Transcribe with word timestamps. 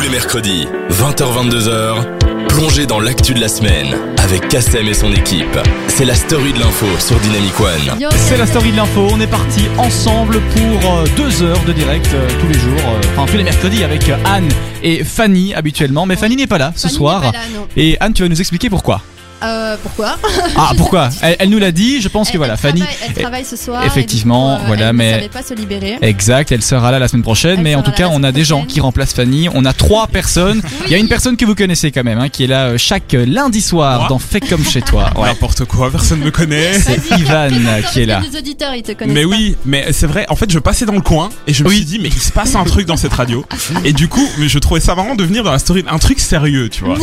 Tous 0.00 0.04
les 0.06 0.12
mercredis, 0.12 0.66
20h-22h, 0.92 2.46
plongez 2.48 2.86
dans 2.86 3.00
l'actu 3.00 3.34
de 3.34 3.40
la 3.40 3.48
semaine 3.48 3.94
avec 4.24 4.48
Kassem 4.48 4.88
et 4.88 4.94
son 4.94 5.12
équipe. 5.12 5.58
C'est 5.88 6.06
la 6.06 6.14
story 6.14 6.54
de 6.54 6.58
l'info 6.58 6.86
sur 6.98 7.16
Dynamic 7.20 7.60
One. 7.60 8.08
C'est 8.16 8.38
la 8.38 8.46
story 8.46 8.72
de 8.72 8.76
l'info. 8.78 9.08
On 9.12 9.20
est 9.20 9.26
parti 9.26 9.66
ensemble 9.76 10.40
pour 10.40 10.90
euh, 10.96 11.04
deux 11.18 11.42
heures 11.42 11.62
de 11.64 11.74
direct 11.74 12.08
euh, 12.14 12.26
tous 12.40 12.46
les 12.46 12.58
jours, 12.58 12.80
euh, 12.80 13.00
enfin 13.14 13.30
tous 13.30 13.36
les 13.36 13.44
mercredis 13.44 13.84
avec 13.84 14.10
Anne 14.24 14.48
et 14.82 15.04
Fanny 15.04 15.52
habituellement. 15.52 16.06
Mais 16.06 16.16
Fanny 16.16 16.36
n'est 16.36 16.46
pas 16.46 16.56
là 16.56 16.72
ce 16.74 16.86
Fanny 16.86 16.94
soir. 16.94 17.20
n'est 17.20 17.32
pas 17.32 17.36
là, 17.36 17.44
non. 17.54 17.68
Et 17.76 17.98
Anne, 18.00 18.14
tu 18.14 18.22
vas 18.22 18.30
nous 18.30 18.40
expliquer 18.40 18.70
pourquoi. 18.70 19.02
Euh, 19.42 19.76
pourquoi 19.82 20.16
Ah, 20.56 20.72
pourquoi 20.76 21.08
elle, 21.22 21.36
elle 21.38 21.48
nous 21.50 21.58
l'a 21.58 21.72
dit. 21.72 22.00
Je 22.00 22.08
pense 22.08 22.28
que 22.28 22.34
Elle- 22.34 22.38
voilà, 22.38 22.54
elle 22.54 22.58
Fanny. 22.58 22.80
travaille- 22.80 22.96
elle 23.08 23.22
travaille 23.22 23.44
ce 23.44 23.56
soir. 23.56 23.84
effectivement, 23.84 24.56
coup, 24.56 24.62
euh, 24.62 24.66
voilà, 24.66 24.88
elle 24.90 24.96
mais- 24.96 25.10
Ne 25.12 25.16
savait 25.16 25.28
pas 25.28 25.42
se 25.42 25.54
libérer. 25.54 25.98
Exact, 26.02 26.52
elle 26.52 26.62
sera 26.62 26.90
là 26.90 26.98
la 26.98 27.08
semaine 27.08 27.22
prochaine, 27.22 27.58
Elle 27.58 27.64
mais 27.64 27.74
en 27.74 27.82
tout 27.82 27.92
cas, 27.92 28.08
on 28.12 28.22
a 28.22 28.32
des 28.32 28.44
gens 28.44 28.64
qui 28.64 28.80
remplacent 28.80 29.14
Fanny. 29.14 29.48
On 29.54 29.64
a 29.64 29.72
trois 29.72 30.06
personnes. 30.06 30.62
Il 30.86 30.92
y 30.92 30.94
a 30.94 30.98
une 30.98 31.08
personne 31.08 31.36
que 31.36 31.44
vous 31.44 31.54
connaissez 31.54 31.90
quand 31.90 32.04
même, 32.04 32.18
hein, 32.18 32.28
qui 32.28 32.44
est 32.44 32.46
là 32.46 32.66
euh, 32.66 32.78
chaque 32.78 33.12
lundi 33.12 33.60
soir 33.60 33.98
Moi 34.00 34.08
dans 34.08 34.18
Fait 34.18 34.40
comme 34.40 34.64
chez 34.64 34.82
toi. 34.82 35.10
Ouais. 35.20 35.28
N'importe 35.28 35.64
quoi, 35.64 35.90
personne 35.90 36.20
me 36.20 36.30
connaît. 36.30 36.74
C'est 36.78 37.18
Ivan 37.18 37.48
qui 37.92 38.02
est 38.02 38.06
là. 38.06 38.20
Les 38.30 38.38
auditeurs, 38.38 38.74
ils 38.74 38.82
te 38.82 38.92
connaissent. 38.92 39.14
Mais 39.14 39.22
pas. 39.22 39.28
oui, 39.28 39.56
mais 39.66 39.86
c'est 39.92 40.06
vrai. 40.06 40.24
En 40.28 40.36
fait, 40.36 40.50
je 40.50 40.58
passais 40.58 40.86
dans 40.86 40.92
le 40.94 41.00
coin 41.00 41.28
et 41.46 41.52
je 41.52 41.62
me 41.64 41.68
Oui. 41.68 41.76
suis 41.76 41.84
dit, 41.84 41.98
mais 41.98 42.08
il 42.08 42.20
se 42.22 42.32
passe 42.32 42.54
un 42.54 42.64
truc 42.64 42.86
dans 42.86 42.96
cette 42.96 43.12
radio. 43.12 43.44
Et 43.84 43.92
du 43.92 44.08
coup, 44.08 44.26
je 44.38 44.58
trouvais 44.58 44.80
ça 44.80 44.94
marrant 44.94 45.14
de 45.14 45.24
venir 45.24 45.42
dans 45.42 45.52
la 45.52 45.58
story 45.58 45.84
un 45.90 45.98
truc 45.98 46.20
sérieux, 46.20 46.68
tu 46.68 46.84
vois. 46.84 46.96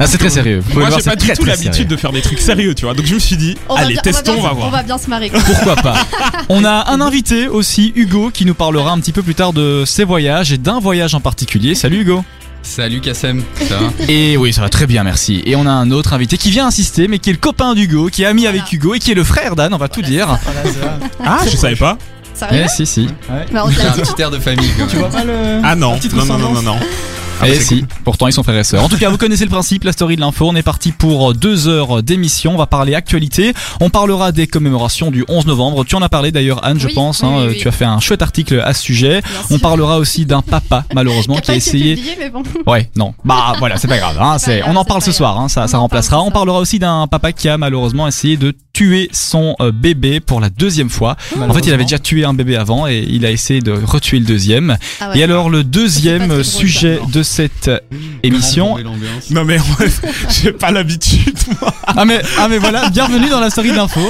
Ah, 0.00 0.06
c'est 0.06 0.18
très 0.18 0.30
sérieux. 0.30 0.58
Vous 0.58 0.62
pouvez 0.70 0.80
Moi, 0.80 0.88
voir, 0.88 0.98
j'ai 0.98 1.04
c'est 1.04 1.10
pas 1.10 1.16
du 1.16 1.26
très, 1.26 1.34
tout 1.36 1.42
très 1.42 1.52
l'habitude 1.72 1.88
de 1.88 1.96
faire 1.96 2.12
des 2.12 2.20
trucs 2.22 2.38
sérieux, 2.40 2.74
tu 2.74 2.84
vois. 2.84 2.94
Donc 2.94 3.06
je 3.06 3.14
me 3.14 3.18
suis 3.18 3.36
dit, 3.36 3.56
On 3.68 3.74
va 3.74 3.80
allez, 3.82 3.94
bien- 3.94 4.02
testons, 4.02 4.32
on 4.32 4.34
bien- 4.34 4.42
va 4.44 4.52
voir. 4.52 4.68
On 4.68 4.70
va 4.70 4.82
bien 4.82 4.98
se 4.98 5.08
marrer. 5.10 5.30
quoi. 5.30 5.40
Pourquoi 5.40 5.76
pas 5.76 5.94
On 6.48 6.64
a 6.64 6.90
un 6.90 7.00
invité 7.00 7.48
aussi, 7.48 7.92
Hugo, 7.96 8.30
qui 8.32 8.44
nous 8.44 8.54
parlera 8.54 8.92
un 8.92 9.00
petit 9.00 9.12
peu 9.12 9.22
plus 9.22 9.34
tard 9.34 9.52
de 9.52 9.84
ses 9.86 10.04
voyages 10.04 10.52
et 10.52 10.58
d'un 10.58 10.80
voyage 10.80 11.14
en 11.14 11.20
particulier. 11.20 11.74
Salut 11.74 12.00
Hugo. 12.02 12.24
Salut 12.64 13.00
Kassem, 13.00 13.42
ça 13.68 13.76
va? 13.76 13.90
Et 14.08 14.36
oui, 14.36 14.52
ça 14.52 14.60
va 14.60 14.68
très 14.68 14.86
bien, 14.86 15.02
merci. 15.02 15.42
Et 15.46 15.56
on 15.56 15.66
a 15.66 15.70
un 15.72 15.90
autre 15.90 16.12
invité 16.12 16.38
qui 16.38 16.50
vient 16.52 16.66
insister, 16.68 17.08
mais 17.08 17.18
qui 17.18 17.30
est 17.30 17.32
le 17.32 17.38
copain 17.40 17.74
d'Hugo, 17.74 18.08
qui 18.08 18.22
est 18.22 18.26
ami 18.26 18.42
Voilà. 18.42 18.60
avec 18.60 18.72
Hugo 18.72 18.94
et 18.94 19.00
qui 19.00 19.10
est 19.10 19.14
le 19.16 19.24
frère 19.24 19.56
d'Anne, 19.56 19.74
on 19.74 19.78
va 19.78 19.88
tout 19.88 20.00
dire. 20.02 20.38
Ah, 21.24 21.40
je 21.50 21.56
savais 21.56 21.74
pas. 21.74 21.98
Sérieux 22.34 22.62
Eh 22.64 22.68
si, 22.68 22.86
si. 22.86 23.08
Bah, 23.52 23.64
on 23.66 23.70
J'ai 23.70 23.78
t'a 23.78 23.88
un 23.88 23.92
petit 23.92 24.22
air 24.22 24.30
de 24.30 24.38
famille 24.38 24.70
quand 24.78 24.94
même. 25.00 25.10
pas 25.10 25.24
le... 25.24 25.60
Ah 25.64 25.74
non, 25.74 25.98
non, 26.14 26.24
non, 26.24 26.38
non, 26.38 26.52
non, 26.52 26.62
non. 26.62 26.76
Ah, 27.40 27.46
Eh 27.48 27.50
bah, 27.50 27.56
c'est 27.58 27.64
si, 27.64 27.84
pourtant 28.04 28.28
ils 28.28 28.32
sont 28.32 28.42
frères 28.44 28.56
et 28.58 28.62
sœurs. 28.64 28.84
En 28.84 28.88
tout 28.88 28.96
cas, 28.98 29.10
vous 29.10 29.16
connaissez 29.16 29.44
le 29.44 29.50
principe, 29.50 29.82
la 29.82 29.90
story 29.92 30.14
de 30.14 30.20
l'info. 30.20 30.48
On 30.48 30.54
est 30.54 30.62
parti 30.62 30.92
pour 30.92 31.34
deux 31.34 31.66
heures 31.66 32.02
d'émission. 32.02 32.54
On 32.54 32.56
va 32.56 32.66
parler 32.66 32.94
actualité. 32.94 33.52
On 33.80 33.90
parlera 33.90 34.30
des 34.30 34.46
commémorations 34.46 35.10
du 35.10 35.24
11 35.28 35.46
novembre. 35.46 35.84
Tu 35.84 35.96
en 35.96 36.02
as 36.02 36.08
parlé 36.08 36.30
d'ailleurs, 36.30 36.64
Anne, 36.64 36.78
je 36.78 36.86
pense. 36.88 37.22
oui, 37.22 37.28
hein. 37.28 37.34
oui, 37.40 37.46
oui. 37.54 37.58
Tu 37.60 37.66
as 37.66 37.72
fait 37.72 37.84
un 37.84 37.98
chouette 37.98 38.22
article 38.22 38.60
à 38.64 38.72
ce 38.74 38.82
sujet. 38.82 39.22
On 39.50 39.58
parlera 39.58 39.98
aussi 39.98 40.24
d'un 40.24 40.40
papa, 40.42 40.84
malheureusement, 40.94 41.36
qui 41.36 41.50
a 41.50 41.56
essayé. 41.56 41.96
publié, 41.96 42.14
mais 42.18 42.30
bon. 42.30 42.44
Ouais, 42.66 42.88
non. 42.96 43.12
Bah 43.24 43.54
voilà, 43.58 43.76
c'est 43.76 43.88
pas 43.88 43.98
grave. 43.98 44.16
Hein, 44.20 44.36
C'est 44.38 44.46
pas 44.46 44.52
c'est, 44.52 44.60
grave, 44.60 44.72
on 44.76 44.76
en 44.78 44.84
parle 44.84 45.02
ce 45.02 45.12
soir. 45.12 45.40
Hein, 45.40 45.48
ça, 45.48 45.64
On 45.64 45.66
ça 45.66 45.78
remplacera. 45.78 46.22
On 46.22 46.30
parlera 46.30 46.60
aussi 46.60 46.78
d'un 46.78 47.08
papa 47.08 47.32
qui 47.32 47.48
a 47.48 47.58
malheureusement 47.58 48.06
essayé 48.06 48.36
de 48.36 48.54
tuer 48.72 49.10
son 49.12 49.56
euh, 49.60 49.72
bébé 49.72 50.20
pour 50.20 50.40
la 50.40 50.48
deuxième 50.48 50.90
fois. 50.90 51.16
En 51.40 51.52
fait, 51.52 51.66
il 51.66 51.72
avait 51.74 51.82
déjà 51.84 51.98
tué 51.98 52.24
un 52.24 52.34
bébé 52.34 52.56
avant 52.56 52.86
et 52.86 53.04
il 53.08 53.26
a 53.26 53.30
essayé 53.32 53.60
de 53.60 53.72
retuer 53.72 54.18
le 54.20 54.24
deuxième. 54.26 54.76
Ah 55.00 55.10
ouais. 55.10 55.18
Et 55.18 55.22
alors, 55.24 55.50
le 55.50 55.64
deuxième 55.64 56.42
sujet 56.44 56.98
ça. 57.00 57.04
De 57.22 57.26
cette 57.26 57.70
émission. 58.24 58.76
Non, 59.30 59.44
mais 59.44 59.56
j'ai 60.42 60.52
pas 60.52 60.70
l'habitude, 60.72 61.38
moi. 61.60 61.72
Ah 61.86 62.04
mais, 62.04 62.20
ah 62.38 62.48
mais 62.48 62.58
voilà, 62.58 62.88
bienvenue 62.90 63.28
dans 63.28 63.38
la 63.40 63.48
story 63.50 63.70
de 63.70 63.76
l'info. 63.76 64.00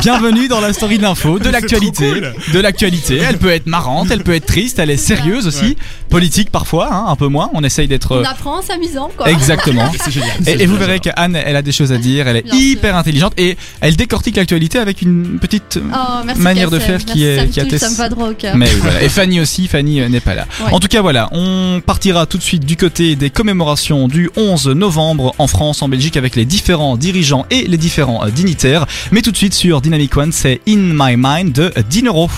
Bienvenue 0.00 0.48
dans 0.48 0.60
la 0.60 0.72
story 0.72 0.96
de 0.98 1.02
l'info, 1.02 1.38
de 1.38 1.48
l'actualité. 1.50 2.08
cool. 2.10 2.34
De 2.54 2.60
l'actualité. 2.60 3.18
Elle 3.18 3.38
peut 3.38 3.50
être 3.50 3.66
marrante, 3.66 4.08
elle 4.10 4.22
peut 4.22 4.34
être 4.34 4.46
triste, 4.46 4.78
elle 4.78 4.90
est 4.90 4.96
sérieuse 4.96 5.46
aussi. 5.46 5.76
Politique 6.08 6.50
parfois, 6.50 6.88
hein, 6.92 7.04
un 7.08 7.16
peu 7.16 7.26
moins. 7.28 7.50
On 7.54 7.62
essaye 7.64 7.86
d'être. 7.88 8.16
On 8.20 8.24
apprend 8.24 8.58
en 8.58 8.62
s'amusant, 8.62 9.10
quoi. 9.16 9.28
Exactement. 9.30 9.90
Génial. 10.08 10.30
Et, 10.46 10.62
et 10.62 10.66
vous 10.66 10.76
verrez 10.76 11.00
qu'Anne, 11.00 11.36
elle 11.36 11.56
a 11.56 11.62
des 11.62 11.72
choses 11.72 11.92
à 11.92 11.98
dire, 11.98 12.28
elle 12.28 12.36
est 12.38 12.42
Bien 12.42 12.54
hyper 12.54 12.90
sûr. 12.92 12.98
intelligente 12.98 13.32
et 13.36 13.56
elle 13.80 13.96
décortique 13.96 14.36
l'actualité 14.36 14.78
avec 14.78 15.02
une 15.02 15.38
petite 15.38 15.78
Oh, 15.82 15.96
merci, 16.24 16.40
manière 16.40 16.70
de 16.70 16.78
faire 16.78 17.04
qui 17.04 17.24
est 17.24 17.36
ça 17.36 17.42
me 17.42 17.48
qui 17.48 17.60
touche, 17.60 17.68
atteste- 17.68 17.84
Ça 17.84 17.90
me 17.90 17.96
va 17.96 18.08
droit 18.08 18.28
au 18.30 18.34
cœur. 18.34 18.56
Mais 18.56 18.68
oui, 18.72 18.78
voilà. 18.80 19.02
Et 19.02 19.08
Fanny 19.08 19.40
aussi, 19.40 19.66
Fanny 19.68 20.00
euh, 20.00 20.08
n'est 20.08 20.20
pas 20.20 20.34
là. 20.34 20.46
Ouais. 20.64 20.72
En 20.72 20.80
tout 20.80 20.88
cas, 20.88 21.02
voilà, 21.02 21.28
on 21.32 21.80
partira 21.84 22.26
tout 22.26 22.38
de 22.38 22.42
suite 22.42 22.53
du 22.58 22.76
côté 22.76 23.16
des 23.16 23.30
commémorations 23.30 24.08
du 24.08 24.30
11 24.36 24.68
novembre 24.68 25.34
en 25.38 25.46
France, 25.46 25.82
en 25.82 25.88
Belgique, 25.88 26.16
avec 26.16 26.36
les 26.36 26.44
différents 26.44 26.96
dirigeants 26.96 27.46
et 27.50 27.62
les 27.62 27.78
différents 27.78 28.24
euh, 28.24 28.30
dignitaires. 28.30 28.86
Mais 29.12 29.22
tout 29.22 29.32
de 29.32 29.36
suite 29.36 29.54
sur 29.54 29.80
Dynamic 29.80 30.16
One, 30.16 30.32
c'est 30.32 30.60
In 30.68 30.92
My 30.94 31.16
Mind 31.16 31.52
de 31.52 31.72
Dinero. 31.88 32.28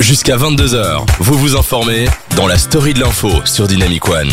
Jusqu'à 0.00 0.36
22h, 0.36 1.04
vous 1.18 1.34
vous 1.36 1.56
informez 1.56 2.06
dans 2.36 2.46
la 2.46 2.56
story 2.56 2.94
de 2.94 3.00
l'info 3.00 3.28
sur 3.44 3.66
Dynamic 3.66 4.08
One. 4.08 4.30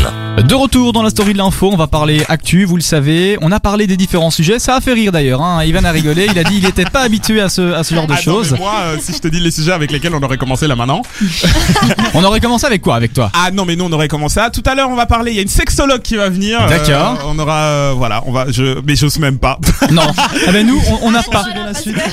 De 0.47 0.53
retour 0.55 0.93
dans 0.93 1.01
la 1.01 1.09
story 1.09 1.33
de 1.33 1.37
l'info, 1.39 1.69
on 1.73 1.75
va 1.75 1.87
parler 1.87 2.23
actu, 2.29 2.65
vous 2.65 2.75
le 2.77 2.81
savez. 2.81 3.37
On 3.41 3.51
a 3.51 3.59
parlé 3.59 3.87
des 3.87 3.97
différents 3.97 4.29
sujets, 4.29 4.59
ça 4.59 4.75
a 4.75 4.81
fait 4.81 4.93
rire 4.93 5.11
d'ailleurs. 5.11 5.41
Hein. 5.41 5.63
Ivan 5.65 5.83
a 5.83 5.91
rigolé, 5.91 6.27
il 6.31 6.37
a 6.39 6.43
dit 6.43 6.57
il 6.57 6.63
n'était 6.63 6.85
pas 6.85 7.01
habitué 7.01 7.41
à 7.41 7.49
ce, 7.49 7.73
à 7.73 7.83
ce 7.83 7.95
genre 7.95 8.05
de 8.07 8.13
Attends, 8.13 8.21
choses. 8.21 8.51
mais 8.53 8.59
moi, 8.59 8.73
euh, 8.85 8.97
si 9.01 9.13
je 9.13 9.17
te 9.19 9.27
dis 9.27 9.39
les 9.39 9.51
sujets 9.51 9.71
avec 9.73 9.91
lesquels 9.91 10.13
on 10.15 10.21
aurait 10.23 10.37
commencé 10.37 10.67
là 10.67 10.75
maintenant. 10.75 11.01
On 12.13 12.23
aurait 12.23 12.39
commencé 12.39 12.65
avec 12.65 12.81
quoi 12.81 12.95
avec 12.95 13.11
toi? 13.13 13.29
Ah 13.33 13.51
non, 13.51 13.65
mais 13.65 13.75
nous 13.75 13.85
on 13.85 13.91
aurait 13.91 14.07
commencé. 14.07 14.39
Ah, 14.41 14.49
tout 14.49 14.63
à 14.65 14.75
l'heure, 14.75 14.89
on 14.89 14.95
va 14.95 15.05
parler. 15.05 15.31
Il 15.31 15.35
y 15.35 15.39
a 15.39 15.41
une 15.41 15.47
sexologue 15.49 16.01
qui 16.01 16.15
va 16.15 16.29
venir. 16.29 16.61
euh, 16.61 16.69
D'accord. 16.69 17.19
on 17.27 17.37
aura, 17.39 17.57
euh, 17.63 17.93
voilà, 17.95 18.23
on 18.25 18.31
va. 18.31 18.45
Je, 18.51 18.79
mais 18.85 18.95
j'ose 18.95 19.19
même 19.19 19.37
pas. 19.39 19.59
Non. 19.91 20.03
Ah 20.17 20.51
ben 20.51 20.65
nous, 20.65 20.79
on- 20.89 21.07
on 21.07 21.11
n'a 21.11 21.23
pas. 21.31 21.45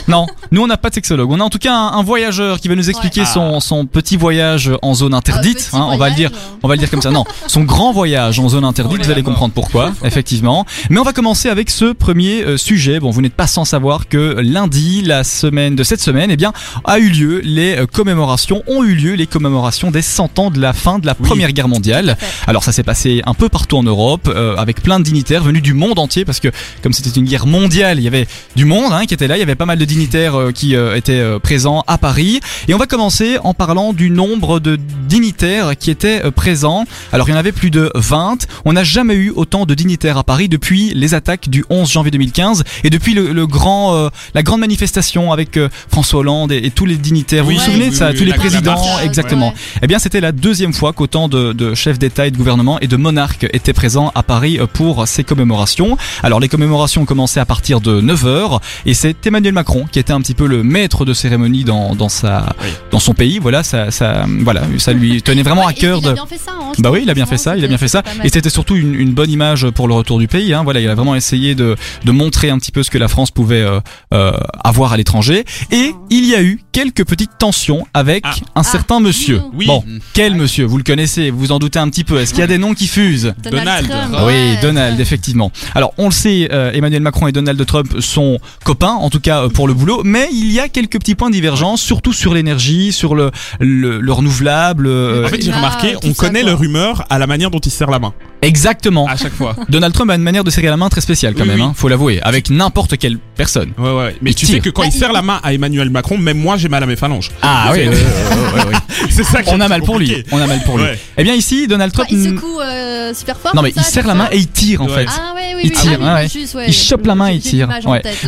Non, 0.09 0.27
nous 0.51 0.63
on 0.63 0.67
n'a 0.67 0.77
pas 0.77 0.89
de 0.91 0.95
sexologue. 0.95 1.31
On 1.31 1.39
a 1.41 1.45
en 1.45 1.51
tout 1.51 1.59
cas 1.59 1.73
un, 1.75 1.93
un 1.99 2.03
voyageur 2.03 2.59
qui 2.61 2.69
va 2.69 2.75
nous 2.75 2.89
expliquer 2.91 3.21
Ouais. 3.21 3.27
Son, 3.43 3.61
son 3.61 3.87
petit 3.87 4.17
voyage 4.17 4.71
en 4.83 4.95
zone 4.95 5.15
interdite. 5.15 5.59
petit 5.59 5.77
hein, 5.77 5.89
on 5.91 5.97
va 5.97 6.09
le 6.09 6.15
dire, 6.15 6.31
on 6.63 6.69
va 6.69 6.75
le 6.75 6.79
dire 6.79 6.91
comme 6.91 7.03
ça. 7.03 7.11
Non, 7.11 7.25
son 7.47 7.65
grand 7.65 7.93
voyage 7.93 8.39
en 8.39 8.49
zone 8.49 8.65
interdite. 8.65 9.05
Vous 9.05 9.11
allez 9.11 9.23
comprendre 9.23 9.55
pourquoi, 9.55 9.93
effectivement. 10.05 10.67
Mais 10.91 10.99
on 10.99 11.03
va 11.03 11.13
commencer 11.13 11.49
avec 11.49 11.71
ce 11.71 11.93
premier 11.93 12.43
euh, 12.43 12.57
sujet. 12.57 13.01
Bon, 13.01 13.11
vous 13.11 13.23
n'êtes 13.23 13.35
pas 13.35 13.47
sans 13.47 13.65
savoir 13.65 14.09
que 14.09 14.37
lundi, 14.41 15.03
la 15.03 15.25
semaine 15.25 15.77
de 15.77 15.85
cette 15.85 16.01
semaine, 16.01 16.31
eh 16.31 16.37
bien, 16.37 16.53
a 16.85 16.99
eu 16.99 17.09
lieu 17.09 17.41
les 17.45 17.77
euh, 17.77 17.87
commémorations, 17.87 18.63
ont 18.67 18.85
eu 18.85 18.95
lieu 18.95 19.15
les 19.15 19.27
commémorations 19.27 19.91
des 19.91 20.03
100 20.03 20.39
ans 20.39 20.51
de 20.51 20.61
la 20.61 20.73
fin 20.73 20.99
de 20.99 21.07
la 21.07 21.15
Oui. 21.19 21.29
Première 21.29 21.53
Guerre 21.53 21.69
mondiale. 21.69 22.17
Alors 22.47 22.65
ça 22.65 22.73
s'est 22.73 22.83
passé 22.83 23.23
un 23.27 23.35
peu 23.35 23.49
partout 23.49 23.77
en 23.77 23.83
Europe, 23.83 24.29
euh, 24.29 24.57
avec 24.57 24.83
plein 24.83 24.99
de 24.99 25.05
dignitaires 25.05 25.43
venus 25.43 25.63
du 25.63 25.75
monde 25.75 25.99
entier, 25.99 26.25
parce 26.25 26.41
que 26.41 26.49
comme 26.83 26.93
c'était 26.93 27.19
une 27.19 27.27
guerre 27.27 27.47
mondiale, 27.47 27.99
il 27.99 28.05
y 28.05 28.09
avait 28.09 28.27
du 28.57 28.65
monde 28.65 28.93
hein, 28.93 29.07
qui 29.07 29.15
était 29.15 29.27
là, 29.27 29.37
il 29.37 29.41
y 29.41 29.43
avait 29.43 29.55
pas 29.55 29.67
mal 29.67 29.79
de 29.79 29.85
dignitaires 29.85 30.35
euh, 30.35 30.53
qui 30.53 30.77
euh, 30.77 30.97
étaient 30.97 31.21
euh, 31.21 31.39
présents 31.39 31.85
à 31.87 31.99
Paris. 31.99 32.41
Et 32.69 32.75
on 32.75 32.79
va 32.79 32.87
commencer 32.87 33.32
en 33.39 33.55
parlant 33.55 33.93
du 33.93 34.11
nombre 34.11 34.61
de 34.61 34.79
dignitaires 35.09 35.77
qui 35.79 35.91
étaient 35.91 36.25
euh, 36.25 36.31
présents. 36.31 36.85
Alors 37.13 37.29
il 37.29 37.33
y 37.33 37.35
en 37.35 37.39
avait 37.39 37.53
plus 37.53 37.71
de 37.71 37.91
20. 37.95 38.47
On 38.65 38.73
n'a 38.73 38.85
jamais 38.85 39.15
eu 39.15 39.31
autant 39.35 39.67
de 39.67 39.75
dignitaires 39.75 40.17
à 40.19 40.25
Paris 40.25 40.49
depuis 40.49 40.93
les 40.95 41.15
attaques 41.15 41.49
du 41.49 41.65
11 41.71 41.91
janvier 41.91 42.11
2015 42.11 42.65
et 42.85 42.91
depuis 42.91 43.15
le, 43.15 43.33
le 43.33 43.47
grand, 43.47 43.95
euh, 43.95 44.09
la 44.35 44.43
grande 44.43 44.61
manifestation 44.61 45.33
avec 45.33 45.57
euh, 45.57 45.69
François 45.91 46.21
Hollande 46.21 46.53
et, 46.53 46.59
et 46.67 46.71
tous 46.71 46.87
les 46.87 46.97
dignitaires. 46.97 47.47
Oui, 47.47 47.55
vous 47.57 47.61
vous 47.61 47.67
oui, 47.67 47.73
souvenez 47.75 47.91
de 47.91 47.95
ça, 47.95 48.11
oui, 48.11 48.19
tous 48.19 48.25
les 48.25 48.33
présidents, 48.35 48.73
marche. 48.75 49.05
exactement. 49.05 49.49
Ouais. 49.49 49.55
Eh 49.83 49.87
bien, 49.87 49.99
c'était 49.99 50.21
la 50.21 50.33
deuxième 50.33 50.73
fois 50.73 50.93
qu'autant 50.93 51.29
de, 51.29 51.53
de 51.53 51.75
chefs 51.75 51.99
d'État 51.99 52.27
et 52.27 52.31
de 52.31 52.37
gouvernement 52.37 52.79
et 52.81 52.87
de 52.87 52.97
monarques 52.97 53.47
étaient 53.53 53.73
présents 53.73 54.13
à 54.15 54.23
Paris 54.23 54.59
pour 54.73 55.07
ces 55.07 55.25
commémorations. 55.25 55.97
Alors, 56.23 56.41
les 56.41 56.49
commémorations 56.49 57.03
ont 57.03 57.07
commencé 57.07 57.39
à 57.41 57.45
partir 57.47 57.81
de 57.81 58.01
9h 58.01 58.61
et 58.87 58.95
c'est 58.95 59.27
Emmanuel 59.27 59.53
Macron 59.55 59.87
qui 59.91 59.99
était 59.99 60.13
un 60.13 60.21
petit 60.21 60.35
peu 60.35 60.47
le 60.47 60.63
maître 60.63 61.05
de 61.05 61.13
cérémonie 61.15 61.65
dans, 61.65 61.95
dans, 61.95 62.09
sa, 62.09 62.55
Oui. 62.63 62.69
dans 62.91 62.99
son 62.99 63.15
pays. 63.15 63.22
Voilà, 63.41 63.63
ça, 63.63 63.91
ça, 63.91 64.25
voilà, 64.41 64.63
ça 64.79 64.93
lui 64.93 65.23
tenait 65.23 65.43
vraiment 65.43 65.67
à 65.67 65.73
cœur 65.73 65.99
il 66.03 66.07
a 66.07 66.11
de... 66.11 66.15
bien 66.15 66.27
fait 66.27 66.39
ça, 66.39 66.53
hein, 66.61 66.73
Bah 66.79 66.91
oui, 66.91 67.01
il 67.03 67.11
a 67.11 67.15
bien 67.15 67.27
fait 67.27 67.39
ça, 67.39 67.57
il 67.57 67.65
a 67.65 67.69
bien 67.69 67.79
fait 67.79 67.89
ça. 67.89 68.03
Et 68.25 68.29
c'était 68.29 68.51
surtout 68.51 68.77
une, 68.77 68.95
une 68.95 69.13
bonne 69.13 69.31
image 69.31 69.69
pour 69.71 69.89
le 69.89 69.95
retour 69.95 70.19
du 70.19 70.29
pays. 70.29 70.53
Hein. 70.55 70.63
Voilà, 70.65 70.81
il 70.81 70.89
a 70.89 70.95
vraiment 70.95 71.15
essayé 71.15 71.55
de, 71.55 71.77
de 72.05 72.13
montrer 72.13 72.51
un 72.51 72.59
petit 72.59 72.73
peu 72.73 72.83
ce 72.83 72.91
que 72.91 72.99
la 72.99 73.09
France 73.09 73.31
pouvait 73.31 73.63
euh, 73.63 73.81
euh, 74.15 74.33
avoir 74.65 74.93
à 74.93 74.97
l'étranger. 74.97 75.45
Et 75.71 75.93
il 76.11 76.27
y 76.29 76.35
a 76.35 76.43
eu 76.43 76.61
quelques 76.73 77.05
petites 77.05 77.39
tensions 77.39 77.87
avec 77.95 78.25
Ah. 78.27 78.35
un 78.57 78.63
certain 78.63 79.01
monsieur. 79.01 79.41
Oui. 79.55 79.67
Bon, 79.67 79.85
quel 80.15 80.35
monsieur? 80.35 80.65
Vous 80.65 80.79
le 80.79 80.85
connaissez, 80.85 81.31
vous 81.31 81.39
vous 81.39 81.53
en 81.53 81.59
doutez 81.59 81.79
un 81.79 81.89
petit 81.89 82.05
peu. 82.05 82.19
Est-ce 82.21 82.31
qu'il 82.31 82.41
y 82.41 82.45
a 82.45 82.47
des 82.47 82.59
noms 82.59 82.75
qui 82.75 82.87
fusent? 82.87 83.35
Donald. 83.51 83.91
Oui, 84.27 84.57
Donald, 84.63 84.99
effectivement. 85.01 85.51
Alors, 85.75 85.93
on 85.99 86.07
le 86.07 86.13
sait, 86.13 86.49
euh, 86.53 86.71
Emmanuel 86.73 87.03
Macron 87.03 87.27
et 87.27 87.33
Donald 87.33 87.65
Trump 87.67 88.01
sont 88.01 88.39
copains, 88.65 88.93
en 88.93 89.11
tout 89.11 89.21
cas 89.21 89.43
euh, 89.45 89.49
pour 89.49 89.67
le 89.67 89.75
boulot, 89.75 90.03
mais 90.05 90.29
il 90.33 90.53
y 90.53 90.61
a 90.61 90.69
quelques 90.69 90.99
petits 90.99 91.15
points 91.17 91.29
de 91.31 91.35
divergence, 91.35 91.83
surtout 91.83 92.13
sur 92.13 92.33
l'énergie, 92.35 92.93
sur 92.93 93.02
le, 93.15 93.31
le, 93.61 94.01
le 94.01 94.13
renouvelable. 94.13 94.87
euh, 94.87 95.25
En 95.25 95.29
fait, 95.29 95.37
j'ai 95.37 95.43
climat, 95.43 95.57
remarqué, 95.59 95.97
on 96.05 96.13
connaît 96.15 96.43
leur 96.43 96.63
humeur 96.63 97.05
à 97.11 97.19
la 97.19 97.27
manière 97.27 97.51
dont 97.51 97.59
il 97.59 97.71
se 97.71 97.79
serre 97.79 97.91
la 97.91 97.99
main. 97.99 98.15
Exactement. 98.43 99.07
À 99.07 99.17
chaque 99.17 99.33
fois. 99.35 99.57
Donald 99.69 99.95
Trump 99.95 100.11
a 100.11 100.15
une 100.15 100.23
manière 100.23 100.45
de 100.45 100.51
serrer 100.51 100.69
la 100.69 100.77
main 100.77 100.89
très 100.89 101.01
spéciale 101.01 101.35
quand 101.35 101.43
Oui, 101.43 101.49
même, 101.49 101.61
oui. 101.61 101.65
hein, 101.67 101.73
faut 101.75 101.89
l'avouer, 101.89 102.21
avec 102.23 102.51
n'importe 102.51 102.97
quelle 102.99 103.19
personne. 103.37 103.73
Ouais, 103.79 103.85
ouais, 103.91 103.97
ouais. 103.97 104.17
Mais 104.21 104.31
Il 104.31 104.35
tu 104.35 104.47
tire. 104.47 104.57
sais 104.57 104.61
que 104.61 104.71
quand 104.71 104.83
Ah, 104.83 104.87
il 104.87 104.95
il- 104.95 104.99
serre 104.99 105.13
la 105.13 105.23
main 105.23 105.41
à 105.43 105.53
Emmanuel 105.53 105.91
Macron, 105.91 106.19
même 106.19 106.39
moi 106.39 106.57
j'ai 106.57 106.69
mal 106.69 106.83
à 106.83 106.87
mes 106.87 106.97
phalanges. 106.97 107.31
Ah 107.43 107.71
oui. 107.73 107.89
C'est 109.11 109.25
ça 109.25 109.43
qui 109.43 109.51
on 109.53 109.61
a 109.61 109.69
mal 109.69 109.83
pour 109.83 109.99
lui, 109.99 110.23
on 110.33 110.39
a 110.41 110.47
mal 110.47 110.61
pour 110.65 110.79
lui. 110.79 110.85
Eh 111.17 111.25
bien 111.25 111.35
ici, 111.35 111.67
Donald 111.67 111.93
Quoi, 111.95 112.05
Trump... 112.05 112.19
il 112.21 112.31
secoue 112.37 112.61
euh, 112.61 113.13
super 113.15 113.37
fort. 113.39 113.55
Non 113.55 113.63
mais 113.63 113.73
il 113.75 113.83
serre 113.83 114.07
la 114.07 114.15
main 114.15 114.29
et 114.31 114.39
il 114.39 114.49
tire 114.49 114.83
en 114.83 114.87
Ouais. 114.87 114.95
fait. 115.05 115.07
Ah 115.09 115.35
ouais, 115.35 115.41
oui, 115.55 115.55
oui, 115.57 115.61
Il 115.65 115.73
tire, 115.73 115.99
oui, 116.01 116.07
ouais, 116.07 116.13
ouais. 116.13 116.29
juste, 116.29 116.55
ouais, 116.55 116.65
Il 116.69 116.73
chope 116.73 117.07
la 117.07 117.15
main, 117.15 117.29
j'ai- 117.29 117.35
il 117.37 117.41
tire. 117.43 117.69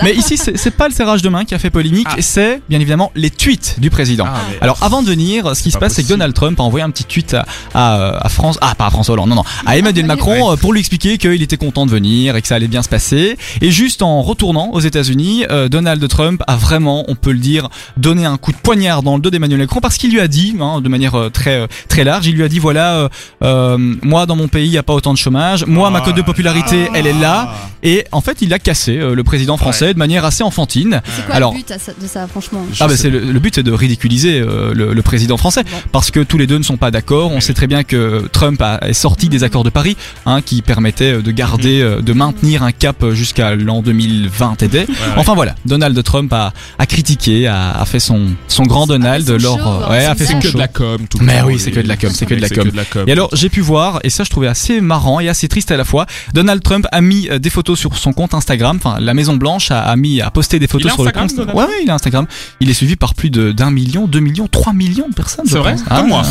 Mais 0.02 0.14
ici, 0.14 0.36
c'est 0.36 0.70
pas 0.76 0.88
le 0.88 0.94
serrage 0.94 1.22
de 1.22 1.28
main 1.28 1.44
qui 1.44 1.54
a 1.54 1.58
fait 1.58 1.70
polémique, 1.70 2.06
Ah. 2.10 2.16
c'est 2.20 2.60
bien 2.68 2.80
évidemment 2.80 3.12
les 3.14 3.30
tweets 3.30 3.76
du 3.78 3.90
président. 3.90 4.26
Ah, 4.28 4.38
Alors 4.60 4.78
avant 4.82 5.02
de 5.02 5.08
venir, 5.08 5.54
ce 5.56 5.62
qui 5.62 5.70
se 5.70 5.76
pas 5.78 5.86
passe, 5.86 5.94
c'est 5.94 6.02
que. 6.02 6.08
Donald 6.08 6.34
Trump 6.34 6.58
a 6.60 6.62
envoyé 6.62 6.84
un 6.84 6.90
petit 6.90 7.04
tweet 7.04 7.36
à 7.74 8.28
France, 8.28 8.58
ah 8.60 8.74
pas 8.74 8.86
à 8.86 8.90
François 8.90 9.14
Hollande, 9.14 9.28
non 9.30 9.36
non, 9.36 9.44
à 9.66 9.76
Emmanuel 9.76 10.03
Macron 10.06 10.52
euh, 10.52 10.56
pour 10.56 10.72
lui 10.72 10.80
expliquer 10.80 11.18
qu'il 11.18 11.42
était 11.42 11.56
content 11.56 11.86
de 11.86 11.90
venir 11.90 12.36
et 12.36 12.42
que 12.42 12.48
ça 12.48 12.54
allait 12.56 12.68
bien 12.68 12.82
se 12.82 12.88
passer. 12.88 13.36
Et 13.60 13.70
juste 13.70 14.02
en 14.02 14.22
retournant 14.22 14.70
aux 14.72 14.80
États-Unis, 14.80 15.44
euh, 15.50 15.68
Donald 15.68 16.06
Trump 16.08 16.42
a 16.46 16.56
vraiment, 16.56 17.04
on 17.08 17.14
peut 17.14 17.32
le 17.32 17.38
dire, 17.38 17.68
donné 17.96 18.24
un 18.26 18.36
coup 18.36 18.52
de 18.52 18.56
poignard 18.56 19.02
dans 19.02 19.16
le 19.16 19.22
dos 19.22 19.30
d'Emmanuel 19.30 19.60
Macron 19.60 19.80
parce 19.80 19.96
qu'il 19.98 20.12
lui 20.12 20.20
a 20.20 20.28
dit, 20.28 20.54
hein, 20.60 20.80
de 20.80 20.88
manière 20.88 21.14
euh, 21.14 21.30
très 21.30 21.66
très 21.88 22.04
large, 22.04 22.26
il 22.26 22.34
lui 22.34 22.42
a 22.44 22.48
dit 22.48 22.58
voilà, 22.58 22.94
euh, 22.96 23.08
euh, 23.42 23.76
moi 24.02 24.26
dans 24.26 24.36
mon 24.36 24.48
pays 24.48 24.66
il 24.66 24.72
y 24.72 24.78
a 24.78 24.82
pas 24.82 24.94
autant 24.94 25.12
de 25.12 25.18
chômage, 25.18 25.64
moi 25.66 25.90
ma 25.90 26.00
cote 26.00 26.16
de 26.16 26.22
popularité 26.22 26.88
elle 26.94 27.06
est 27.06 27.12
là. 27.20 27.54
Et 27.82 28.04
en 28.12 28.20
fait, 28.22 28.38
il 28.40 28.52
a 28.54 28.58
cassé 28.58 28.96
euh, 28.98 29.14
le 29.14 29.24
président 29.24 29.56
français 29.58 29.92
de 29.92 29.98
manière 29.98 30.24
assez 30.24 30.42
enfantine. 30.42 31.02
C'est 31.16 31.26
quoi 31.26 31.34
Alors- 31.34 31.52
le 31.52 31.58
but 31.58 31.68
de 32.00 32.06
ça, 32.06 32.26
franchement? 32.26 32.64
Ah 32.80 32.88
bah 32.88 32.96
c'est 32.96 33.10
le, 33.10 33.20
le 33.20 33.38
but 33.40 33.54
c'est 33.56 33.62
de 33.62 33.72
ridiculiser 33.72 34.40
euh, 34.40 34.72
le, 34.74 34.94
le 34.94 35.02
président 35.02 35.36
français 35.36 35.62
Bon. 35.64 35.76
parce 35.92 36.10
que 36.10 36.20
tous 36.20 36.38
les 36.38 36.46
deux 36.46 36.58
ne 36.58 36.62
sont 36.62 36.76
pas 36.78 36.90
d'accord. 36.90 37.30
On 37.32 37.40
sait 37.40 37.52
très 37.54 37.66
bien 37.66 37.84
que 37.84 38.26
Trump 38.32 38.60
a, 38.62 38.78
est 38.88 38.92
sorti 38.94 39.28
des 39.28 39.44
accords 39.44 39.64
de 39.64 39.70
Paris 39.70 39.93
hein, 40.26 40.42
qui 40.42 40.62
permettaient 40.62 41.14
euh, 41.14 41.22
de 41.22 41.30
garder, 41.30 41.80
euh, 41.80 42.00
de 42.00 42.12
maintenir 42.12 42.62
un 42.62 42.72
cap 42.72 43.02
euh, 43.02 43.14
jusqu'à 43.14 43.54
l'an 43.54 43.82
2020 43.82 44.62
et 44.62 44.68
des. 44.68 44.86
Enfin 45.16 45.34
voilà, 45.34 45.54
Donald 45.66 46.00
Trump 46.02 46.32
a, 46.32 46.52
a 46.78 46.86
critiqué, 46.86 47.46
a, 47.46 47.72
a 47.72 47.84
fait 47.84 48.00
son 48.00 48.28
son 48.48 48.64
grand 48.64 48.86
Donald 48.86 49.26
son 49.26 49.36
lors, 49.38 49.58
show, 49.58 49.66
euh, 49.66 49.84
hein, 49.86 49.90
ouais, 49.90 50.00
c'est 50.00 50.06
a 50.06 50.14
fait 50.14 50.26
son 50.26 50.38
que 50.40 50.48
show. 50.48 50.54
de 50.54 50.58
la 50.58 50.68
com, 50.68 51.06
tout 51.08 51.18
Mais 51.20 51.40
le 51.40 51.46
oui, 51.46 51.58
c'est 51.58 51.70
que 51.70 51.80
de 51.80 51.88
la 51.88 51.96
com, 51.96 52.10
c'est 52.12 52.26
que 52.26 52.34
de 52.34 52.40
la 52.40 52.48
com. 52.48 52.68
de 52.70 52.76
la 52.76 52.84
com. 52.84 53.04
Et 53.06 53.12
alors 53.12 53.30
j'ai 53.32 53.48
pu 53.48 53.60
voir, 53.60 54.00
et 54.04 54.10
ça 54.10 54.24
je 54.24 54.30
trouvais 54.30 54.48
assez 54.48 54.80
marrant 54.80 55.20
et 55.20 55.28
assez 55.28 55.48
triste 55.48 55.70
à 55.70 55.76
la 55.76 55.84
fois, 55.84 56.06
Donald 56.32 56.62
Trump 56.62 56.86
a 56.92 57.00
mis 57.00 57.28
des 57.40 57.50
photos 57.50 57.78
sur 57.78 57.96
son 57.96 58.12
compte 58.12 58.34
Instagram, 58.34 58.76
enfin 58.82 58.98
la 59.00 59.14
Maison 59.14 59.36
Blanche 59.36 59.70
a, 59.70 59.80
a 59.80 59.96
mis, 59.96 60.20
a 60.20 60.30
posté 60.30 60.58
des 60.58 60.66
photos 60.66 60.86
Il 60.86 60.90
a 60.90 60.94
sur 60.94 61.02
le 61.04 61.08
Instagram, 61.08 61.28
compte. 61.28 61.36
Donald 61.38 61.56
Ouais, 61.56 61.64
ouais, 61.64 61.82
il 61.84 61.90
a 61.90 61.94
Instagram. 61.94 62.26
Il 62.60 62.70
est 62.70 62.74
suivi 62.74 62.96
par 62.96 63.14
plus 63.14 63.30
de 63.30 63.52
d'un 63.52 63.70
million, 63.70 64.06
deux 64.06 64.20
millions, 64.20 64.48
trois 64.48 64.72
millions 64.72 65.08
de 65.08 65.14
personnes. 65.14 65.44
C'est 65.46 65.58
vrai? 65.58 65.76
Comme 65.88 66.08
moi. 66.08 66.22
ouais. 66.22 66.26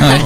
Ah, 0.00 0.18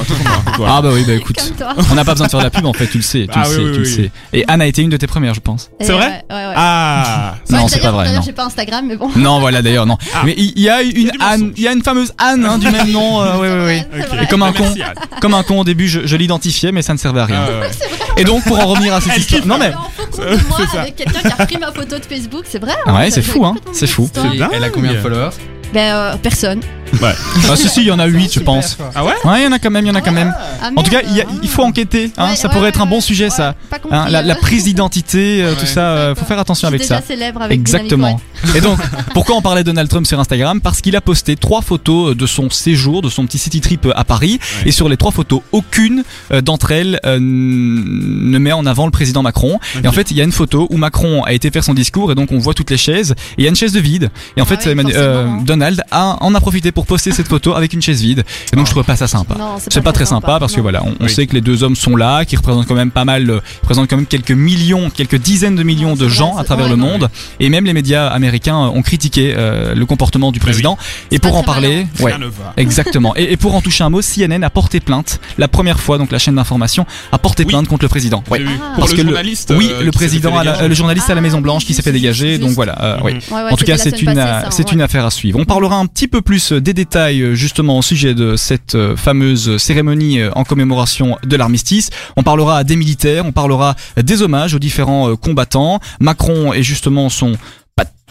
voilà. 0.57 0.75
Ah 0.77 0.83
bah 0.83 0.91
oui, 0.93 1.05
bah 1.07 1.15
écoute. 1.15 1.37
Comme 1.37 1.57
toi. 1.57 1.75
On 1.91 1.95
n'a 1.95 2.05
pas 2.05 2.13
besoin 2.13 2.27
de 2.27 2.31
faire 2.31 2.41
de 2.41 2.45
la 2.45 2.51
pub 2.51 2.67
en 2.67 2.73
fait, 2.73 2.87
tu 2.87 2.99
le 2.99 3.03
sais, 3.03 3.27
tu 3.31 3.39
Ah 3.39 3.43
le 3.45 3.49
oui, 3.49 3.55
sais, 3.55 3.61
oui, 3.63 3.73
tu 3.73 3.79
le 3.81 3.87
oui. 3.87 3.95
sais. 3.95 4.11
Et 4.33 4.45
Anne 4.49 4.61
a 4.63 4.67
été 4.67 4.83
une 4.83 4.91
de 4.91 4.97
tes 4.97 5.07
premières, 5.07 5.35
je 5.35 5.41
pense. 5.41 5.71
Et 5.81 5.85
C'est 5.85 5.93
vrai 5.93 6.07
ouais, 6.07 6.37
ouais, 6.37 6.47
ouais. 6.47 6.53
Ah, 6.57 7.35
Non, 7.51 7.59
Ouais, 7.59 7.65
c'est 7.69 7.77
pas 7.77 7.79
d'ailleurs- 7.79 7.95
vrai, 7.95 8.05
D'ailleurs, 8.07 8.21
non. 8.21 8.27
j'ai 8.27 8.33
pas 8.33 8.45
Instagram, 8.45 8.85
mais 8.87 8.97
bon. 8.97 9.09
Non, 9.17 9.41
voilà 9.41 9.63
d'ailleurs, 9.63 9.87
non. 9.87 9.97
Ah. 10.15 10.23
Mais 10.25 10.35
il 10.37 10.59
y, 10.61 10.69
a 10.69 10.83
une 10.83 10.91
du 10.93 11.11
Anne, 11.21 11.41
mensonge. 11.41 11.53
il 11.57 11.63
y 11.63 11.69
a 11.69 11.73
une 11.73 11.83
fameuse 11.83 12.13
Anne 12.19 12.45
hein, 12.45 12.59
du 12.59 12.71
même 12.71 12.91
nom. 12.91 13.21
euh, 13.23 13.37
ouais, 13.39 13.49
ouais, 13.49 13.65
ouais. 13.65 13.87
C'est 13.93 14.01
Ok. 14.03 14.09
vrai. 14.09 14.25
Et 14.25 14.27
comme 14.27 14.43
un 14.43 14.53
con, 14.53 14.63
Merci, 14.65 14.83
Anne. 14.83 14.95
comme 15.21 15.35
un 15.35 15.43
con 15.43 15.61
au 15.61 15.65
début, 15.65 15.89
je, 15.89 16.01
je 16.07 16.17
l'identifiais, 16.17 16.73
mais 16.73 16.83
ça 16.83 16.93
ne 16.93 16.99
servait 16.99 17.21
à 17.21 17.27
rien. 17.27 17.45
Ah, 17.47 17.61
ouais. 17.61 17.71
Et 18.19 18.25
donc 18.25 18.45
pour 18.45 18.59
en 18.61 18.67
revenir 18.67 18.95
à 18.95 19.01
cette 19.01 19.17
histoire, 19.19 19.47
non 19.47 19.57
mais 19.59 19.71
moi 19.71 20.59
C'est 20.59 20.67
ça. 20.77 20.83
avec 20.83 20.97
quelqu'un 20.97 21.21
qui 21.21 21.27
a 21.43 21.47
pris 21.47 21.57
ma 21.59 21.73
photo 21.73 21.99
de 21.99 22.05
Facebook, 22.05 22.45
c'est 22.49 22.59
vrai. 22.61 22.75
Ouais, 22.87 22.93
hein, 22.93 23.09
c'est 23.11 23.23
ça- 23.23 23.33
fou, 23.33 23.45
hein, 23.45 23.55
complètement 23.55 23.73
c'est 23.75 23.87
fou. 23.87 24.11
C'est 24.13 24.23
dingue. 24.23 24.49
Elle 24.53 24.65
a 24.65 24.69
combien 24.71 24.93
de 24.93 24.99
followers? 24.99 25.31
Ben 25.73 25.95
euh, 25.95 26.15
personne. 26.23 26.61
Ah 27.03 27.56
si 27.56 27.69
si, 27.69 27.81
il 27.81 27.87
y 27.87 27.91
en 27.91 27.99
a 27.99 28.06
8 28.06 28.35
je 28.35 28.41
pense. 28.41 28.77
Ah 28.94 29.05
ouais 29.05 29.12
Ouais, 29.25 29.41
il 29.41 29.44
y 29.44 29.47
en 29.47 29.53
a 29.53 29.59
quand 29.59 29.71
même, 29.71 29.85
il 29.85 29.89
y 29.89 29.91
en 29.91 29.94
a 29.94 30.00
quand 30.00 30.12
même. 30.12 30.35
Ah, 30.62 30.71
En 30.77 30.83
tout 30.83 30.91
cas, 30.91 31.00
il, 31.06 31.17
y 31.17 31.21
a- 31.21 31.25
il 31.43 31.49
faut 31.49 31.62
enquêter, 31.62 32.11
hein, 32.17 32.31
Ouais, 32.31 32.37
ça 32.37 32.49
ouais, 32.49 32.55
pourrait 32.55 32.69
être 32.69 32.81
un 32.81 32.85
ouais, 32.85 32.91
bon 32.91 32.97
ouais. 32.97 33.00
sujet 33.00 33.25
Ouais, 33.25 33.31
ça. 33.31 33.55
Pas 33.71 33.79
compris. 33.79 33.97
Hein, 33.99 34.06
la, 34.11 34.23
la 34.23 34.35
euh, 34.35 34.41
prise 34.41 34.65
d'identité, 34.65 35.43
euh, 35.43 35.55
tout 35.55 35.61
Ouais. 35.61 35.67
ça, 35.67 35.81
euh, 35.81 36.15
faut 36.15 36.25
faire 36.25 36.39
attention 36.39 36.69
avec 36.69 36.83
ça. 36.83 36.97
déjà 36.97 37.06
célèbre 37.06 37.43
avec 37.43 37.59
Exactement. 37.59 38.21
Et 38.55 38.61
donc, 38.61 38.79
pourquoi 39.15 39.37
on 39.37 39.43
parlait 39.43 39.62
de 39.62 39.67
Donald 39.71 39.89
Trump 39.89 40.06
sur 40.06 40.19
Instagram? 40.21 40.61
Parce 40.61 40.81
qu'il 40.81 40.97
a 40.97 41.00
posté 41.00 41.37
trois 41.37 41.62
photos 41.62 42.17
de 42.17 42.27
son 42.27 42.50
séjour, 42.50 43.03
de 43.03 43.09
son 43.09 43.27
petit 43.27 43.39
city 43.39 43.61
trip 43.61 43.89
à 43.94 44.05
Paris. 44.05 44.39
Ouais. 44.62 44.69
Et 44.69 44.73
sur 44.73 44.89
les 44.89 44.97
trois 44.97 45.12
photos, 45.12 45.41
aucune 45.53 46.05
euh, 46.33 46.41
d'entre 46.41 46.73
elles 46.73 47.00
euh, 47.06 47.19
ne 47.21 48.39
met 48.39 48.53
en 48.53 48.67
avant 48.67 48.85
le 48.87 48.91
président 48.93 49.23
Macron. 49.23 49.59
Et 49.83 49.89
en 49.89 49.93
fait, 49.93 50.11
il 50.11 50.17
y 50.17 50.21
a 50.21 50.25
une 50.25 50.33
photo 50.33 50.67
où 50.71 50.77
Macron 50.77 51.23
a 51.25 51.33
été 51.33 51.50
faire 51.50 51.65
son 51.65 51.75
discours 51.75 52.12
et 52.12 52.15
donc 52.15 52.33
on 52.33 52.39
voit 52.39 52.55
toutes 52.55 52.71
les 52.71 52.77
chaises. 52.77 53.12
Et 53.12 53.15
il 53.39 53.44
y 53.44 53.47
a 53.47 53.50
une 53.50 53.56
chaise 53.56 53.73
de 53.73 53.81
vide. 53.81 54.11
Et 54.37 54.41
en 54.41 54.44
Ah 54.44 54.47
fait, 54.49 54.61
oui, 54.67 54.73
Emmanuel- 54.73 54.94
forcément. 54.94 55.43
Donald 55.43 55.83
a, 55.91 56.17
en 56.21 56.35
a 56.35 56.41
profité 56.41 56.73
pour 56.73 56.81
poster 56.87 57.12
cette 57.12 57.29
photo 57.29 57.55
avec 57.55 57.73
une 57.73 57.82
chaise 57.82 58.00
vide. 58.02 58.25
Et 58.52 58.56
donc, 58.56 58.67
je 58.67 58.70
trouve 58.70 58.84
pas 58.84 58.96
ça 58.96 59.06
sympa. 59.08 59.37
C'est 59.69 59.81
pas 59.82 59.93
très 59.93 60.06
sympa 60.06 60.38
parce 60.38 60.55
que 60.55 60.61
voilà, 60.61 60.82
on, 60.84 60.94
on 61.00 61.05
Oui. 61.05 61.11
sait 61.11 61.26
que 61.26 61.34
les 61.34 61.40
deux 61.40 61.62
hommes 61.62 61.76
sont 61.76 61.96
là, 61.96 62.25
qui 62.25 62.37
représentent 62.37 62.67
quand 62.67 62.75
même 62.75 62.90
pas 62.90 63.05
mal, 63.05 63.29
euh, 63.31 63.40
représentent 63.62 63.88
quand 63.88 63.96
même 63.96 64.06
quelques 64.06 64.31
millions, 64.32 64.90
quelques 64.90 65.17
dizaines 65.17 65.56
de 65.56 65.62
millions 65.62 65.90
Non, 65.90 65.94
de 65.96 66.05
vrai, 66.06 66.14
gens 66.14 66.37
à 66.37 66.44
travers 66.44 66.67
ouais, 66.67 66.70
le 66.73 66.76
non. 66.76 66.87
monde, 66.87 67.11
et 67.40 67.49
même 67.49 67.64
les 67.64 67.73
médias 67.73 68.06
américains 68.08 68.56
euh, 68.56 68.69
ont 68.79 68.82
critiqué 68.82 69.34
euh, 69.37 69.75
le 69.75 69.87
comportement 69.87 70.32
du 70.32 70.40
président. 70.40 70.76
Et 71.11 71.19
pas 71.19 71.29
pour 71.29 71.38
en 71.38 71.43
parler, 71.43 71.87
ouais, 72.00 72.12
Rien 72.12 72.19
ne 72.19 72.26
va. 72.26 72.52
exactement. 72.56 73.14
Et, 73.17 73.32
et 73.32 73.37
pour 73.37 73.55
en 73.55 73.61
toucher 73.61 73.84
un 73.84 73.90
mot, 73.90 74.00
CNN 74.02 74.43
a 74.44 74.50
porté 74.50 74.81
plainte 74.81 75.20
la 75.38 75.49
première 75.49 75.81
fois, 75.81 75.99
donc 75.99 76.12
la 76.12 76.19
chaîne 76.19 76.34
d'information 76.37 76.87
a 77.12 77.19
porté 77.19 77.43
Oui. 77.44 77.49
plainte 77.50 77.69
contre 77.69 77.84
le 77.84 77.88
président. 77.88 78.23
Ouais. 78.31 78.40
Ah. 78.46 78.75
Parce 78.79 78.93
que 78.93 78.99
le- 79.02 79.08
journaliste. 79.08 79.52
Oui, 79.56 79.69
euh, 79.70 79.82
le 79.82 79.90
président, 79.93 80.37
à 80.37 80.44
la- 80.44 80.52
dégager. 80.52 80.69
le 80.69 80.75
journaliste 80.75 81.11
à 81.11 81.14
la 81.14 81.19
Ah, 81.19 81.23
Maison 81.23 81.40
Blanche 81.40 81.64
qui 81.64 81.75
s'est 81.75 81.82
fait 81.82 81.93
dégager. 81.93 82.31
juste. 82.31 82.40
Donc 82.43 82.50
voilà, 82.50 82.99
oui. 83.05 83.14
En 83.31 83.56
tout 83.56 83.64
cas, 83.64 83.76
c'est 83.79 84.00
une, 84.02 84.14
c'est 84.50 84.73
une 84.73 84.81
affaire 84.82 85.05
à 85.06 85.11
suivre. 85.11 85.38
On 85.38 85.44
parlera 85.44 85.76
un 85.76 85.87
petit 85.87 86.08
peu 86.08 86.20
plus 86.23 86.52
euh, 86.52 86.61
détails 86.75 87.23
euh, 87.23 87.35
justement 87.35 87.79
au 87.79 87.83
sujet 87.83 88.15
de 88.15 88.37
cette 88.37 88.75
euh, 88.75 88.97
fameuse 88.97 89.57
cérémonie 89.57 90.21
euh, 90.21 90.31
en 90.35 90.45
commémoration 90.45 91.17
de 91.23 91.37
l'armistice. 91.37 91.91
On 92.17 92.23
parlera 92.23 92.65
des 92.65 92.77
militaires, 92.77 93.27
on 93.27 93.33
parlera 93.33 93.75
des 93.97 94.23
hommages 94.23 94.55
aux 94.55 94.59
différents 94.59 95.17
combattants. 95.17 95.81
Macron 96.01 96.53
et 96.53 96.63
justement 96.63 97.09
son 97.09 97.37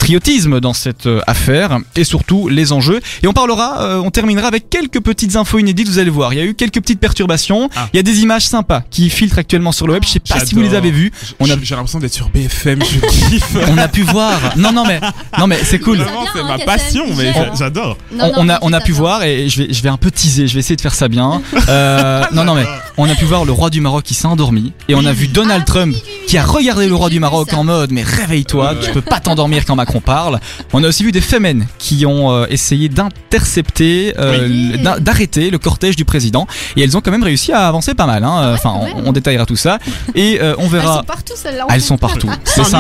patriotisme 0.02 0.60
dans 0.60 0.74
cette 0.74 1.06
euh, 1.06 1.22
affaire 1.28 1.78
et 1.96 2.04
surtout 2.04 2.50
les 2.50 2.72
enjeux. 2.72 3.00
Et 3.22 3.28
on 3.28 3.34
parlera 3.34 3.84
euh, 3.84 4.02
on 4.04 4.10
terminera 4.10 4.48
avec 4.48 4.68
quelques 4.68 5.00
petites 5.00 5.36
infos 5.36 5.60
inédites 5.60 5.88
vous 5.88 6.00
allez 6.00 6.10
voir. 6.10 6.34
Il 6.34 6.40
y 6.40 6.42
a 6.42 6.44
eu 6.46 6.56
quelques 6.56 6.82
petites 6.82 7.00
perturbations. 7.00 7.70
Ah. 7.76 7.88
il 7.94 7.98
y 7.98 8.00
a 8.00 8.04
des 8.04 8.22
images 8.22 8.48
sympas 8.48 8.82
qui 8.90 9.12
filtrent 9.12 9.38
actuellement 9.38 9.72
sur 9.72 9.86
le 9.86 9.94
web. 9.94 10.04
Je 10.04 10.10
sais 10.10 10.20
pas 10.20 10.44
si 10.44 10.56
vous 10.56 10.62
les 10.62 10.74
avez 10.74 10.90
vues. 10.90 11.12
On 11.40 11.48
a 11.52 11.54
J'ai 11.62 11.76
l'impression 11.76 12.00
d'être 12.00 12.14
sur 12.14 12.30
BFM, 12.30 12.80
je 12.84 13.00
kiffe. 13.30 13.56
on 13.70 13.78
a 13.78 13.88
pu 13.88 14.02
voir. 14.02 14.40
Non 14.58 14.72
non 14.72 14.86
mais 14.88 15.00
non 15.38 15.46
mais 15.46 15.60
c'est 15.64 15.78
cool. 15.78 16.04
C'est 16.34 16.44
ma 16.44 16.58
passion, 16.58 17.06
mais 17.16 17.32
j'adore. 17.56 17.96
On, 18.20 18.32
on 18.38 18.50
a 18.50 18.58
on 18.64 18.74
a 18.74 18.82
pu 18.82 18.94
voir 18.94 19.24
et 19.24 19.50
je 19.50 19.64
vais 19.64 19.72
je 19.74 19.84
vais 19.84 19.90
un 19.90 19.98
peu 19.98 20.10
teaser, 20.10 20.48
je 20.48 20.56
vais 20.56 20.62
essayer 20.62 20.76
de 20.78 20.82
faire 20.82 20.96
ça 20.96 21.10
bien. 21.10 21.44
Euh, 21.70 22.24
non 22.34 22.44
non 22.44 22.56
mais 22.56 22.66
on 22.98 23.10
a 23.10 23.16
pu 23.16 23.26
voir 23.26 23.46
le 23.46 23.52
roi 23.52 23.70
du 23.70 23.82
Maroc 23.82 24.04
qui 24.04 24.14
s'est 24.14 24.28
endormi 24.28 24.74
et 24.90 24.96
on 24.96 25.06
a 25.06 25.14
vu 25.14 25.28
Donald 25.28 25.64
Ah, 25.64 25.66
Trump 25.66 25.94
oui, 25.96 26.02
oui, 26.06 26.12
oui. 26.22 26.26
qui 26.28 26.38
a 26.38 26.44
regardé 26.44 26.88
le 26.88 26.96
roi 26.96 27.10
du 27.10 27.20
Maroc 27.20 27.54
en 27.54 27.64
mode 27.64 27.92
mais 27.92 28.04
réveille-toi, 28.04 28.76
tu 28.84 28.92
peux 28.92 29.02
pas 29.02 29.20
t'endormir 29.20 29.66
quand 29.66 29.76
Macron 29.76 30.02
parle. 30.02 30.40
On 30.74 30.84
a 30.84 30.88
aussi 30.88 31.04
vu 31.04 31.12
des 31.12 31.22
femmes 31.22 31.66
qui 31.80 32.06
ont 32.06 32.32
euh, 32.32 32.46
essayé 32.50 32.90
d'intercepter, 32.90 34.14
euh, 34.20 34.78
d'arrêter 35.00 35.50
le 35.50 35.58
cortège 35.58 35.96
du 35.96 36.06
président 36.06 36.48
et 36.76 36.84
elles 36.84 36.96
ont 36.98 37.02
quand 37.02 37.12
même 37.12 37.24
réussi 37.24 37.52
à 37.52 37.68
avancer 37.68 37.94
pas 37.94 38.06
mal. 38.06 38.24
Hein. 38.24 38.54
Enfin 38.54 38.74
quand 38.74 38.86
même. 38.86 38.94
on, 39.06 39.10
on 39.10 39.12
détaillera 39.12 39.46
tout 39.46 39.56
ça 39.56 39.80
et 40.16 40.40
euh, 40.42 40.56
on 40.58 40.64
Elles 40.66 40.70
verra. 40.70 40.98
sont 40.98 41.04
partout 41.04 41.34
celles-là. 41.36 41.68
Elles 41.70 41.82
sont 41.82 41.98
partout. 41.98 42.30
Toujours. 42.46 42.72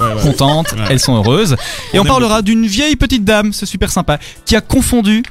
Ouais, 0.00 0.14
ouais. 0.14 0.22
contentes, 0.22 0.74
elles 0.88 1.00
sont 1.00 1.14
heureuses. 1.16 1.56
Et 1.92 1.98
On 1.98 2.02
on, 2.02 2.04
parlera 2.06 2.42
d'une 2.42 2.66
vieille 2.66 2.96
petite 2.96 3.24
dame, 3.24 3.52
c'est 3.52 3.66
super 3.66 3.90
sympa, 3.90 4.18
qui 4.46 4.56
a 4.56 4.60
confondu 4.60 5.22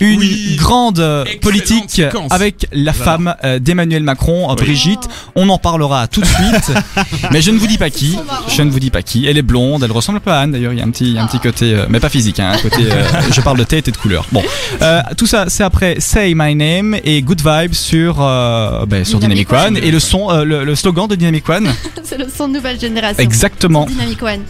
une 0.00 0.18
Oui. 0.18 0.56
grande 0.58 0.98
euh, 1.00 1.24
politique 1.40 1.84
séquence. 1.90 2.30
avec 2.32 2.66
la 2.72 2.92
femme 2.92 3.34
euh, 3.44 3.58
d'Emmanuel 3.58 4.02
Macron, 4.02 4.48
Oui. 4.50 4.56
Brigitte. 4.56 5.08
On 5.34 5.48
en 5.48 5.58
parlera 5.58 6.06
tout 6.08 6.20
de 6.20 6.26
suite. 6.26 6.72
mais 7.30 7.40
je 7.42 7.50
ne 7.50 7.58
vous 7.58 7.66
dis 7.66 7.78
pas 7.78 7.90
qui. 7.90 8.18
Je 8.48 8.62
ne 8.62 8.70
vous 8.70 8.80
dis 8.80 8.90
pas 8.90 9.02
qui. 9.02 9.26
Elle 9.26 9.38
est 9.38 9.42
blonde, 9.42 9.82
elle 9.84 9.92
ressemble 9.92 10.20
pas 10.20 10.38
à 10.38 10.42
Anne 10.42 10.52
d'ailleurs. 10.52 10.72
Il 10.72 10.78
y 10.78 10.82
a 10.82 10.84
un 10.84 10.90
petit, 10.90 11.16
un 11.18 11.26
petit 11.26 11.38
côté, 11.40 11.74
euh, 11.74 11.86
mais 11.88 12.00
pas 12.00 12.08
physique, 12.08 12.40
hein, 12.40 12.52
un 12.54 12.58
côté. 12.58 12.82
euh, 12.90 13.04
je 13.32 13.40
parle 13.40 13.58
de 13.58 13.64
tête 13.64 13.88
et 13.88 13.90
de 13.92 13.96
couleur. 13.96 14.26
Bon, 14.32 14.42
Euh, 14.82 15.00
tout 15.16 15.26
ça, 15.26 15.46
c'est 15.48 15.62
après 15.64 15.96
Say 16.00 16.32
My 16.34 16.54
Name 16.54 16.96
et 17.04 17.22
Good 17.22 17.42
Vibes 17.44 17.74
sur 17.74 18.16
euh, 18.20 18.84
ben, 18.86 19.04
sur 19.04 19.18
Dynamic 19.20 19.48
Dynamic 19.48 19.66
One 19.68 19.76
One. 19.76 19.84
et 19.84 19.90
le 19.90 20.00
son, 20.00 20.30
euh, 20.30 20.44
le, 20.44 20.64
le 20.64 20.74
slogan 20.74 21.06
de 21.06 21.14
Dynamic 21.14 21.48
One. 21.48 21.68
C'est 22.02 22.18
le 22.18 22.26
son 22.34 22.48
de 22.48 22.54
nouvelle 22.54 22.78
génération. 22.80 23.22
Exactement. 23.22 23.86
Dynamic 23.86 24.22
One. 24.22 24.40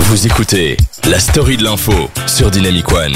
Vous 0.00 0.26
écoutez 0.26 0.76
la 1.08 1.18
story 1.18 1.56
de 1.56 1.64
l'info 1.64 1.92
sur 2.26 2.50
Dynamic 2.50 2.90
One. 2.92 3.14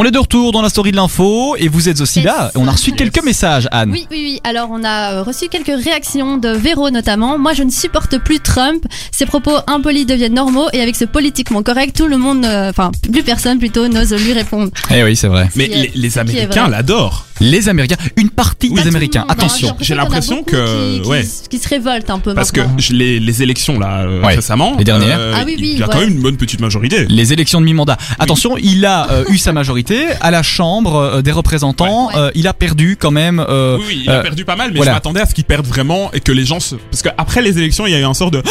On 0.00 0.04
est 0.04 0.12
de 0.12 0.18
retour 0.18 0.52
dans 0.52 0.62
la 0.62 0.68
story 0.68 0.92
de 0.92 0.96
l'info 0.96 1.56
et 1.58 1.66
vous 1.66 1.88
êtes 1.88 2.00
aussi 2.00 2.20
Yes. 2.20 2.26
là. 2.26 2.52
On 2.54 2.68
a 2.68 2.70
reçu 2.70 2.92
quelques 2.92 3.20
messages, 3.24 3.66
Anne. 3.72 3.90
Oui, 3.90 4.06
oui, 4.12 4.20
oui. 4.22 4.40
Alors, 4.44 4.68
on 4.70 4.84
a 4.84 5.14
euh, 5.14 5.22
reçu 5.24 5.48
quelques 5.48 5.72
réactions 5.82 6.36
de 6.38 6.50
Véro 6.50 6.90
notamment. 6.90 7.36
Moi, 7.36 7.52
je 7.52 7.64
ne 7.64 7.70
supporte 7.70 8.16
plus 8.18 8.38
Trump. 8.38 8.84
Ses 9.10 9.26
propos 9.26 9.56
impolis 9.66 10.06
deviennent 10.06 10.34
normaux 10.34 10.68
et 10.72 10.80
avec 10.80 10.94
ce 10.94 11.04
politiquement 11.04 11.64
correct, 11.64 11.96
tout 11.96 12.06
le 12.06 12.16
monde, 12.16 12.44
euh, 12.44 12.70
enfin, 12.70 12.92
plus 13.12 13.24
personne 13.24 13.58
plutôt, 13.58 13.88
n'ose 13.88 14.12
lui 14.14 14.34
répondre. 14.34 14.70
Eh 14.94 15.02
oui, 15.02 15.16
c'est 15.16 15.26
vrai. 15.26 15.48
Mais 15.56 15.64
est- 15.64 15.90
les, 15.96 16.16
Américains 16.18 16.68
l'adorent. 16.68 17.24
Les 17.40 17.68
Américains, 17.68 17.96
une 18.16 18.30
partie 18.30 18.70
des 18.70 18.86
Américains. 18.86 19.20
monde. 19.22 19.30
Attention. 19.32 19.76
J'ai 19.80 19.94
l'impression 19.96 20.36
beaucoup 20.36 20.50
que- 20.52 21.00
qui, 21.02 21.08
ouais. 21.08 21.24
qui 21.50 21.58
se 21.58 21.68
révoltent 21.68 22.10
un 22.10 22.18
peu 22.20 22.34
Parce 22.34 22.50
que 22.52 22.60
maintenant. 22.60 22.76
les, 22.90 23.18
les 23.20 23.42
élections 23.42 23.78
là 23.80 24.02
euh, 24.02 24.22
Ouais. 24.22 24.34
récemment, 24.36 24.74
Les 24.78 24.84
dernières. 24.84 25.18
euh, 25.20 25.34
Ah 25.36 25.42
oui, 25.46 25.54
oui, 25.58 25.70
il 25.74 25.78
y 25.78 25.82
a 25.82 25.86
ouais. 25.86 25.92
quand 25.92 26.00
même 26.00 26.10
une 26.10 26.20
bonne 26.22 26.36
petite 26.36 26.60
majorité. 26.60 27.06
Les 27.08 27.32
élections 27.32 27.60
de 27.60 27.66
mi-mandat. 27.66 27.96
Attention, 28.18 28.56
il 28.58 28.84
a 28.86 29.10
euh, 29.10 29.24
eu 29.28 29.38
sa 29.38 29.52
majorité. 29.52 29.87
à 30.20 30.30
la 30.30 30.42
Chambre 30.42 30.96
euh, 30.96 31.22
des 31.22 31.32
représentants, 31.32 32.08
Ouais. 32.08 32.14
euh, 32.16 32.30
il 32.34 32.46
a 32.46 32.52
perdu 32.54 32.96
quand 33.00 33.10
même. 33.10 33.44
euh, 33.48 33.76
Oui, 33.78 33.84
oui, 33.88 34.00
il 34.04 34.10
a 34.10 34.20
perdu 34.20 34.44
pas 34.44 34.56
mal, 34.56 34.70
mais 34.70 34.76
voilà. 34.76 34.92
je 34.92 34.96
m'attendais 34.96 35.20
à 35.20 35.26
ce 35.26 35.34
qu'il 35.34 35.44
perde 35.44 35.66
vraiment 35.66 36.10
et 36.12 36.20
que 36.20 36.32
les 36.32 36.44
gens 36.44 36.60
se... 36.60 36.74
Parce 36.90 37.02
qu'après 37.02 37.42
les 37.42 37.58
élections, 37.58 37.86
il 37.86 37.92
y 37.92 37.94
a 37.94 37.98
eu 38.00 38.04
un 38.04 38.14
sort 38.14 38.30
de... 38.30 38.42
Oh, 38.44 38.50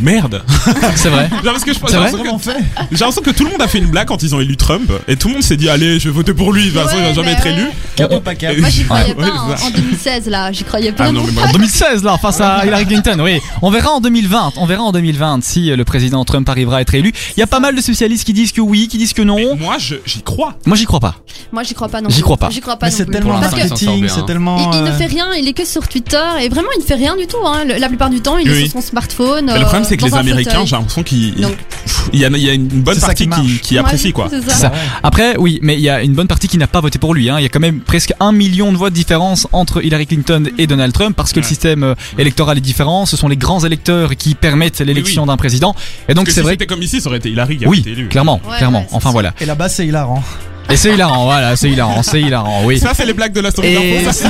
merde 0.00 0.42
c'est 0.96 1.08
vrai. 1.08 1.28
Genre, 1.30 1.52
parce 1.52 1.64
que 1.64 1.72
je- 1.72 1.78
j'ai 1.78 1.86
C'est 1.88 1.96
vrai 1.96 2.10
l'impression 2.12 2.52
que, 2.52 2.60
j'ai 2.92 2.98
l'impression 2.98 3.22
que 3.22 3.30
tout 3.30 3.44
le 3.44 3.50
monde 3.50 3.62
a 3.62 3.68
fait 3.68 3.78
une 3.78 3.86
blague 3.86 4.06
quand 4.08 4.22
ils 4.22 4.34
ont 4.34 4.40
élu 4.40 4.56
Trump 4.56 4.90
et 5.08 5.16
tout 5.16 5.28
le 5.28 5.34
monde 5.34 5.42
s'est 5.42 5.56
dit 5.56 5.68
allez 5.68 5.98
je 5.98 6.08
vais 6.08 6.14
voter 6.14 6.34
pour 6.34 6.52
lui 6.52 6.66
de 6.66 6.70
toute 6.70 6.80
façon 6.82 6.96
il 6.98 7.04
va 7.04 7.12
jamais 7.12 7.32
bah 7.32 7.38
être 7.38 7.44
ouais. 7.46 7.52
élu 7.52 7.66
Cap 7.96 8.12
ou 8.12 8.20
pas 8.20 8.34
cap 8.34 8.52
Et- 8.56 8.60
Moi, 8.60 8.68
j'y 8.70 8.84
croyais 8.84 9.14
Ouais, 9.14 9.14
pas 9.14 9.30
en, 9.40 9.56
ça. 9.56 9.66
en 9.66 9.70
2016, 9.70 10.28
là. 10.28 10.52
J'y 10.52 10.64
croyais 10.64 10.90
Ah 10.94 10.98
pas. 11.04 11.12
non 11.12 11.22
mais 11.24 11.32
moi, 11.32 11.44
En 11.48 11.52
2016 11.52 12.04
là, 12.04 12.16
face 12.18 12.40
à 12.40 12.64
Hillary 12.64 12.86
Clinton, 12.86 13.18
oui. 13.20 13.40
On 13.62 13.70
verra 13.70 13.90
en 13.90 14.00
2020, 14.00 14.52
on 14.56 14.66
verra 14.66 14.82
en 14.82 14.92
2020 14.92 15.42
si 15.42 15.74
le 15.74 15.84
président 15.84 16.24
Trump 16.24 16.48
arrivera 16.48 16.76
à 16.78 16.80
être 16.82 16.94
élu. 16.94 17.12
Il 17.36 17.40
y 17.40 17.42
a 17.42 17.46
pas 17.46 17.58
mal 17.60 17.74
de 17.74 17.80
spécialistes 17.80 18.24
qui 18.24 18.32
disent 18.32 18.52
que 18.52 18.60
oui, 18.60 18.86
qui 18.88 18.98
disent 18.98 19.12
que 19.14 19.22
non. 19.22 19.36
mais 19.36 19.54
moi 19.56 19.76
j'y 19.78 20.22
crois 20.22 20.54
Moi 20.66 20.76
j'y 20.78 20.86
crois 20.86 21.00
pas. 21.00 21.16
Moi, 21.52 21.62
j'y 21.62 21.74
crois 21.74 21.88
pas 21.88 22.00
non 22.00 22.08
J'y 22.08 22.16
plus. 22.16 22.22
crois 22.24 22.36
pas. 22.36 22.50
J'y 22.50 22.60
crois 22.60 22.76
pas 22.76 22.86
Mais 22.86 22.92
non 22.92 22.96
c'est 22.98 23.04
plus. 23.04 23.12
tellement 23.14 23.40
Parce 23.40 23.54
que 23.54 23.58
marketing, 23.60 24.08
c'est 24.08 24.26
tellement. 24.26 24.70
il, 24.72 24.78
il 24.78 24.82
ne 24.84 24.88
euh, 24.88 24.92
fait 24.92 25.06
rien, 25.06 25.26
il 25.34 25.48
est 25.48 25.52
que 25.52 25.64
sur 25.64 25.86
Twitter 25.88 26.20
et 26.40 26.48
vraiment 26.48 26.68
il 26.76 26.80
ne 26.80 26.84
fait 26.86 26.94
rien 26.94 27.16
du 27.16 27.26
tout. 27.26 27.36
Hein. 27.44 27.64
Le- 27.66 27.78
la 27.78 27.88
plupart 27.88 28.10
du 28.10 28.20
temps, 28.20 28.36
il 28.38 28.48
est 28.48 28.52
Oui. 28.52 28.62
sur 28.68 28.72
son 28.72 28.80
smartphone. 28.80 29.46
Mais 29.46 29.54
le 29.58 29.60
problème 29.64 29.84
c'est 29.84 29.96
que 29.96 30.04
euh, 30.04 30.08
les 30.08 30.14
un 30.14 30.18
Américains 30.18 30.50
fauteuil. 30.50 30.66
j'ai 30.66 30.76
l'impression 30.76 31.02
qu'ils 31.02 31.34
Donc- 31.40 31.56
pff, 31.56 32.10
il 32.12 32.20
y, 32.20 32.24
a, 32.24 32.28
il 32.28 32.38
y 32.38 32.50
a 32.50 32.52
une 32.54 32.66
bonne 32.68 32.94
C'est 32.94 33.00
ça 33.00 33.06
partie 33.06 33.24
qui 33.24 33.28
marche. 33.28 33.76
apprécie 33.78 34.12
quoi 34.12 34.28
C'est 34.30 34.40
C'est 34.42 34.50
ça. 34.50 34.56
ça. 34.56 34.72
Après, 35.02 35.36
oui, 35.38 35.58
mais 35.62 35.74
il 35.74 35.80
y 35.80 35.88
a 35.90 36.02
une 36.02 36.14
bonne 36.14 36.26
partie 36.28 36.48
qui 36.48 36.58
n'a 36.58 36.66
pas 36.66 36.80
voté 36.80 36.98
pour 36.98 37.14
lui. 37.14 37.28
Hein. 37.30 37.36
Il 37.38 37.42
y 37.42 37.46
a 37.46 37.48
quand 37.48 37.60
même 37.60 37.80
presque 37.80 38.12
un 38.20 38.32
million 38.32 38.72
de 38.72 38.76
voix 38.76 38.90
de 38.90 38.94
différence 38.94 39.46
entre 39.52 39.82
Hillary 39.84 40.06
Clinton 40.06 40.44
et 40.58 40.66
Donald 40.66 40.92
Trump 40.92 41.16
parce 41.16 41.32
que 41.32 41.40
le 41.40 41.44
Ouais. 41.44 41.48
système 41.48 41.82
euh, 41.82 41.94
électoral 42.18 42.58
est 42.58 42.62
différent. 42.62 43.06
Ce 43.06 43.16
sont 43.16 43.28
les 43.28 43.36
grands 43.36 43.64
électeurs 43.64 44.16
qui 44.16 44.34
permettent 44.34 44.80
l'élection 44.80 45.24
d'un 45.26 45.36
président. 45.36 45.74
Et 46.08 46.14
donc 46.14 46.24
Parce 46.24 46.26
que 46.26 46.30
c'est 46.32 46.40
si 46.40 46.44
vrai. 46.44 46.52
c'était 46.54 46.66
comme 46.66 46.82
ici 46.82 47.00
ça 47.00 47.08
aurait 47.08 47.18
été 47.18 47.30
Hillary 47.30 47.56
qui 47.58 47.64
avait 47.64 47.70
Oui, 47.70 47.80
été 47.80 47.90
élu 47.92 48.08
clairement, 48.08 48.40
Ouais, 48.48 48.56
clairement. 48.58 48.80
ouais, 48.80 48.86
c'est 48.90 48.96
enfin 48.96 49.08
sûr. 49.10 49.12
voilà. 49.12 49.34
Et 49.40 49.46
là-bas, 49.46 49.68
c'est 49.68 49.86
hilarant. 49.86 50.22
Et 50.70 50.76
c'est 50.76 50.92
hilarant, 50.94 51.24
voilà, 51.24 51.56
c'est 51.56 51.70
hilarant, 51.70 52.02
c'est 52.02 52.20
hilarant, 52.20 52.64
oui. 52.64 52.78
ça 52.78 52.92
c'est 52.94 53.06
les 53.06 53.14
blagues 53.14 53.32
de 53.32 53.40
la 53.40 53.50
story 53.50 53.68
Et 53.68 54.04
si, 54.12 54.26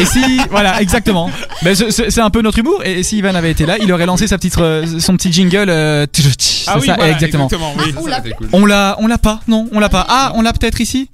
et 0.00 0.04
si, 0.04 0.40
voilà, 0.50 0.80
exactement. 0.80 1.30
Ben, 1.62 1.74
c'est- 1.74 1.90
c'est 1.90 2.10
c'est 2.10 2.20
un 2.20 2.30
peu 2.30 2.40
notre 2.40 2.58
humour. 2.58 2.82
Et 2.84 3.02
si 3.02 3.18
Ivan 3.18 3.34
avait 3.34 3.50
été 3.50 3.66
là, 3.66 3.76
il 3.80 3.92
aurait 3.92 4.06
lancé 4.06 4.26
sa 4.28 4.36
petite, 4.38 4.56
euh, 4.58 4.86
son 5.00 5.16
petit 5.16 5.32
jingle. 5.32 5.68
euh, 5.70 6.06
tch, 6.06 6.22
tch, 6.22 6.36
tch, 6.36 6.64
ah 6.68 6.76
oui 6.80 6.86
ça, 6.86 6.94
voilà, 6.94 7.12
exactement. 7.12 7.48
oui. 7.78 7.94
on 7.96 8.04
Ça, 8.04 8.10
l'a 8.10 8.20
cool. 8.20 8.48
On 8.52 8.64
l'a, 8.66 8.96
on 9.00 9.06
l'a 9.06 9.18
pas, 9.18 9.40
non, 9.48 9.68
on 9.72 9.80
l'a 9.80 9.88
pas. 9.88 10.06
Ah, 10.08 10.32
on 10.36 10.42
l'a 10.42 10.52
peut-être 10.52 10.80
ici. 10.80 11.10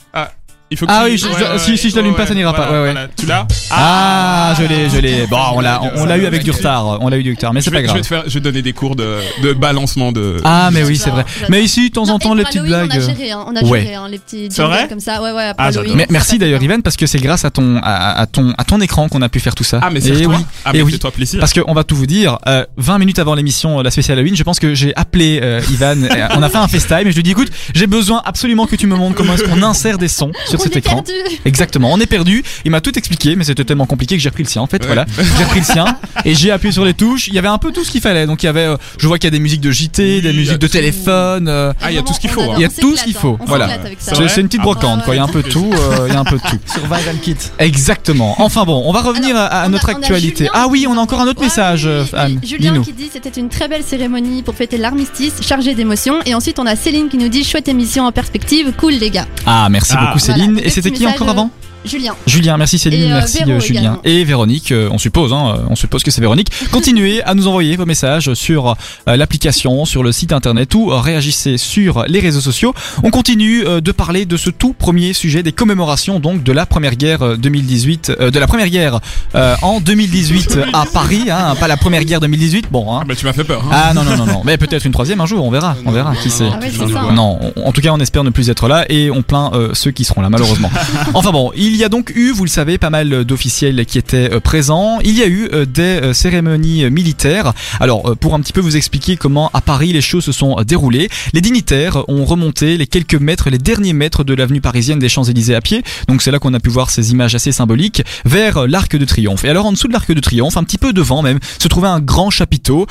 Il 0.70 0.76
faut 0.78 0.86
que 0.86 0.90
Ah 0.92 1.02
tu- 1.04 1.12
oui, 1.12 1.18
je- 1.18 1.26
je- 1.26 1.58
si- 1.58 1.76
si 1.78 1.90
je 1.90 1.96
l'allume 1.96 2.14
pas, 2.14 2.26
ça 2.26 2.34
n'ira 2.34 2.52
pas. 2.52 2.66
voilà, 2.66 2.72
Ouais, 2.82 2.86
ouais. 2.88 2.92
voilà. 2.92 3.08
tu 3.16 3.26
l'as 3.26 3.46
Ah, 3.70 4.54
je 4.58 4.64
l'ai, 4.64 4.88
je 4.90 4.98
l'ai. 4.98 5.26
Bon, 5.26 5.38
on 5.54 5.60
l'a, 5.60 5.80
on, 5.96 6.04
l'a 6.04 6.16
eu 6.16 6.26
avec 6.26 6.42
du 6.42 6.50
retard. 6.50 6.98
On 7.00 7.08
l'a 7.08 7.16
eu 7.18 7.22
du 7.22 7.32
retard, 7.32 7.52
mais 7.52 7.60
je 7.60 7.66
c'est 7.66 7.70
pas 7.70 7.78
je 7.78 7.84
grave. 7.84 7.96
vais 7.96 8.02
te 8.02 8.06
faire 8.06 8.22
je 8.26 8.34
vais 8.34 8.40
te 8.40 8.44
donner 8.44 8.62
des 8.62 8.72
cours 8.72 8.96
de, 8.96 9.18
de 9.42 9.52
balancement 9.52 10.10
de 10.12 10.38
Ah, 10.44 10.70
mais 10.72 10.82
oui, 10.84 10.96
c'est 10.96 11.10
vrai. 11.10 11.24
Mais 11.48 11.62
ici, 11.62 11.90
de 11.90 11.94
temps 11.94 12.08
en 12.10 12.18
temps, 12.18 12.34
les 12.34 12.44
petites 12.44 12.62
blagues. 12.62 12.90
On 12.92 12.96
a 12.96 13.00
géré, 13.00 13.30
hein, 13.32 13.44
on 13.48 13.56
a 13.56 13.62
Ouais. 13.64 13.82
géré 13.82 13.94
hein, 13.94 14.08
les 14.10 14.18
petits 14.18 14.48
vrai 14.48 14.76
jingles 14.78 14.88
comme 14.88 15.00
ça. 15.00 15.22
Ouais, 15.22 15.32
ouais, 15.32 15.44
après 15.48 15.70
Ah. 15.76 15.80
Mais 15.94 16.06
merci 16.10 16.38
d'ailleurs. 16.38 16.62
Ivan, 16.62 16.80
parce 16.82 16.96
que 16.96 17.06
c'est 17.06 17.18
grâce 17.18 17.44
à 17.44 17.50
ton, 17.50 17.76
à, 17.82 18.20
à 18.20 18.26
ton, 18.26 18.52
à 18.58 18.64
ton 18.64 18.80
écran 18.80 19.08
qu'on 19.08 19.22
a 19.22 19.28
pu 19.28 19.40
faire 19.40 19.54
tout 19.54 19.64
ça. 19.64 19.80
ah 19.82 19.90
mais 19.90 20.00
c'est 20.00 20.22
toi 20.22 20.34
oui. 20.36 20.44
ah 20.64 20.70
mais 20.72 20.82
oui. 20.82 20.92
c'est 20.92 20.98
toi 20.98 21.10
plaisir 21.10 21.40
Parce 21.40 21.52
qu'on 21.52 21.72
va 21.74 21.84
tout 21.84 21.96
vous 21.96 22.06
dire, 22.06 22.38
euh, 22.48 22.64
20 22.76 22.98
minutes 22.98 23.18
avant 23.18 23.34
l'émission 23.34 23.78
euh, 23.78 23.82
La 23.82 23.90
spéciale 23.90 24.18
Halloween, 24.18 24.36
je 24.36 24.42
pense 24.42 24.58
que 24.58 24.74
j'ai 24.74 24.94
appelé 24.96 25.40
euh, 25.42 25.60
Ivan, 25.70 25.96
euh, 26.02 26.28
on 26.36 26.42
a 26.42 26.48
fait 26.48 26.56
un 26.58 26.68
FaceTime 26.68 27.06
et 27.06 27.10
je 27.10 27.14
lui 27.16 27.20
ai 27.20 27.22
dit 27.22 27.30
écoute, 27.32 27.50
j'ai 27.74 27.86
besoin 27.86 28.22
absolument 28.24 28.66
que 28.66 28.76
tu 28.76 28.86
me 28.86 28.96
montres 28.96 29.14
comment 29.16 29.34
est-ce 29.34 29.44
qu'on 29.44 29.62
insère 29.62 29.98
des 29.98 30.08
sons 30.08 30.32
sur 30.58 30.64
cet 30.72 30.76
écran. 30.76 31.02
perdu. 31.02 31.12
Exactement, 31.44 31.92
on 31.92 31.98
est 32.00 32.06
perdu. 32.06 32.42
Il 32.64 32.70
m'a 32.70 32.80
tout 32.80 32.96
expliqué, 32.98 33.36
mais 33.36 33.44
c'était 33.44 33.64
tellement 33.64 33.86
compliqué 33.86 34.16
que 34.16 34.22
j'ai 34.22 34.28
repris 34.28 34.42
le 34.44 34.48
sien 34.48 34.62
en 34.62 34.66
fait. 34.66 34.82
Ouais. 34.82 34.86
Voilà, 34.86 35.06
j'ai 35.38 35.44
repris 35.44 35.60
le 35.60 35.66
sien 35.66 35.84
et 36.24 36.34
j'ai 36.34 36.50
appuyé 36.50 36.72
sur 36.72 36.84
les 36.84 36.94
touches. 36.94 37.28
Il 37.28 37.34
y 37.34 37.38
avait 37.38 37.48
un 37.48 37.58
peu 37.58 37.72
tout 37.72 37.84
ce 37.84 37.90
qu'il 37.90 38.00
fallait. 38.00 38.26
Donc 38.26 38.42
il 38.42 38.46
y 38.46 38.48
avait, 38.48 38.66
euh, 38.66 38.76
je 38.98 39.06
vois 39.06 39.18
qu'il 39.18 39.26
y 39.26 39.32
a 39.32 39.36
des 39.36 39.40
musiques 39.40 39.60
de 39.60 39.70
JT, 39.70 40.16
Oui, 40.16 40.22
des 40.22 40.32
musiques 40.32 40.58
de 40.58 40.66
tout. 40.66 40.72
téléphone. 40.72 41.48
euh, 41.48 41.72
Ah, 41.82 41.90
il 41.90 41.94
y 41.94 41.98
a 41.98 42.02
tout 42.02 42.12
ce 42.14 42.20
qu'il 42.20 42.30
faut, 42.30 42.42
hein. 42.42 42.54
Il 42.56 42.62
y 42.62 42.64
a 42.64 42.68
tout 42.68 42.96
ce 42.96 43.04
qu'il 43.04 43.14
faut, 43.14 43.34
hein. 43.34 43.38
On 43.40 43.44
voilà. 43.46 43.68
C'est 43.98 44.40
une 44.40 44.46
petite 44.48 44.60
Ah, 44.60 44.64
brocante 44.64 44.98
ouais. 45.00 45.04
quoi. 45.04 45.14
Il 45.14 45.18
y 45.18 45.20
a 45.20 45.24
un 45.24 45.28
peu 45.28 45.42
tout. 45.42 45.70
euh, 45.72 46.06
Il 46.08 46.14
y 46.14 46.16
a 46.16 46.20
un 46.20 46.24
peu 46.24 46.36
de 46.36 46.42
tout. 46.42 46.58
Sur 46.72 46.82
Viral 46.84 47.16
Kit. 47.22 47.36
Exactement. 47.58 48.34
Enfin 48.38 48.64
bon, 48.64 48.82
on 48.86 48.92
va 48.92 49.00
revenir 49.02 49.36
à, 49.36 49.68
notre 49.68 49.88
actualité. 49.90 50.44
Julien 50.44 50.50
Ah 50.54 50.66
oui, 50.70 50.86
on 50.88 50.96
a 50.96 51.00
encore 51.00 51.20
un 51.20 51.26
autre 51.26 51.40
message, 51.42 51.86
euh, 51.86 52.04
Anne. 52.14 52.40
Julien 52.42 52.80
qui 52.82 52.92
dit 52.92 53.08
c'était 53.12 53.40
une 53.40 53.48
très 53.48 53.68
belle 53.68 53.82
cérémonie 53.82 54.42
pour 54.42 54.54
fêter 54.54 54.76
l'armistice, 54.78 55.34
chargée 55.42 55.74
d'émotions. 55.74 56.16
Et 56.26 56.34
ensuite 56.34 56.58
on 56.58 56.66
a 56.66 56.76
Céline 56.76 57.08
qui 57.08 57.16
nous 57.18 57.28
dit 57.28 57.44
chouette 57.44 57.68
émission 57.68 58.04
en 58.06 58.12
perspective, 58.12 58.72
cool 58.78 58.94
les 58.94 59.10
gars. 59.10 59.26
Ah, 59.46 59.68
merci 59.70 59.94
Ah. 59.96 60.06
beaucoup 60.06 60.18
Céline. 60.18 60.43
Et 60.62 60.70
c'était 60.70 60.90
qui 60.90 61.06
encore 61.06 61.28
avant? 61.28 61.50
Julien. 61.84 62.14
Julien, 62.26 62.56
merci 62.56 62.78
Céline, 62.78 63.02
Et, 63.02 63.12
euh, 63.12 63.16
merci 63.16 63.38
Véro 63.44 63.52
euh, 63.52 63.60
Julien 63.60 63.80
également. 63.80 64.00
et 64.04 64.24
Véronique. 64.24 64.72
euh, 64.72 64.88
on 64.90 64.98
suppose, 64.98 65.32
hein, 65.32 65.56
on 65.68 65.76
suppose 65.76 66.02
que 66.02 66.10
c'est 66.10 66.20
Véronique. 66.20 66.50
Continuez 66.72 67.22
à 67.24 67.34
nous 67.34 67.46
envoyer 67.46 67.76
vos 67.76 67.84
messages 67.86 68.32
sur 68.34 68.74
euh, 69.08 69.16
l'application, 69.16 69.84
sur 69.84 70.02
le 70.02 70.12
site 70.12 70.32
internet 70.32 70.74
ou 70.74 70.86
réagissez 70.86 71.58
sur 71.58 72.04
les 72.08 72.20
réseaux 72.20 72.40
sociaux. 72.40 72.74
On 73.02 73.10
continue 73.10 73.64
euh, 73.66 73.80
de 73.80 73.92
parler 73.92 74.24
de 74.24 74.36
ce 74.36 74.50
tout 74.50 74.72
premier 74.72 75.12
sujet 75.12 75.42
des 75.42 75.52
commémorations 75.52 76.20
donc 76.20 76.42
de 76.42 76.52
la 76.52 76.66
première 76.66 76.96
guerre 76.96 77.22
euh, 77.22 77.36
2018, 77.36 78.12
euh, 78.20 78.30
de 78.30 78.38
la 78.38 78.46
première 78.46 78.68
guerre 78.68 79.00
euh, 79.34 79.54
en 79.62 79.80
2018 79.80 80.58
à 80.72 80.84
Paris, 80.86 81.24
hein, 81.30 81.54
pas 81.60 81.68
la 81.68 81.76
première 81.76 82.04
guerre 82.04 82.20
2018. 82.20 82.68
Bon, 82.70 82.94
hein. 82.94 83.00
ah 83.02 83.04
bah 83.06 83.14
tu 83.14 83.24
m'as 83.26 83.32
fait 83.32 83.44
peur 83.44 83.62
hein. 83.64 83.70
Ah 83.72 83.92
non 83.94 84.04
non 84.04 84.16
non 84.16 84.26
non, 84.26 84.42
mais 84.44 84.56
peut-être 84.56 84.84
une 84.86 84.92
troisième 84.92 85.20
un 85.20 85.26
jour, 85.26 85.44
on 85.44 85.50
verra, 85.50 85.76
on 85.84 85.90
verra 85.92 86.14
qui 86.16 86.30
sait. 86.30 86.48
Ah 86.50 86.58
ouais. 86.58 87.12
Non, 87.14 87.38
on- 87.56 87.64
en 87.68 87.72
tout 87.72 87.80
cas, 87.80 87.90
on 87.92 88.00
espère 88.00 88.24
ne 88.24 88.30
plus 88.30 88.50
être 88.50 88.68
là 88.68 88.84
et 88.88 89.10
on 89.10 89.22
plaint 89.22 89.52
euh, 89.54 89.70
ceux 89.74 89.90
qui 89.90 90.04
seront 90.04 90.20
là, 90.22 90.30
malheureusement. 90.30 90.70
enfin 91.14 91.30
bon, 91.30 91.50
il 91.56 91.73
y 91.78 91.84
a 91.84 91.88
donc 91.88 92.12
eu, 92.14 92.30
vous 92.30 92.44
le 92.44 92.50
savez, 92.50 92.78
pas 92.78 92.90
mal 92.90 93.24
d'officiels 93.24 93.84
qui 93.86 93.98
étaient 93.98 94.32
euh, 94.32 94.40
présents. 94.40 94.98
Il 95.02 95.18
y 95.18 95.22
a 95.22 95.26
eu 95.26 95.48
euh, 95.52 95.66
des 95.66 95.82
euh, 95.82 96.12
cérémonies 96.12 96.88
militaires. 96.90 97.52
Alors, 97.80 98.16
pour 98.16 98.34
un 98.34 98.40
petit 98.40 98.52
peu 98.52 98.60
vous 98.60 98.76
expliquer 98.76 99.16
comment 99.16 99.50
à 99.54 99.60
Paris 99.60 99.92
les 99.92 100.00
choses 100.00 100.24
se 100.24 100.32
sont 100.32 100.56
déroulées, 100.62 101.08
les 101.32 101.40
dignitaires 101.40 102.08
ont 102.08 102.24
remonté 102.24 102.76
les 102.76 102.86
quelques 102.86 103.16
mètres, 103.16 103.50
les 103.50 103.58
derniers 103.58 103.92
mètres 103.92 104.24
de 104.24 104.34
l'avenue 104.34 104.60
parisienne 104.60 104.98
des 104.98 105.08
Champs-Élysées 105.08 105.54
à 105.54 105.60
pied. 105.60 105.82
Donc 106.06 106.22
c'est 106.22 106.30
là 106.30 106.38
qu'on 106.38 106.54
a 106.54 106.60
pu 106.60 106.70
voir 106.70 106.90
ces 106.90 107.10
images 107.10 107.34
assez 107.34 107.50
symboliques 107.50 108.02
vers 108.24 108.66
l'Arc 108.68 108.96
de 108.96 109.04
Triomphe. 109.04 109.44
Et 109.44 109.48
alors 109.48 109.66
en 109.66 109.72
dessous 109.72 109.88
de 109.88 109.92
l'Arc 109.92 110.12
de 110.12 110.20
Triomphe, 110.20 110.56
un 110.56 110.64
petit 110.64 110.78
peu 110.78 110.92
devant 110.92 111.22
même, 111.22 111.40
se 111.58 111.68
trouvait 111.68 111.88
un 111.88 112.00
grand 112.00 112.30
chapiteau 112.30 112.86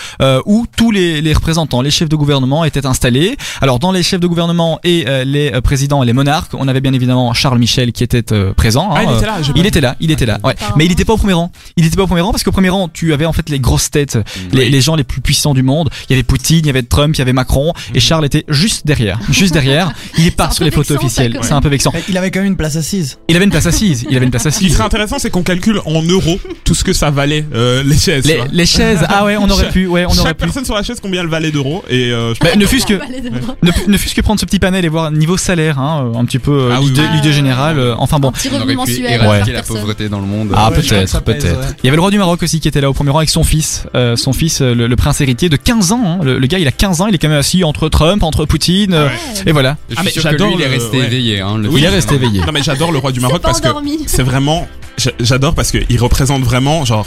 où 0.46 0.66
tous 0.76 0.92
les, 0.92 1.34
représentants, 1.34 1.82
les 1.82 1.92
chefs 1.92 2.10
de 2.10 2.16
gouvernement 2.16 2.66
étaient 2.66 2.86
installés. 2.86 3.38
Alors 3.62 3.80
dans 3.80 3.92
les 3.92 4.04
chefs 4.04 4.20
de 4.20 4.28
gouvernement 4.28 4.80
et 4.84 5.06
les 5.26 5.52
présidents 5.62 6.04
et 6.04 6.06
les 6.06 6.14
monarques, 6.14 6.54
on 6.54 6.68
avait 6.68 6.82
bien 6.82 6.94
évidemment 6.94 7.34
Charles 7.34 7.60
Michel 7.60 7.92
qui 7.92 8.04
était 8.04 8.24
présent. 8.54 8.73
Ah 8.78 9.00
hein, 9.00 9.04
il 9.04 9.10
euh, 9.10 9.18
était 9.18 9.26
là 9.26 9.38
il 9.56 9.66
était 9.66 9.82
là, 9.82 9.96
il 10.00 10.12
était 10.12 10.26
là, 10.26 10.40
ouais. 10.44 10.56
Mais 10.76 10.86
il 10.86 10.92
était 10.92 11.06
pas 11.06 11.14
au 11.14 11.18
premier 11.18 11.34
rang. 11.34 11.52
Il 11.78 11.86
était 11.86 11.96
pas 11.96 12.04
au 12.04 12.08
premier 12.08 12.22
rang 12.22 12.32
parce 12.32 12.44
qu'au 12.44 12.52
premier 12.52 12.70
rang, 12.70 12.88
tu 12.88 13.14
avais 13.14 13.26
en 13.26 13.34
fait 13.34 13.50
les 13.50 13.60
grosses 13.60 13.90
têtes, 13.92 14.18
les, 14.52 14.64
Oui. 14.66 14.70
les 14.70 14.82
gens 14.82 14.96
les 14.96 15.04
plus 15.04 15.22
puissants 15.22 15.54
du 15.54 15.64
monde. 15.64 15.90
Il 16.10 16.14
y 16.14 16.16
avait 16.16 16.24
Poutine, 16.24 16.60
il 16.60 16.68
y 16.68 16.70
avait 16.70 16.84
Trump, 16.84 17.16
il 17.16 17.20
y 17.20 17.22
avait 17.22 17.34
Macron, 17.34 17.74
et 17.94 18.00
Charles 18.00 18.26
était 18.26 18.46
juste 18.48 18.86
derrière, 18.86 19.20
juste 19.30 19.54
derrière. 19.54 19.92
Il 20.18 20.26
est 20.28 20.32
pas 20.36 20.52
sur 20.52 20.64
les 20.66 20.72
photos 20.72 20.98
officielles. 20.98 21.38
C'est 21.42 21.52
un 21.54 21.62
peu 21.62 21.70
vexant. 21.70 21.92
Il 22.10 22.18
avait 22.18 22.32
quand 22.32 22.40
même 22.40 22.50
une 22.50 22.58
place 22.58 22.76
assise. 22.76 23.18
Il 23.28 23.36
avait 23.36 23.46
une 23.46 23.52
place 23.52 23.66
assise. 23.66 24.06
Il 24.10 24.16
avait 24.16 24.26
une 24.26 24.32
place 24.32 24.44
Ce 24.44 24.50
qui 24.50 24.56
assise. 24.66 24.74
serait 24.74 24.84
intéressant, 24.86 25.20
c'est 25.20 25.30
qu'on 25.30 25.44
calcule 25.44 25.80
en 25.86 26.02
euros 26.04 26.40
tout 26.64 26.76
ce 26.76 26.84
que 26.84 26.94
ça 26.94 27.10
valait 27.12 27.46
euh, 27.54 27.84
les 27.84 27.98
chaises. 27.98 28.26
Les, 28.52 28.66
chaises. 28.66 29.06
Ah 29.10 29.26
ouais, 29.26 29.38
on 29.38 29.50
aurait 29.50 29.70
pu. 29.70 29.88
Ouais, 29.88 30.06
on 30.06 30.10
aurait 30.10 30.24
Chaque 30.30 30.38
pu. 30.38 30.44
personne 30.46 30.66
sur 30.66 30.76
la 30.76 30.84
chaise, 30.84 30.98
combien 31.02 31.22
elle 31.22 31.28
valait 31.28 31.52
d'euros 31.52 31.84
Et 31.90 32.12
euh, 32.12 32.34
je 32.34 32.40
Bah, 32.40 32.56
ne 32.56 32.66
fût-ce 32.66 32.86
que 32.86 32.94
ne, 32.96 33.92
ne 33.92 33.98
fût-ce 33.98 34.16
que 34.16 34.22
prendre 34.22 34.40
ce 34.40 34.46
petit 34.46 34.60
panel 34.60 34.86
et 34.86 34.90
voir 34.90 35.12
niveau 35.12 35.38
salaire, 35.38 35.80
hein, 35.80 36.12
euh, 36.14 36.18
un 36.20 36.26
petit 36.26 36.40
peu 36.40 36.52
euh, 36.52 36.76
Ah 36.76 36.80
l'idée 36.82 37.02
oui. 37.02 37.08
l'idée 37.16 37.34
générale. 37.34 37.80
euh, 37.80 37.96
enfin 37.98 38.20
bon. 38.20 38.32
Aurait 38.64 38.86
pu 38.86 39.02
éradiquer 39.06 39.28
Ouais. 39.28 39.40
la 39.40 39.46
Personne. 39.60 39.78
pauvreté 39.78 40.10
dans 40.10 40.20
le 40.20 40.26
monde. 40.26 40.52
Ah 40.56 40.72
peut-être, 40.72 41.22
peut-être. 41.24 41.44
ouais. 41.46 41.66
Il 41.84 41.86
y 41.86 41.90
avait 41.90 41.96
le 41.96 42.02
roi 42.02 42.12
du 42.12 42.18
Maroc 42.18 42.42
aussi 42.44 42.60
qui 42.60 42.68
était 42.68 42.82
là 42.82 42.90
au 42.90 42.94
premier 42.94 43.12
rang 43.12 43.18
avec 43.20 43.30
son 43.30 43.44
fils, 43.44 43.84
euh, 43.96 44.16
son 44.16 44.34
fils, 44.34 44.62
euh, 44.62 44.74
le, 44.74 44.88
le 44.88 44.96
prince 44.96 45.22
héritier 45.22 45.50
de 45.50 45.56
15 45.58 45.92
ans. 45.92 46.02
hein. 46.06 46.20
Le, 46.24 46.40
le 46.40 46.48
gars, 46.48 46.60
il 46.60 46.68
a 46.68 46.72
15 46.72 47.02
ans, 47.02 47.08
il 47.08 47.16
est 47.16 47.18
quand 47.18 47.30
même 47.30 47.38
assis 47.40 47.64
entre 47.64 47.90
Trump, 47.90 48.24
entre 48.24 48.46
Poutine, 48.46 48.94
euh, 48.94 49.10
et 49.46 49.52
voilà. 49.52 49.78
Je 49.90 49.96
Ah, 49.98 50.02
mais 50.04 50.12
j'adore 50.16 50.52
il 50.56 50.62
est 50.62 50.66
le- 50.66 50.72
resté 50.72 50.98
ouais. 51.00 51.06
éveillé. 51.06 51.40
Hein, 51.42 51.58
le 51.58 51.70
Oui, 51.70 51.82
il 51.82 51.84
est 51.86 51.90
resté 51.90 52.14
hein. 52.14 52.18
éveillé. 52.18 52.42
Non 52.42 52.52
mais 52.54 52.64
j'adore 52.64 52.92
le 52.92 52.98
roi 53.00 53.12
du 53.12 53.20
Maroc 53.20 53.42
parce 53.42 53.62
que 53.62 53.68
c'est 54.08 54.24
vraiment 54.24 54.68
j'a- 54.98 55.12
j'adore 55.20 55.54
parce 55.56 55.72
que 55.72 55.80
il 55.90 56.00
représente 56.00 56.44
vraiment 56.44 56.86
genre 56.86 57.06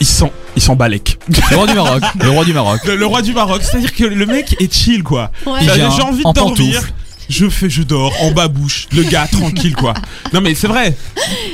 ils 0.00 0.06
sont 0.06 0.30
ils 0.56 0.62
sont 0.62 0.76
balèques. 0.76 1.18
Le 1.50 1.56
roi 1.56 1.66
du 1.66 1.74
Maroc, 1.74 2.02
le 2.22 2.30
roi 2.30 2.44
du 2.44 2.52
Maroc. 2.52 2.80
Le, 2.84 2.96
le 2.96 3.06
roi 3.06 3.20
du 3.22 3.32
Maroc, 3.32 3.62
c'est-à-dire 3.62 3.92
que 3.94 4.04
le 4.04 4.26
mec 4.26 4.56
est 4.60 4.72
chill 4.72 5.02
quoi. 5.02 5.30
Ouais. 5.46 5.60
J'ai 5.62 5.82
envie 6.02 6.22
en 6.24 6.30
de 6.32 6.34
dormir. 6.38 6.82
Je 7.28 7.48
fais, 7.48 7.68
je 7.68 7.82
dors 7.82 8.12
en 8.22 8.30
babouche. 8.30 8.88
Le 8.92 9.02
gars 9.02 9.26
tranquille 9.30 9.74
quoi. 9.76 9.94
Non 10.32 10.40
mais 10.40 10.54
c'est 10.54 10.66
vrai. 10.66 10.96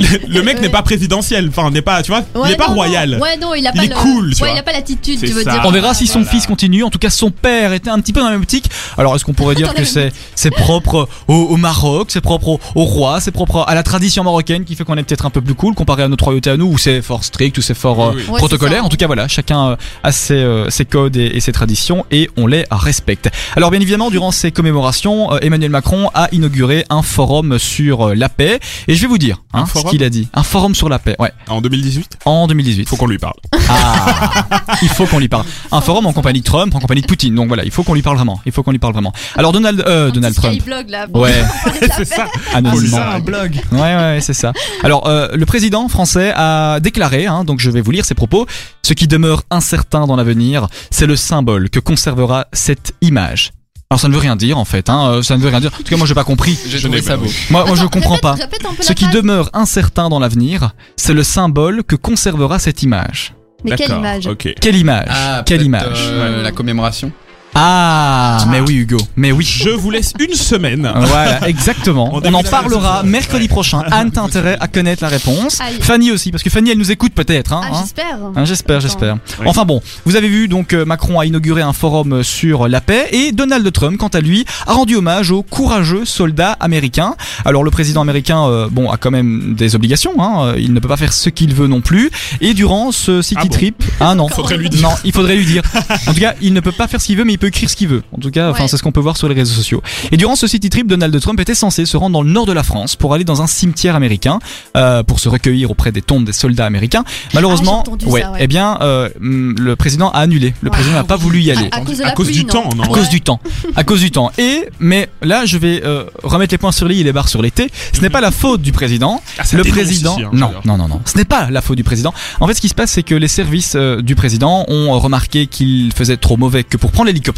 Le, 0.01 0.29
le 0.29 0.43
mec 0.43 0.55
Ouais. 0.57 0.61
n'est 0.63 0.69
pas 0.69 0.83
présidentiel. 0.83 1.49
Enfin 1.49 1.71
n'est 1.71 1.83
pas, 1.83 2.03
tu 2.03 2.13
vois, 2.13 2.23
il 2.35 2.41
Ouais, 2.41 2.53
est 2.53 2.57
pas 2.57 2.69
non, 2.69 2.75
royal. 2.75 3.11
non. 3.11 3.19
Ouais, 3.19 3.37
non, 3.37 3.55
il 3.55 3.67
a 3.67 3.73
Il 3.75 3.79
pas 3.79 3.85
est 3.85 3.89
le... 3.89 3.95
cool, 3.97 4.35
tu 4.35 4.43
ouais, 4.43 4.49
vois. 4.49 4.57
il 4.57 4.61
a 4.61 4.63
pas 4.63 4.73
l'attitude, 4.73 5.19
tu 5.19 5.27
veux 5.33 5.43
ça. 5.43 5.51
dire. 5.53 5.63
On 5.65 5.71
verra 5.73 5.95
si 5.95 6.07
son 6.07 6.21
Voilà. 6.21 6.31
fils 6.31 6.47
continue. 6.47 6.85
En 6.85 6.91
tout 6.91 6.99
cas, 7.01 7.11
son 7.11 7.31
père 7.31 7.73
était 7.73 7.91
un 7.91 7.99
petit 8.01 8.13
peu 8.13 8.21
dans 8.21 8.27
la 8.27 8.33
même 8.33 8.43
optique. 8.43 8.71
Alors, 8.97 9.17
est-ce 9.17 9.25
qu'on 9.25 9.33
pourrait 9.33 9.57
dire 9.57 9.75
que 9.75 9.85
c'est 9.85 10.13
c'est 10.37 10.51
propre 10.53 11.09
au, 11.29 11.35
au 11.35 11.57
Maroc, 11.57 12.09
c'est 12.13 12.21
propre 12.21 12.49
au, 12.49 12.61
au 12.77 12.85
roi, 12.85 13.21
c'est 13.21 13.31
propre 13.33 13.65
à 13.67 13.75
la 13.75 13.83
tradition 13.83 14.23
marocaine 14.23 14.65
qui 14.65 14.77
fait 14.77 14.85
qu'on 14.85 14.97
est 14.97 15.03
peut-être 15.03 15.27
un 15.27 15.31
peu 15.31 15.41
plus 15.41 15.55
cool 15.55 15.75
comparé 15.75 16.03
à 16.05 16.09
notre 16.09 16.25
royauté 16.25 16.51
à 16.51 16.57
nous 16.57 16.67
où 16.67 16.79
c'est 16.79 17.03
fort 17.03 17.25
strict, 17.25 17.59
où 17.59 17.63
c'est 17.63 17.75
fort 17.75 18.01
euh, 18.01 18.13
Oui, 18.15 18.23
oui. 18.27 18.31
Ouais, 18.33 18.39
protocolaire. 18.39 18.85
En 18.85 18.89
tout 18.89 18.97
cas, 18.97 19.07
voilà, 19.07 19.27
chacun 19.29 19.71
euh, 19.71 19.77
a 20.05 20.13
ses, 20.13 20.35
euh, 20.35 20.71
ses 20.71 20.85
codes 20.85 21.17
et, 21.17 21.33
et 21.35 21.41
ses 21.41 21.53
traditions 21.53 22.05
et 22.13 22.31
on 22.37 22.47
les 22.47 22.65
respecte. 22.71 23.29
Alors, 23.57 23.71
bien 23.73 23.81
évidemment, 23.81 24.11
durant 24.11 24.31
ces 24.31 24.53
commémorations, 24.53 25.33
euh, 25.33 25.39
Emmanuel 25.43 25.64
Emmanuel 25.65 25.71
Macron 25.71 26.11
a 26.13 26.29
inauguré 26.33 26.85
un 26.91 27.01
forum 27.01 27.59
sur 27.59 28.09
euh, 28.09 28.15
la 28.15 28.29
paix. 28.29 28.61
Et 28.87 28.95
je 28.95 29.01
vais 29.01 29.07
vous 29.07 29.17
dire 29.17 29.43
hein, 29.55 29.65
ce 29.67 29.83
qu'il 29.89 30.05
a 30.05 30.11
dit. 30.11 30.29
Un 30.35 30.43
forum 30.43 30.75
sur 30.75 30.91
la 30.91 30.99
paix, 30.99 31.17
ouais, 31.19 31.33
En 31.49 31.63
2018 31.63 32.19
en 32.27 32.47
2018. 32.47 32.87
Faut 32.89 32.97
qu'on 32.97 33.07
lui 33.07 33.19
parle. 33.19 33.35
Ah, 33.71 34.47
il 34.83 34.89
faut 34.89 35.07
qu'on 35.07 35.19
lui 35.19 35.29
parle. 35.29 35.47
Un 35.73 35.81
forum 35.81 36.05
en 36.07 36.13
compagnie 36.13 36.41
de 36.41 36.45
Trump, 36.45 36.75
en 36.75 36.81
compagnie 36.81 37.01
de 37.01 37.07
Poutine. 37.07 37.35
Donc 37.35 37.49
voilà, 37.49 37.65
il 37.65 37.71
faut 37.71 37.83
qu'on 37.83 37.95
lui 37.95 38.03
parle 38.03 38.17
vraiment. 38.17 38.41
Il 38.45 38.53
faut 38.53 38.63
qu'on 38.63 38.73
lui 38.73 38.79
parle 38.79 38.93
vraiment. 38.93 39.13
Alors 39.37 39.53
Donald, 39.53 39.83
euh, 39.87 40.09
Un 40.09 40.13
Donald 40.13 40.35
petit 40.35 40.43
Trump. 40.43 40.61
Skyblog, 40.61 40.91
là. 40.91 41.07
Ouais, 41.15 41.33
c'est 41.97 42.05
ça. 42.05 42.27
anonymement. 42.53 42.97
Ça, 42.99 43.13
un 43.13 43.21
blog. 43.21 43.59
Ouais, 43.73 43.79
ouais, 43.81 44.19
c'est 44.21 44.35
ça. 44.35 44.53
Alors, 44.83 45.07
euh, 45.09 45.29
le 45.33 45.47
président 45.47 45.89
français 45.89 46.33
a 46.37 46.79
déclaré, 46.81 47.27
hein, 47.27 47.45
donc 47.45 47.61
je 47.61 47.71
vais 47.71 47.81
vous 47.81 47.91
lire 47.91 48.05
ses 48.05 48.15
propos, 48.15 48.47
ce 48.83 48.93
qui 48.93 49.09
demeure 49.09 49.45
incertain 49.51 50.07
dans 50.07 50.17
l'avenir, 50.17 50.67
c'est 50.91 51.07
le 51.07 51.17
symbole 51.17 51.71
que 51.71 51.81
conservera 51.81 52.47
cette 52.53 52.93
image. 53.01 53.51
Alors 53.91 54.01
ça 54.01 54.09
ne 54.09 54.15
veut 54.15 54.19
rien 54.21 54.35
dire 54.35 54.59
en 54.59 54.65
fait, 54.65 54.89
hein, 54.89 55.09
euh, 55.11 55.23
ça 55.23 55.37
ne 55.37 55.43
veut 55.43 55.49
rien 55.51 55.61
dire. 55.61 55.71
En 55.73 55.77
tout 55.77 55.85
cas 55.85 55.97
moi 55.97 56.07
j'ai 56.07 56.15
pas 56.15 56.25
compris. 56.25 56.59
J'ai 56.67 56.79
Je 56.79 56.85
trouvé 56.87 57.01
n'ai 57.01 57.05
ça 57.07 57.13
pas- 57.17 57.23
beau. 57.25 57.31
Moi, 57.51 57.65
moi 57.67 57.77
je 57.77 57.85
comprends 57.87 58.15
répète- 58.15 58.23
pas. 58.23 58.33
répète 58.35 58.65
un 58.69 58.75
peu 58.75 58.83
Ce 58.83 58.89
la 58.89 58.95
qui 58.95 59.05
phrase. 59.05 59.17
demeure 59.17 59.51
incertain 59.53 60.09
dans 60.09 60.19
l'avenir, 60.19 60.73
c'est 60.97 61.13
le 61.15 61.23
symbole 61.23 61.85
que 61.85 61.95
conservera 61.95 62.59
cette 62.59 62.83
image. 62.83 63.35
Mais 63.63 63.77
quelle 63.77 63.89
D'accord, 63.89 63.99
image 64.05 64.27
Ok. 64.27 64.49
Quelle 64.61 64.77
image 64.77 65.07
Ah, 65.11 65.43
Quelle 65.47 65.63
image 65.63 65.85
euh, 66.11 66.43
La 66.43 66.51
commémoration. 66.53 67.13
Ah, 67.57 68.45
mais 68.51 68.61
oui 68.61 68.75
Hugo, 68.79 68.99
mais 69.17 69.31
oui. 69.31 69.45
Je 69.45 69.71
vous 69.71 69.91
laisse 69.91 70.13
une 70.19 70.35
semaine. 70.35 70.91
Voilà, 70.95 71.49
exactement. 71.49 72.11
On 72.13 72.21
On 72.25 72.35
en 72.35 72.43
parlera 72.43 73.03
mercredi 73.05 73.47
prochain. 73.49 73.83
Anne, 73.93 74.11
t'as 74.11 74.23
intérêt 74.23 74.57
à 74.59 74.67
connaître 74.67 75.03
la 75.05 75.09
réponse. 75.09 75.61
Aïe. 75.61 75.77
Fanny 75.81 76.11
aussi, 76.11 76.31
parce 76.33 76.43
que 76.43 76.51
Fanny, 76.51 76.71
elle 76.71 76.79
nous 76.79 76.91
écoute 76.91 77.13
peut-être. 77.15 77.53
Hein, 77.53 77.61
Ah, 77.63 77.69
hein. 77.73 77.79
j'espère. 77.81 78.19
Hein, 78.35 78.45
j'espère, 78.45 78.81
j'espère. 78.81 79.17
Oui. 79.41 79.47
Enfin 79.49 79.65
bon, 79.65 79.81
vous 80.05 80.17
avez 80.17 80.29
vu 80.29 80.49
donc 80.49 80.73
euh, 80.73 80.85
Macron 80.85 81.21
a 81.21 81.27
inauguré 81.27 81.63
un 81.63 81.73
forum 81.73 82.23
sur 82.25 82.67
la 82.67 82.81
paix 82.81 83.09
et 83.13 83.31
Donald 83.33 83.71
Trump, 83.73 83.99
quant 83.99 84.09
à 84.09 84.21
lui, 84.21 84.45
a 84.67 84.73
rendu 84.73 84.97
hommage 84.97 85.31
aux 85.31 85.43
courageux 85.45 86.05
soldats 86.05 86.57
américains. 86.59 87.15
Alors 87.45 87.63
le 87.63 87.71
président 87.71 88.01
américain, 88.01 88.45
euh, 88.49 88.69
bon, 88.71 88.91
a 88.91 88.97
quand 88.97 89.13
même 89.13 89.55
des 89.55 89.77
obligations. 89.77 90.15
Hein, 90.19 90.55
il 90.59 90.73
ne 90.73 90.81
peut 90.81 90.89
pas 90.89 90.97
faire 90.97 91.13
ce 91.13 91.29
qu'il 91.31 91.55
veut 91.55 91.69
non 91.69 91.81
plus. 91.83 92.11
Et 92.41 92.53
durant 92.55 92.91
ce 92.91 93.23
city 93.23 93.41
Ah 93.43 93.47
bon 93.47 93.55
trip, 93.55 93.85
ah 94.01 94.15
non, 94.17 94.29
Faudrait 94.35 94.57
lui 94.57 94.69
dire. 94.71 94.83
non, 94.89 94.95
il 95.05 95.13
faudrait 95.13 95.37
lui 95.37 95.47
dire. 95.47 95.63
En 96.07 96.13
tout 96.13 96.21
cas, 96.21 96.35
il 96.43 96.53
ne 96.53 96.61
peut 96.61 96.73
pas 96.73 96.89
faire 96.89 97.01
ce 97.01 97.07
qu'il 97.07 97.17
veut, 97.17 97.25
mais 97.25 97.35
il 97.35 97.39
peut 97.39 97.44
écrire 97.47 97.69
ce 97.71 97.77
qu'il 97.77 97.89
veut. 97.89 98.03
En 98.17 98.19
tout 98.21 98.31
cas, 98.31 98.51
enfin, 98.51 98.63
Ouais. 98.65 98.69
c'est 98.69 98.77
ce 98.77 98.83
qu'on 98.83 98.93
peut 98.93 99.01
voir 99.01 99.17
sur 99.17 99.29
les 99.29 99.35
réseaux 99.35 99.55
sociaux. 99.55 99.83
Et 100.13 100.17
durant 100.17 100.37
ce 100.37 100.47
city 100.47 100.71
trip, 100.71 100.87
Donald 100.87 101.19
Trump 101.21 101.39
était 101.41 101.55
censé 101.55 101.87
se 101.87 101.97
rendre 101.97 102.13
dans 102.15 102.23
le 102.23 102.31
nord 102.31 102.47
de 102.47 102.53
la 102.53 102.63
France 102.63 102.97
pour 102.97 103.15
aller 103.15 103.25
dans 103.25 103.43
un 103.43 103.47
cimetière 103.47 103.95
américain 103.97 104.39
euh, 104.77 105.03
pour 105.03 105.21
se 105.21 105.29
recueillir 105.29 105.71
auprès 105.71 105.93
des 105.93 106.03
tombes 106.03 106.25
des 106.25 106.33
soldats 106.33 106.67
américains. 106.67 107.05
Malheureusement, 107.35 107.85
Ah, 107.87 108.07
ouais, 108.07 108.21
ça, 108.23 108.31
ouais. 108.33 108.39
eh 108.43 108.47
bien, 108.47 108.79
euh, 108.83 109.09
le 109.21 109.77
président 109.77 110.11
a 110.11 110.19
annulé. 110.21 110.55
Le 110.61 110.69
Ouais. 110.71 110.77
président 110.77 110.95
n'a 110.97 111.05
pas 111.05 111.17
voulu 111.17 111.41
y 111.41 111.51
aller. 111.51 111.69
À, 111.73 111.77
à 111.77 111.81
cause 111.81 111.99
de 111.99 112.03
À 112.03 112.07
la 112.07 112.13
cause 112.13 112.27
pluie, 112.27 112.37
du 112.39 112.45
non 112.45 112.53
temps, 112.53 112.69
non 112.77 112.83
À 112.85 112.89
cause 112.89 113.09
du 113.09 113.21
temps, 113.21 113.41
à 113.77 113.85
cause 113.85 114.01
du 114.01 114.11
temps. 114.11 114.31
Et 114.39 114.69
mais 114.81 115.09
là, 115.23 115.45
je 115.47 115.59
vais 115.59 115.83
euh, 115.85 116.05
remettre 116.23 116.53
les 116.53 116.59
points 116.59 116.73
sur 116.73 116.89
les 116.89 116.97
i 116.97 117.01
et 117.01 117.05
les 117.05 117.13
barres 117.13 117.29
sur 117.29 117.43
les 117.43 117.51
t. 117.51 117.71
Ce 117.93 118.01
n'est 118.01 118.11
pas 118.11 118.21
la 118.21 118.31
faute 118.31 118.63
du 118.63 118.73
président. 118.73 119.23
Ah, 119.39 119.43
Le 119.53 119.63
président, 119.65 120.15
ici, 120.17 120.25
hein, 120.25 120.31
non, 120.33 120.51
non, 120.65 120.77
non, 120.79 120.89
non, 120.89 121.01
ce 121.05 121.17
n'est 121.19 121.25
pas 121.25 121.51
la 121.51 121.61
faute 121.61 121.77
du 121.77 121.85
président. 121.85 122.13
En 122.41 122.47
fait, 122.47 122.55
ce 122.55 122.61
qui 122.61 122.69
se 122.69 122.75
passe, 122.75 122.91
c'est 122.93 123.03
que 123.03 123.15
les 123.15 123.29
services 123.29 123.75
euh, 123.77 124.01
du 124.03 124.15
président 124.15 124.65
ont 124.69 124.99
remarqué 124.99 125.47
qu'il 125.47 125.93
faisait 125.95 126.17
trop 126.17 126.37
mauvais 126.37 126.65
que 126.65 126.77
pour 126.77 126.91
prendre 126.93 127.07
l'hélicoptère. 127.09 127.34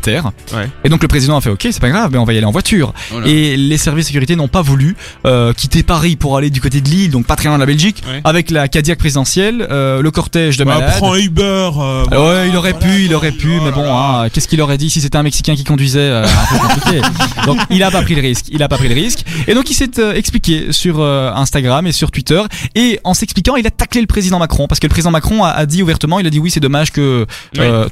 Ouais. 0.54 0.68
Et 0.84 0.88
donc 0.88 1.02
le 1.02 1.08
président 1.08 1.36
a 1.36 1.40
fait, 1.40 1.50
ok, 1.50 1.60
c'est 1.62 1.80
pas 1.80 1.88
grave, 1.90 2.10
mais 2.12 2.18
on 2.18 2.24
va 2.24 2.32
y 2.32 2.36
aller 2.36 2.46
en 2.46 2.50
voiture. 2.52 2.92
Oh. 3.12 3.20
Et 3.24 3.56
les 3.56 3.76
services 3.78 4.04
de 4.04 4.08
sécurité 4.08 4.36
n'ont 4.36 4.48
pas 4.48 4.62
voulu 4.62 4.96
euh, 5.26 5.52
quitter 5.52 5.82
Paris 5.82 6.16
pour 6.16 6.36
aller 6.36 6.50
du 6.50 6.60
côté 6.60 6.80
de 6.80 6.88
Lille, 6.88 7.10
donc 7.10 7.26
pas 7.26 7.36
très 7.36 7.48
loin 7.48 7.56
de 7.56 7.60
la 7.62 7.66
Belgique, 7.66 8.02
Ouais. 8.08 8.20
avec 8.24 8.50
la 8.50 8.68
Cadillac 8.68 8.98
présidentielle, 8.98 9.66
euh, 9.70 10.02
le 10.02 10.10
cortège 10.10 10.56
de 10.56 10.64
Bah, 10.64 10.74
malades. 10.78 10.94
prends 10.98 11.16
Uber. 11.16 11.42
euh, 11.78 12.04
Ah 12.10 12.24
ouais, 12.24 12.48
il 12.48 12.56
aurait 12.56 12.74
pu, 12.78 13.04
il 13.04 13.14
aurait 13.14 13.32
pu, 13.32 13.48
Oh 13.60 13.64
mais 13.64 13.72
bon, 13.72 13.84
hein, 13.96 14.28
qu'est-ce 14.32 14.48
qu'il 14.48 14.60
aurait 14.60 14.78
dit 14.78 14.90
si 14.90 15.00
c'était 15.00 15.16
un 15.18 15.22
Mexicain 15.22 15.54
qui 15.54 15.64
conduisait 15.64 16.10
Un 16.10 16.22
peu 16.50 16.58
compliqué. 16.68 17.00
Donc, 17.46 17.58
il 17.70 17.82
a 17.82 17.90
pas 17.90 18.02
pris 18.02 18.14
le 18.14 18.20
risque. 18.22 18.46
Il 18.50 18.62
a 18.62 18.68
pas 18.68 18.76
pris 18.76 18.88
le 18.88 18.94
risque. 18.94 19.24
Et 19.46 19.54
donc, 19.54 19.70
il 19.70 19.74
s'est 19.74 19.90
expliqué 20.14 20.72
sur 20.72 21.02
Instagram 21.02 21.86
et 21.86 21.92
sur 21.92 22.10
Twitter. 22.10 22.40
Et 22.74 22.98
en 23.04 23.14
s'expliquant, 23.14 23.56
il 23.56 23.66
a 23.66 23.70
taclé 23.70 24.00
le 24.00 24.06
président 24.06 24.38
Macron 24.38 24.66
parce 24.66 24.80
que 24.80 24.86
le 24.86 24.90
président 24.90 25.10
Macron 25.10 25.44
a, 25.44 25.50
a 25.50 25.66
dit 25.66 25.82
ouvertement, 25.82 26.18
il 26.18 26.26
a 26.26 26.30
dit 26.30 26.38
oui, 26.38 26.50
c'est 26.50 26.60
dommage 26.60 26.90
que 26.92 27.26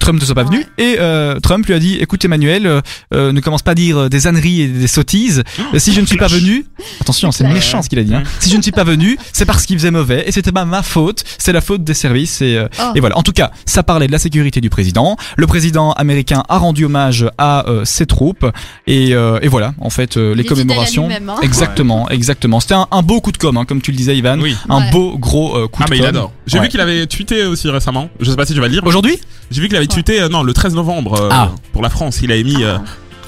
Trump 0.00 0.20
ne 0.20 0.24
soit 0.24 0.34
pas 0.34 0.44
venu. 0.44 0.66
Et 0.78 0.96
Trump 1.42 1.66
lui 1.66 1.74
a 1.74 1.78
dit, 1.78 1.93
écoute 2.00 2.24
Emmanuel, 2.24 2.66
euh, 2.66 2.80
euh, 3.12 3.32
ne 3.32 3.40
commence 3.40 3.62
pas 3.62 3.72
à 3.72 3.74
dire 3.74 3.98
euh, 3.98 4.08
des 4.08 4.26
âneries 4.26 4.62
et 4.62 4.68
des 4.68 4.86
sottises. 4.86 5.42
Euh, 5.74 5.78
si 5.78 5.92
je 5.92 6.00
ne 6.00 6.06
suis 6.06 6.16
pas 6.16 6.26
venu, 6.28 6.64
attention, 7.00 7.32
c'est 7.32 7.44
méchant 7.44 7.82
ce 7.82 7.88
qu'il 7.88 7.98
a 7.98 8.04
dit. 8.04 8.14
Hein. 8.14 8.22
Si 8.40 8.50
je 8.50 8.56
ne 8.56 8.62
suis 8.62 8.72
pas 8.72 8.84
venu, 8.84 9.18
c'est 9.32 9.44
parce 9.44 9.66
qu'il 9.66 9.76
faisait 9.78 9.90
mauvais 9.90 10.24
et 10.26 10.32
c'était 10.32 10.52
pas 10.52 10.64
ma 10.64 10.82
faute. 10.82 11.24
C'est 11.38 11.52
la 11.52 11.60
faute 11.60 11.84
des 11.84 11.94
services 11.94 12.40
et 12.42 12.56
euh, 12.56 12.68
Oh. 12.80 12.92
et 12.94 13.00
voilà. 13.00 13.16
En 13.18 13.22
tout 13.22 13.32
cas, 13.32 13.50
ça 13.66 13.82
parlait 13.82 14.06
de 14.06 14.12
la 14.12 14.18
sécurité 14.18 14.60
du 14.60 14.70
président. 14.70 15.16
Le 15.36 15.46
président 15.46 15.92
américain 15.92 16.42
a 16.48 16.58
rendu 16.58 16.84
hommage 16.86 17.26
à 17.38 17.68
euh, 17.68 17.84
ses 17.84 18.06
troupes. 18.06 18.46
Et, 18.86 19.14
euh, 19.14 19.38
et 19.42 19.48
voilà, 19.48 19.74
en 19.80 19.90
fait, 19.90 20.16
euh, 20.16 20.34
les 20.34 20.44
commémorations. 20.44 21.08
hein. 21.10 21.36
Exactement, 21.42 22.08
exactement. 22.10 22.60
C'était 22.60 22.74
un, 22.74 22.86
un 22.90 23.02
beau 23.02 23.20
coup 23.20 23.32
de 23.32 23.38
com', 23.38 23.56
hein, 23.56 23.64
comme 23.64 23.80
tu 23.80 23.90
le 23.90 23.96
disais, 23.96 24.16
Ivan. 24.16 24.38
Oui. 24.40 24.56
Un 24.68 24.78
Ouais. 24.84 24.90
beau 24.90 25.16
gros 25.18 25.56
euh, 25.56 25.68
coup 25.68 25.82
Ah 25.82 25.86
de 25.86 25.90
mais 25.90 25.96
com'. 25.98 26.04
il 26.04 26.08
adore. 26.08 26.32
J'ai 26.46 26.58
Ouais. 26.58 26.64
vu 26.64 26.68
qu'il 26.70 26.80
avait 26.80 27.06
tweeté 27.06 27.44
aussi 27.44 27.68
récemment. 27.70 28.08
Je 28.20 28.30
sais 28.30 28.36
pas 28.36 28.44
si 28.46 28.54
tu 28.54 28.60
vas 28.60 28.66
le 28.66 28.72
lire. 28.72 28.82
Aujourd'hui? 28.84 29.18
J'ai 29.50 29.60
vu 29.60 29.68
qu'il 29.68 29.76
avait 29.76 29.86
tweeté 29.86 30.20
euh, 30.20 30.28
non 30.28 30.42
le 30.42 30.52
13 30.52 30.74
novembre 30.74 31.14
euh, 31.20 31.28
Ah. 31.30 31.50
pour 31.72 31.82
la 31.84 31.90
France. 31.90 32.20
Il 32.22 32.32
avait 32.32 32.42
mis 32.42 32.64
euh, 32.64 32.78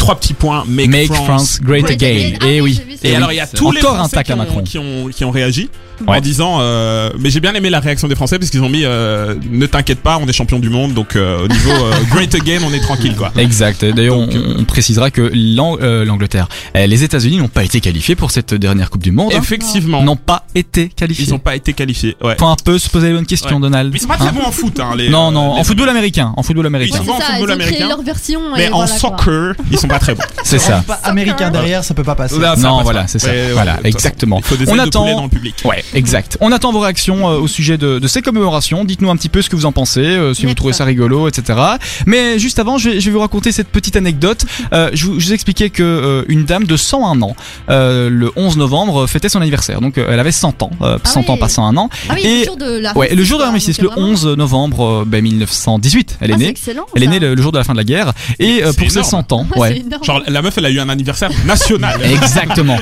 trois 0.07 0.19
petits 0.21 0.35
points 0.35 0.65
Make, 0.69 0.89
Make 0.89 1.07
France. 1.13 1.25
France 1.27 1.61
great 1.63 1.85
Great 1.85 2.03
again. 2.03 2.27
again. 2.29 2.39
Ah 2.41 2.47
Et 2.47 2.61
oui, 2.61 2.71
oui. 2.71 2.75
j'ai 2.79 2.85
vu 2.93 2.97
ça. 2.97 3.09
Et 3.09 3.11
oui. 3.11 3.17
alors 3.17 3.33
il 3.33 3.37
y 3.37 3.41
a 3.41 3.47
tous 3.47 3.71
les 3.73 3.81
Encore 3.81 3.95
un 3.95 3.99
Français 4.09 4.23
qui 4.25 4.33
à 4.33 4.35
ont, 4.35 4.39
Macron. 4.39 4.63
qui 4.63 4.79
ont 4.79 5.09
qui 5.09 5.25
ont 5.25 5.31
réagi 5.31 5.69
Ouais. 6.07 6.19
en 6.19 6.21
disant 6.21 6.59
euh, 6.61 7.09
mais 7.19 7.31
j'ai 7.31 7.41
bien 7.41 7.55
aimé 7.55 7.71
la 7.71 7.81
réaction 7.81 8.07
des 8.07 8.15
Français 8.15 8.39
parce 8.39 8.51
qu'ils 8.51 8.61
ont 8.63 8.69
mis 8.69 8.83
euh, 8.85 9.35
ne 9.51 9.65
t'inquiète 9.65 10.01
pas 10.01 10.19
on 10.23 10.27
est 10.29 10.33
champion 10.35 10.59
du 10.59 10.69
monde 10.69 10.93
donc 10.93 11.17
euh, 11.17 11.43
au 11.45 11.49
niveau 11.49 11.71
euh, 11.71 11.93
Great 12.11 12.35
Again 12.35 12.59
on 12.69 12.73
est 12.75 12.81
tranquille 12.81 13.15
quoi. 13.17 13.33
Exact. 13.39 13.83
D'ailleurs, 13.83 14.19
on, 14.19 14.65
précisera 14.65 15.11
que 15.11 15.31
l'Ang- 15.33 15.79
euh, 15.81 16.05
l'Angleterre, 16.05 16.49
euh, 16.77 16.85
les 16.87 17.03
États-Unis 17.03 17.39
n'ont 17.39 17.49
pas 17.49 17.65
été 17.65 17.81
qualifiés 17.81 18.15
pour 18.15 18.31
cette 18.31 18.53
dernière 18.53 18.91
Coupe 18.91 19.03
du 19.05 19.11
Monde. 19.11 19.33
hein. 19.35 19.39
Effectivement 19.41 20.03
N'ont 20.03 20.17
pas 20.17 20.45
été 20.55 20.91
qualifiés. 20.91 21.25
ils 21.29 21.33
ont 21.35 21.39
pas 21.39 21.57
été 21.57 21.73
qualifiés. 21.73 22.15
Ouais. 22.23 22.37
Faut 22.39 22.45
un 22.45 22.57
peu 22.63 22.79
se 22.79 22.91
poser 22.91 23.09
les 23.09 23.15
bonnes 23.15 23.25
questions, 23.25 23.57
Ouais. 23.57 23.63
Donald. 23.63 23.91
Mais 23.91 23.99
ils 23.99 24.03
sont 24.03 24.09
pas 24.09 24.17
très 24.19 24.29
Hein 24.29 24.33
bons 24.35 24.45
en 24.47 24.53
foot 24.53 24.79
hein, 24.79 24.91
les 24.99 25.09
Non, 25.09 25.29
euh, 25.29 25.31
non, 25.31 25.55
les- 25.55 25.61
en 25.61 25.65
football 25.65 25.89
américain. 25.89 26.35
En 26.37 26.43
football 26.43 26.67
américain. 26.67 26.95
Ils 26.95 26.99
sont 26.99 27.05
bons 27.11 27.13
en 27.17 27.21
football 27.21 27.39
ils 27.39 27.43
ont 27.43 27.47
créé 27.47 27.55
américain. 27.69 27.89
leur 27.89 28.03
version. 28.03 28.41
Mais 28.55 28.69
en 28.71 28.87
soccer 28.87 29.55
ils 29.71 29.79
sont 29.79 29.89
pas 29.89 29.96
très 29.99 30.15
bons. 30.15 30.23
C'est 30.45 30.59
ça. 30.59 30.83
Pas 30.87 31.01
américain 31.05 31.51
derrière, 31.51 31.83
ça 31.85 31.95
peut 31.95 32.05
pas 32.05 32.15
passer. 32.15 32.39
Là, 32.39 32.55
Non, 32.57 32.83
voilà, 32.83 33.03
pas. 33.03 33.07
c'est 33.09 33.19
ça. 33.19 33.29
Ouais, 33.29 33.47
ouais, 33.47 33.53
Voilà, 33.53 33.77
de 33.77 33.87
exactement. 33.87 34.39
Il 34.39 34.45
faut 34.45 34.57
des 34.57 34.69
On 34.71 34.75
de 34.77 34.81
attend- 34.81 35.03
poulet 35.03 35.15
dans 35.15 35.23
le 35.25 35.29
public. 35.29 35.55
Ouais, 35.65 35.85
exact. 35.95 36.37
On 36.41 36.53
attend 36.53 36.73
vos 36.73 36.81
réactions 36.81 37.29
euh, 37.29 37.39
au 37.39 37.49
sujet 37.49 37.79
de, 37.79 37.99
de 37.99 38.09
ces 38.09 38.23
commémorations. 38.23 38.85
Dites-nous 38.85 39.11
un 39.11 39.17
petit 39.17 39.29
peu 39.29 39.43
ce 39.43 39.51
que 39.51 39.57
vous 39.57 39.67
en 39.67 39.73
pensez, 39.73 40.01
euh, 40.01 40.35
si 40.35 40.47
vous 40.47 40.55
trouvez 40.55 40.73
ça 40.73 40.85
rigolo, 40.85 41.29
etc. 41.29 41.59
Mais 42.07 42.39
juste 42.39 42.59
avant, 42.59 42.79
je 42.79 42.91
vais, 42.91 43.01
je 43.01 43.07
vais 43.07 43.13
vous 43.13 43.21
raconter 43.21 43.53
cette 43.53 43.69
petite 43.69 43.97
anecdote. 43.97 44.45
Euh, 44.73 44.91
je, 44.93 45.07
vous, 45.07 45.19
je 45.21 45.27
vous 45.27 45.33
expliquais 45.33 45.71
que 45.71 45.83
euh, 45.83 46.25
une 46.29 46.45
dame 46.45 46.65
de 46.65 46.77
101 46.77 47.21
ans, 47.23 47.35
euh, 47.71 48.09
le 48.11 48.31
11 48.37 48.57
novembre, 48.57 49.07
fêtait 49.07 49.29
son 49.29 49.41
anniversaire. 49.41 49.81
Donc 49.81 49.99
euh, 49.99 50.09
elle 50.11 50.21
avait 50.21 50.33
100 50.33 50.63
ans, 50.63 50.71
euh, 50.83 50.99
Ah 51.03 51.09
100 51.09 51.29
ans 51.31 51.35
oui. 51.35 51.39
pas 51.41 51.49
101 51.49 51.77
ans. 51.77 51.89
Ah 52.09 52.15
oui, 52.15 52.23
Et- 52.25 52.39
le 52.41 52.45
jour 52.45 52.57
de 52.57 52.79
la 52.79 52.97
Ouais, 52.97 53.15
le 53.15 53.25
jour 53.25 53.39
de 53.39 53.45
l'armistice, 53.45 53.79
le 53.79 53.85
donc, 53.85 53.93
vraiment- 53.95 54.09
11 54.09 54.27
novembre 54.27 54.85
euh, 55.03 55.05
ben, 55.07 55.23
1918. 55.23 56.19
Elle 56.21 56.31
est 56.31 56.35
Ah, 56.35 56.39
née. 56.39 56.49
excellent. 56.49 56.87
Elle 56.95 57.03
est 57.03 57.07
née 57.09 57.19
le, 57.19 57.35
le 57.35 57.43
jour 57.43 57.53
de 57.53 57.59
la 57.59 57.65
fin 57.65 57.73
de 57.73 57.79
la 57.79 57.85
guerre. 57.85 58.13
Et 58.39 58.63
euh, 58.63 58.73
pour 58.73 58.89
ses 58.91 58.99
énorme. 58.99 59.11
100 59.11 59.33
ans, 59.33 59.47
Ah, 59.55 59.59
ouais. 59.59 59.83
Énorme. 59.87 60.05
Genre 60.05 60.23
la 60.27 60.43
meuf 60.43 60.57
elle 60.59 60.67
a 60.67 60.71
eu 60.71 60.81
un 60.81 60.89
anniversaire 60.89 61.31
national. 61.45 62.01
Exactement. 62.11 62.77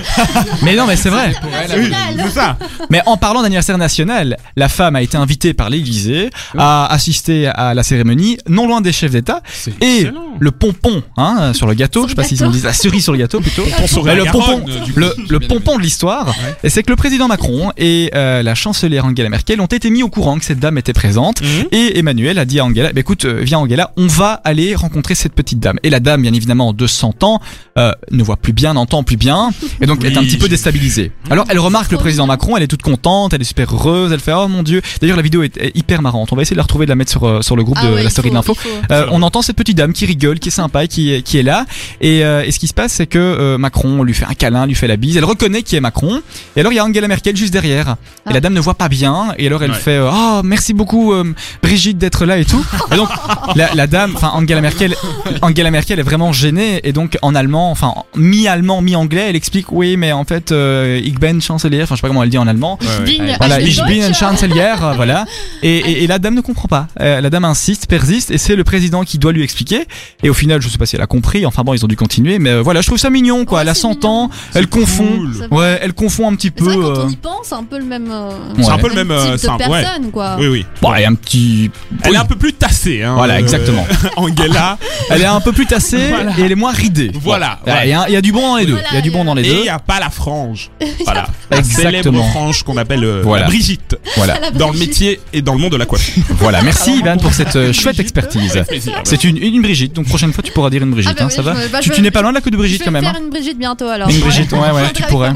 mais 0.62 0.74
non, 0.76 0.86
mais 0.86 0.96
c'est 0.96 1.10
vrai. 1.10 1.34
Oui, 1.44 1.50
National. 1.90 2.14
c'est 2.24 2.30
ça. 2.30 2.56
Mais 2.90 3.00
en 3.06 3.16
parlant 3.16 3.42
d'anniversaire 3.42 3.78
national, 3.78 4.36
la 4.56 4.68
femme 4.68 4.96
a 4.96 5.02
été 5.02 5.16
invitée 5.16 5.54
par 5.54 5.70
l'Élysée 5.70 6.30
à 6.56 6.86
assister 6.92 7.46
à 7.48 7.74
la 7.74 7.82
cérémonie, 7.82 8.38
non 8.48 8.66
loin 8.66 8.80
des 8.80 8.92
chefs 8.92 9.12
d'État. 9.12 9.42
Et 9.80 10.00
excellent. 10.00 10.24
le 10.38 10.50
pompon 10.50 11.02
hein, 11.16 11.52
sur 11.54 11.66
le 11.66 11.74
gâteau, 11.74 12.00
Sur 12.00 12.08
je 12.08 12.12
sais 12.12 12.16
pas 12.16 12.24
s'ils 12.24 12.44
ont 12.44 12.50
dit 12.50 12.60
la 12.62 12.72
cerise 12.72 13.02
sur 13.04 13.12
le 13.12 13.18
gâteau 13.18 13.40
plutôt. 13.40 13.64
Mais 14.04 14.14
le 14.14 14.24
pompon, 14.24 14.60
coup. 14.60 14.70
le, 14.96 15.14
le 15.28 15.40
pompon 15.40 15.76
de 15.76 15.82
l'histoire, 15.82 16.34
et 16.62 16.70
c'est 16.70 16.82
que 16.82 16.90
le 16.90 16.96
président 16.96 17.28
Macron 17.28 17.72
et 17.76 18.10
euh, 18.14 18.42
la 18.42 18.54
chancelière 18.54 19.04
Angela 19.04 19.28
Merkel 19.28 19.60
ont 19.60 19.66
été 19.66 19.90
mis 19.90 20.02
au 20.02 20.08
courant 20.08 20.38
que 20.38 20.44
cette 20.44 20.58
dame 20.60 20.78
était 20.78 20.92
présente. 20.92 21.42
Mhm. 21.42 21.68
Et 21.72 21.98
Emmanuel 21.98 22.38
a 22.38 22.44
dit 22.44 22.60
à 22.60 22.64
Angela, 22.64 22.92
bah, 22.92 23.00
écoute, 23.00 23.24
euh, 23.24 23.40
viens 23.42 23.58
Angela, 23.58 23.92
on 23.96 24.06
va 24.06 24.40
aller 24.44 24.74
rencontrer 24.74 25.14
cette 25.14 25.34
petite 25.34 25.58
dame. 25.60 25.78
Et 25.82 25.90
la 25.90 26.00
dame, 26.00 26.22
bien 26.22 26.32
évidemment, 26.32 26.72
de 26.72 26.86
100 26.94 27.22
ans, 27.24 27.40
euh, 27.78 27.92
ne 28.11 28.22
voit 28.22 28.37
plus 28.37 28.52
bien, 28.52 28.74
n'entend 28.74 29.02
plus 29.02 29.16
bien, 29.16 29.50
et 29.80 29.87
donc 29.87 30.00
Oui, 30.02 30.09
est 30.09 30.16
un 30.16 30.22
petit 30.22 30.37
peu 30.38 30.48
déstabilisée. 30.48 31.12
Alors 31.30 31.44
elle 31.48 31.59
remarque 31.59 31.90
le 31.92 31.98
président. 31.98 32.26
Macron, 32.26 32.57
elle 32.57 32.62
est 32.62 32.66
toute 32.68 32.83
contente, 32.83 33.35
elle 33.35 33.40
est 33.40 33.44
super 33.44 33.72
heureuse, 33.74 34.12
elle 34.12 34.20
fait 34.20 34.33
oh 34.33 34.48
mon 34.48 34.62
dieu. 34.62 34.80
D'ailleurs 35.00 35.16
la 35.16 35.22
vidéo 35.22 35.42
est, 35.42 35.57
est 35.57 35.76
hyper 35.76 36.00
marrante. 36.02 36.33
On 36.33 36.37
va 36.37 36.42
essayer 36.42 36.54
de 36.54 36.59
la 36.59 36.62
retrouver, 36.62 36.87
de 36.87 36.90
la 36.90 36.96
mettre 36.96 37.11
sur 37.11 37.24
euh, 37.24 37.42
sur 37.42 37.57
le 37.57 37.64
groupe 37.64 37.78
Ah 37.80 37.87
de 37.87 37.94
ouais, 37.94 38.02
la 38.02 38.11
story 38.11 38.30
de 38.30 38.35
faut, 38.37 38.52
l'info. 38.52 38.57
il 38.64 38.87
faut. 38.87 38.92
Euh, 38.92 39.07
on 39.11 39.22
entend 39.22 39.42
cette 39.42 39.57
petite 39.57 39.76
dame 39.76 39.92
qui 39.92 40.07
rigole, 40.07 40.38
qui 40.38 40.48
est 40.48 40.52
sympa, 40.52 40.85
et 40.85 40.88
qui 40.88 41.12
est, 41.12 41.22
qui 41.22 41.38
est 41.38 41.42
là. 41.42 41.66
Et, 42.00 42.24
euh, 42.24 42.44
et 42.44 42.52
ce 42.52 42.59
qui 42.59 42.66
se 42.68 42.74
passe, 42.74 42.92
c'est 42.92 43.07
que 43.07 43.18
euh, 43.18 43.59
Macron 43.59 44.02
lui 44.02 44.14
fait 44.14 44.24
un 44.26 44.35
câlin, 44.35 44.66
lui 44.66 44.74
fait 44.74 44.87
la 44.87 44.96
bise. 44.96 45.16
Elle 45.16 45.24
reconnaît 45.24 45.62
qui 45.62 45.76
est 45.76 45.80
Macron. 45.80 46.20
Et 46.57 46.61
alors 46.61 46.72
il 46.72 46.76
y 46.76 46.78
a 46.78 46.85
Angela 46.85 47.09
Merkel 47.09 47.37
juste 47.37 47.52
derrière. 47.52 47.88
Et 47.90 48.30
Ah. 48.30 48.33
la 48.33 48.40
dame 48.40 48.54
ne 48.54 48.61
voit 48.61 48.74
pas 48.74 48.88
bien. 48.88 49.35
Et 49.38 49.46
alors 49.46 49.62
elle 49.62 49.70
Ouais. 49.72 49.76
fait 49.76 49.96
euh, 49.96 50.11
oh 50.12 50.40
merci 50.44 50.72
beaucoup 50.74 51.12
euh, 51.12 51.24
Brigitte 51.62 51.98
d'être 51.98 52.24
là 52.26 52.38
et 52.38 52.44
tout. 52.44 52.64
Et 52.92 52.96
donc 52.96 53.09
la, 53.57 53.74
la 53.74 53.87
dame, 53.87 54.12
enfin 54.14 54.30
Angela 54.35 54.61
Merkel, 54.61 54.94
Angela 55.42 55.70
Merkel 55.70 55.98
est 55.98 56.02
vraiment 56.02 56.33
gênée 56.33 56.80
et 56.84 56.92
donc 56.92 57.18
en 57.22 57.34
allemand, 57.34 57.70
enfin 57.70 57.94
mi-allemand, 58.16 58.80
mi-anglais, 58.82 59.26
elle 59.30 59.36
explique 59.36 59.72
oui, 59.72 59.96
mais 59.96 60.12
en 60.12 60.24
fait, 60.24 60.52
euh, 60.52 61.00
ich 61.02 61.18
bin 61.18 61.40
Chancelier, 61.40 61.82
enfin 61.82 61.94
je 61.94 62.00
sais 62.00 62.02
pas 62.02 62.08
comment 62.08 62.22
elle 62.22 62.30
dit 62.30 62.38
en 62.38 62.46
allemand. 62.46 62.78
Ouais, 62.80 62.86
ouais. 63.06 63.18
Bin- 63.18 63.34
Voilà, 63.38 63.60
ich 63.60 63.78
bin 63.82 64.12
Chancelier, 64.12 64.74
euh, 64.82 64.92
voilà. 64.94 65.24
Et, 65.62 65.78
et, 65.78 66.04
et 66.04 66.06
la 66.06 66.18
dame 66.18 66.34
ne 66.34 66.40
comprend 66.40 66.68
pas. 66.68 66.86
Euh, 67.00 67.20
la 67.20 67.30
dame 67.30 67.44
insiste, 67.44 67.86
persiste, 67.88 68.30
et 68.30 68.38
c'est 68.38 68.56
le 68.56 68.64
président 68.64 69.02
qui 69.04 69.18
doit 69.18 69.32
lui 69.32 69.42
expliquer. 69.42 69.86
Et 70.22 70.30
au 70.30 70.34
final, 70.34 70.60
je 70.62 70.68
sais 70.68 70.78
pas 70.78 70.86
si 70.86 70.96
elle 70.96 71.02
a 71.02 71.06
compris. 71.06 71.46
Enfin 71.46 71.62
bon, 71.62 71.74
ils 71.74 71.84
ont 71.84 71.88
dû 71.88 71.96
continuer, 71.96 72.38
mais 72.38 72.50
euh, 72.50 72.62
voilà, 72.62 72.80
je 72.80 72.86
trouve 72.86 72.98
ça 72.98 73.10
mignon, 73.10 73.44
quoi. 73.44 73.58
Ouais, 73.58 73.62
elle 73.62 73.68
a 73.70 73.74
c'est 73.74 73.80
100 73.82 74.04
ans, 74.04 74.30
elle 74.54 74.66
confond. 74.68 75.06
cool. 75.16 75.48
Ouais, 75.50 75.78
elle 75.82 75.92
confond 75.94 76.28
un 76.30 76.34
petit 76.34 76.48
C'est 76.56 76.64
peu. 76.64 76.64
vrai, 76.64 76.76
quand 76.76 77.00
euh, 77.00 77.04
on 77.06 77.08
y 77.08 77.16
pense, 77.16 77.46
c'est 77.48 77.54
un 77.54 77.64
peu 77.64 77.78
le 77.78 77.84
même. 77.84 78.08
euh, 78.10 78.30
C'est 78.60 78.68
un 78.70 78.78
peu 78.78 78.88
le 78.88 78.94
même, 78.94 79.10
euh, 79.10 79.32
type 79.32 79.40
c'est 79.40 79.48
un- 79.48 79.56
de 79.56 79.62
ouais. 79.72 79.82
personne, 79.82 80.10
quoi. 80.10 80.36
Oui, 80.38 80.46
oui. 80.48 80.66
Bon, 80.82 80.92
elle 80.94 81.02
est 81.02 81.06
un 81.06 81.14
petit. 81.14 81.70
Elle 82.02 82.14
est 82.14 82.18
un 82.18 82.24
peu 82.24 82.36
plus 82.36 82.52
tassée. 82.52 83.02
Hein, 83.02 83.14
Voilà, 83.16 83.38
exactement. 83.40 83.86
Angela. 84.16 84.78
Elle 85.10 85.22
est 85.22 85.26
un 85.26 85.40
peu 85.40 85.52
plus 85.52 85.66
tassée 85.66 85.98
et 86.38 86.42
elle 86.42 86.52
est 86.52 86.56
moins 86.64 86.72
ridée. 86.72 87.11
Voilà, 87.14 87.59
ouais. 87.66 87.72
Il 87.85 87.90
y, 87.90 87.92
a- 87.92 88.05
il 88.09 88.12
y 88.12 88.16
a 88.16 88.20
du 88.22 88.33
bon 88.33 88.40
dans 88.53 88.57
les 88.57 88.66
deux. 88.66 88.72
Voilà, 88.72 88.88
Il 88.92 88.94
y 88.94 88.98
a 88.98 89.03
du 89.03 89.11
bon 89.11 89.24
dans 89.24 89.35
les 89.35 89.42
Et 89.42 89.48
il 89.50 89.55
deux. 89.57 89.62
n'y 89.62 89.68
a 89.68 89.79
pas 89.79 90.00
la 90.00 90.11
frange. 90.11 90.70
Voilà. 91.05 91.27
La 91.50 91.59
Exactement. 91.59 91.90
célèbre 92.03 92.24
frange 92.31 92.62
qu'on 92.62 92.77
appelle 92.79 93.05
euh, 93.05 93.20
Voilà. 93.22 93.42
la 93.42 93.48
Brigitte. 93.48 93.96
Voilà. 94.16 94.38
La 94.40 94.50
Dans 94.50 94.70
le 94.70 94.79
métier 94.79 95.20
et 95.33 95.42
dans 95.42 95.53
le 95.55 95.59
monde 95.61 95.72
de 95.72 95.77
la 95.77 95.87
coiffure. 95.87 96.22
Voilà. 96.38 96.62
Merci 96.62 96.96
Ivan 96.98 97.16
pour 97.18 97.33
cette 97.35 97.57
euh, 97.57 97.72
chouette 97.72 98.00
expertise. 98.00 98.62
C'est 99.05 99.24
une, 99.24 99.37
une 99.37 99.61
Brigitte. 99.62 99.92
Donc 99.94 100.07
prochaine 100.07 100.33
fois 100.33 100.42
tu 100.42 100.53
pourras 100.53 100.70
dire 100.70 100.83
une 100.83 100.90
Brigitte. 100.92 101.14
Ah 101.16 101.20
bah 101.20 101.27
hein, 101.27 101.31
ça 101.31 101.42
va 101.42 101.55
je 101.62 101.68
bah, 101.68 101.81
Tu, 101.81 101.90
je- 101.90 101.94
tu 101.94 102.03
n'es 102.03 102.11
pas 102.11 102.22
loin 102.22 102.31
de 102.31 102.37
la 102.37 102.40
queue 102.40 102.50
de 102.50 102.57
Je 102.57 102.61
Brigitte 102.61 102.81
vais 102.81 102.85
quand 102.87 102.90
même. 102.92 103.05
faire 103.05 103.14
hein 103.16 103.20
une 103.22 103.31
Brigitte 103.31 103.59
bientôt 103.59 103.87
alors. 103.88 104.09
Une 104.09 104.18
Brigitte, 104.20 104.53
ouais, 104.53 104.59
ouais, 104.59 104.68
Je 104.81 104.87
vais 104.87 104.92
tu 104.92 105.03
pourrais. 105.05 105.33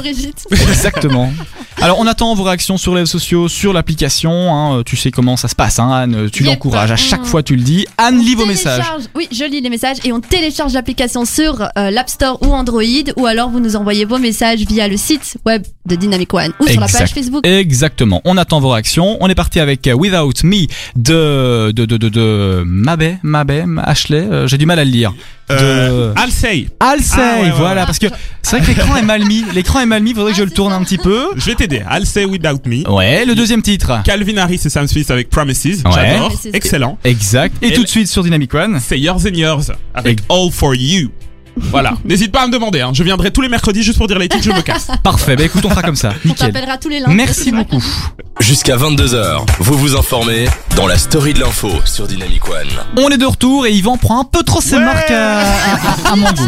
Exactement. 0.50 1.32
Alors 1.80 1.98
on 2.00 2.06
attend 2.08 2.34
vos 2.34 2.42
réactions 2.42 2.76
sur 2.76 2.94
les 2.94 3.02
réseaux 3.02 3.18
sociaux, 3.18 3.46
sur 3.48 3.72
l'application. 3.72 4.32
hein, 4.54 4.82
tu 4.84 4.96
sais 4.96 5.10
comment 5.12 5.36
ça 5.36 5.46
se 5.48 5.54
passe, 5.54 5.78
hein, 5.78 5.90
Anne. 5.92 6.28
Tu 6.30 6.42
Yep. 6.42 6.52
l'encourages. 6.54 6.90
À 6.90 6.96
chaque 6.96 7.22
Mm. 7.22 7.24
fois 7.26 7.42
tu 7.42 7.54
le 7.56 7.62
dis. 7.62 7.86
Anne 7.98 8.18
On 8.18 8.22
lit 8.22 8.34
vos 8.34 8.46
messages. 8.46 8.84
Oui, 9.14 9.28
je 9.30 9.44
lis 9.44 9.60
les 9.60 9.70
messages 9.70 9.98
et 10.04 10.12
on 10.12 10.20
télécharge 10.20 10.72
l'application 10.72 11.17
sur 11.24 11.62
euh, 11.62 11.90
l'App 11.90 12.08
Store 12.08 12.38
ou 12.42 12.52
Android 12.52 12.82
ou 13.16 13.26
alors 13.26 13.50
vous 13.50 13.60
nous 13.60 13.76
envoyez 13.76 14.04
vos 14.04 14.18
messages 14.18 14.60
via 14.60 14.88
le 14.88 14.96
site 14.96 15.36
web 15.46 15.62
de 15.86 15.96
Dynamic 15.96 16.32
One 16.34 16.52
ou 16.60 16.66
sur 16.66 16.80
la 16.80 16.86
page 16.88 17.12
Facebook. 17.12 17.46
Exactement. 17.46 18.20
On 18.24 18.36
attend 18.36 18.60
vos 18.60 18.70
réactions. 18.70 19.16
On 19.20 19.28
est 19.28 19.34
parti 19.34 19.60
avec 19.60 19.86
euh, 19.86 19.92
Without 19.94 20.44
Me 20.44 20.66
de 20.96 21.70
de 21.72 21.84
de 21.86 21.96
de, 21.96 22.08
de 22.08 22.62
Mabé, 22.66 23.18
Mabé, 23.22 23.64
Ashley. 23.82 24.18
euh, 24.20 24.46
J'ai 24.46 24.58
du 24.58 24.66
mal 24.66 24.78
à 24.78 24.84
le 24.84 24.90
lire. 24.90 25.14
Euh, 25.50 26.12
De 26.14 26.18
Alcey. 26.20 26.68
Alcey, 26.80 27.16
Ah, 27.20 27.36
ouais, 27.36 27.42
ouais, 27.44 27.50
voilà. 27.56 27.80
ouais. 27.82 27.86
Parce 27.86 27.98
que 27.98 28.06
c'est 28.42 28.58
vrai 28.58 28.66
que 28.66 28.78
l'écran 28.78 28.96
est 28.96 29.02
mal 29.02 29.24
mis. 29.24 29.44
L'écran 29.54 29.80
est 29.80 29.86
mal 29.86 30.02
mis. 30.02 30.14
Faudrait 30.14 30.32
que 30.32 30.38
je 30.38 30.42
le 30.44 30.50
tourne 30.50 30.72
un 30.72 30.82
petit 30.82 30.98
peu. 30.98 31.28
Je 31.36 31.46
vais 31.46 31.54
t'aider. 31.54 31.82
Alcey 31.88 32.24
Without 32.24 32.60
Me. 32.66 32.88
Ouais. 32.90 33.24
Le 33.24 33.34
deuxième 33.34 33.62
titre. 33.62 34.02
Calvin 34.04 34.36
Harris 34.36 34.60
et 34.64 34.68
Sam 34.68 34.86
Smith 34.86 35.10
avec 35.10 35.30
Promises. 35.30 35.82
J'adore. 35.94 36.28
Promises. 36.28 36.50
Excellent. 36.52 36.98
Exact. 37.04 37.54
Et, 37.62 37.68
Et 37.68 37.72
tout 37.72 37.82
de 37.82 37.88
suite 37.88 38.08
sur 38.08 38.22
Dynamic 38.22 38.52
One. 38.54 38.78
C'est 38.80 38.98
Yours 38.98 39.24
and 39.26 39.34
Yours 39.34 39.72
avec 39.94 40.18
All 40.30 40.50
for 40.52 40.74
You. 40.74 41.10
Voilà. 41.70 41.94
N'hésite 42.04 42.32
pas 42.32 42.42
à 42.42 42.46
me 42.46 42.52
demander. 42.52 42.80
Hein. 42.80 42.90
Je 42.94 43.02
viendrai 43.02 43.30
tous 43.30 43.40
les 43.40 43.48
mercredis 43.48 43.82
juste 43.82 43.98
pour 43.98 44.06
dire 44.08 44.18
les 44.18 44.28
titres. 44.28 44.44
Je 44.44 44.50
me 44.52 44.60
casse. 44.62 44.88
Parfait. 45.02 45.36
Bah 45.36 45.44
écoute, 45.44 45.64
on 45.64 45.70
fera 45.70 45.82
comme 45.82 45.96
ça. 45.96 46.10
On 46.24 46.28
Nickel. 46.28 46.52
t'appellera 46.52 46.78
tous 46.78 46.88
les 46.88 47.00
lundis. 47.00 47.14
Merci 47.14 47.52
beaucoup. 47.52 47.82
Jusqu'à 48.40 48.76
22h, 48.76 49.40
vous 49.58 49.76
vous 49.76 49.96
informez 49.96 50.46
dans 50.76 50.86
la 50.86 50.96
story 50.96 51.34
de 51.34 51.40
l'info 51.40 51.70
sur 51.84 52.06
Dynamic 52.06 52.48
One. 52.48 52.68
On 52.96 53.08
est 53.10 53.18
de 53.18 53.26
retour 53.26 53.66
et 53.66 53.72
Yvan 53.72 53.96
prend 53.96 54.20
un 54.20 54.24
peu 54.24 54.42
trop 54.44 54.60
ses 54.60 54.76
Ouais. 54.76 54.84
marques 54.84 55.10
à, 55.10 55.40
à- 55.40 56.12
à 56.12 56.16
mon 56.16 56.30
goût. 56.30 56.46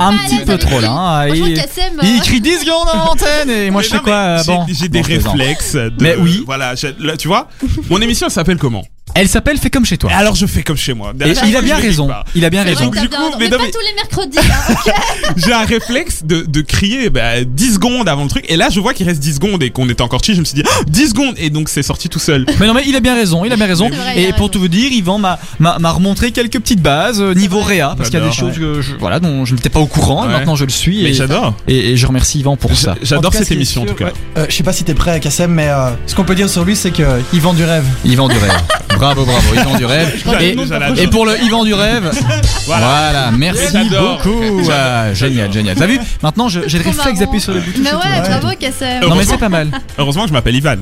Un 0.00 0.12
petit 0.18 0.38
peu 0.44 0.58
trop 0.58 0.80
là. 0.80 0.90
hein. 0.90 1.28
Il, 1.28 2.16
écrit 2.16 2.40
10 2.40 2.60
secondes 2.60 2.88
à 2.92 2.96
l'antenne 2.96 3.50
et 3.50 3.70
moi 3.70 3.82
je 3.82 3.90
Mais 3.90 3.96
non, 3.98 4.02
quoi 4.02 4.12
euh, 4.14 4.38
j'ai- 4.44 4.52
Bon, 4.52 4.66
J'ai 4.68 4.88
bon, 4.88 4.92
des 5.00 5.02
réflexes. 5.14 5.74
De, 5.74 5.92
Mais 6.00 6.16
oui. 6.18 6.42
Voilà. 6.44 6.74
là, 6.98 7.16
tu 7.16 7.28
vois, 7.28 7.48
mon 7.88 8.00
émission 8.00 8.26
elle 8.26 8.32
s'appelle 8.32 8.58
comment? 8.58 8.82
Elle 9.14 9.28
s'appelle 9.28 9.58
Fais 9.58 9.70
comme 9.70 9.84
chez 9.84 9.98
toi. 9.98 10.10
Et 10.10 10.14
alors 10.14 10.34
je 10.34 10.46
fais 10.46 10.62
comme 10.62 10.76
chez 10.76 10.94
moi. 10.94 11.12
Et 11.24 11.32
il 11.46 11.56
a 11.56 11.62
bien 11.62 11.76
raison. 11.76 12.08
Il 12.34 12.44
a 12.44 12.50
bien 12.50 12.62
raison. 12.62 12.90
que 12.90 12.98
Du 13.00 13.08
coup, 13.08 13.16
mais 13.38 13.44
mais 13.44 13.50
non, 13.50 13.58
pas 13.58 13.64
tous 13.70 13.78
les 13.86 13.94
mercredis. 13.94 14.38
hein, 14.38 14.92
J'ai 15.36 15.52
un 15.52 15.64
réflexe 15.64 16.22
de, 16.24 16.44
de 16.48 16.60
crier 16.62 17.10
bah, 17.10 17.44
10 17.44 17.74
secondes 17.74 18.08
avant 18.08 18.22
le 18.24 18.28
truc. 18.30 18.44
Et 18.48 18.56
là, 18.56 18.68
je 18.70 18.80
vois 18.80 18.94
qu'il 18.94 19.06
reste 19.06 19.20
10 19.20 19.34
secondes 19.34 19.62
et 19.62 19.70
qu'on 19.70 19.88
était 19.88 20.02
encore 20.02 20.22
chill. 20.24 20.34
Je 20.34 20.40
me 20.40 20.44
suis 20.44 20.54
dit, 20.54 20.62
Ah, 20.66 20.82
10 20.86 21.08
secondes. 21.10 21.34
Et 21.38 21.50
donc, 21.50 21.68
c'est 21.68 21.82
sorti 21.82 22.08
tout 22.08 22.18
seul. 22.18 22.46
Mais 22.60 22.66
non 22.66 22.74
mais 22.74 22.82
il 22.86 22.96
a 22.96 23.00
bien 23.00 23.14
raison, 23.14 23.44
il 23.44 23.52
a 23.52 23.56
bien 23.56 23.66
raison. 23.66 23.88
Vrai, 23.88 24.20
et 24.22 24.26
pour 24.28 24.34
raison. 24.34 24.48
tout 24.48 24.60
vous 24.60 24.68
dire, 24.68 24.90
Yvan 24.92 25.18
m'a 25.18 25.38
remontré 25.90 26.32
quelques 26.32 26.58
petites 26.58 26.82
bases 26.82 27.20
euh, 27.20 27.34
niveau 27.34 27.60
réa 27.60 27.94
parce 27.96 28.10
qu'il 28.10 28.18
y 28.18 28.22
a 28.22 28.26
des 28.26 28.32
choses 28.32 28.56
que 28.58 28.80
je, 28.80 28.94
voilà 28.98 29.20
dont 29.20 29.44
je 29.44 29.54
n'étais 29.54 29.68
pas 29.68 29.80
au 29.80 29.86
courant. 29.86 30.24
et 30.24 30.26
Ouais. 30.28 30.32
Maintenant 30.34 30.56
je 30.56 30.64
le 30.64 30.70
suis 30.70 31.02
Mais 31.02 31.10
et, 31.10 31.14
j'adore. 31.14 31.54
et, 31.68 31.90
et 31.92 31.96
je 31.96 32.06
remercie 32.06 32.40
Yvan 32.40 32.56
pour 32.56 32.74
ça. 32.76 32.94
J'adore 33.02 33.34
cette 33.34 33.50
émission, 33.50 33.82
en 33.82 33.86
tout 33.86 33.94
cas. 33.94 34.10
Euh, 34.38 34.46
je 34.48 34.54
sais 34.54 34.62
pas 34.62 34.72
si 34.72 34.84
t'es 34.84 34.94
prêt, 34.94 35.20
Kassem, 35.20 35.50
mais 35.52 35.68
euh, 35.68 35.90
ce 36.06 36.14
qu'on 36.14 36.24
peut 36.24 36.34
dire 36.34 36.48
sur 36.48 36.64
lui, 36.64 36.76
c'est 36.76 36.90
qu'il 36.92 37.40
vend 37.40 37.52
du 37.54 37.64
rêve. 37.64 37.84
Yvan 38.04 38.28
du 38.28 38.36
rêve. 38.38 38.52
bravo 39.02 39.24
bravo 39.24 39.54
Yvan 39.54 39.76
du 39.76 39.84
rêve. 39.84 40.22
Et, 40.98 41.06
pour 41.08 41.26
le 41.26 41.34
Yvan 41.42 41.64
du 41.64 41.74
rêve, 41.74 42.10
Voilà. 42.66 42.86
voilà, 42.86 43.30
merci 43.32 43.76
beaucoup. 43.90 44.62
Ah, 44.72 45.12
génial 45.12 45.52
génial. 45.52 45.74
T'as 45.76 45.86
vu 45.86 45.98
Maintenant 46.22 46.48
j'ai 46.48 46.60
le 46.60 46.84
réflexe 46.84 47.18
d'appuyer 47.18 47.40
sur 47.40 47.52
les 47.52 47.60
boutons. 47.60 47.80
Mais 47.82 47.92
ouais, 47.92 48.28
bravo 48.28 48.48
Kassem. 48.58 49.00
Non 49.08 49.16
mais 49.16 49.24
c'est 49.24 49.36
pas 49.38 49.48
mal. 49.48 49.70
Heureusement 49.98 50.22
que 50.22 50.28
je 50.28 50.32
m'appelle 50.32 50.54
Ivan. 50.56 50.76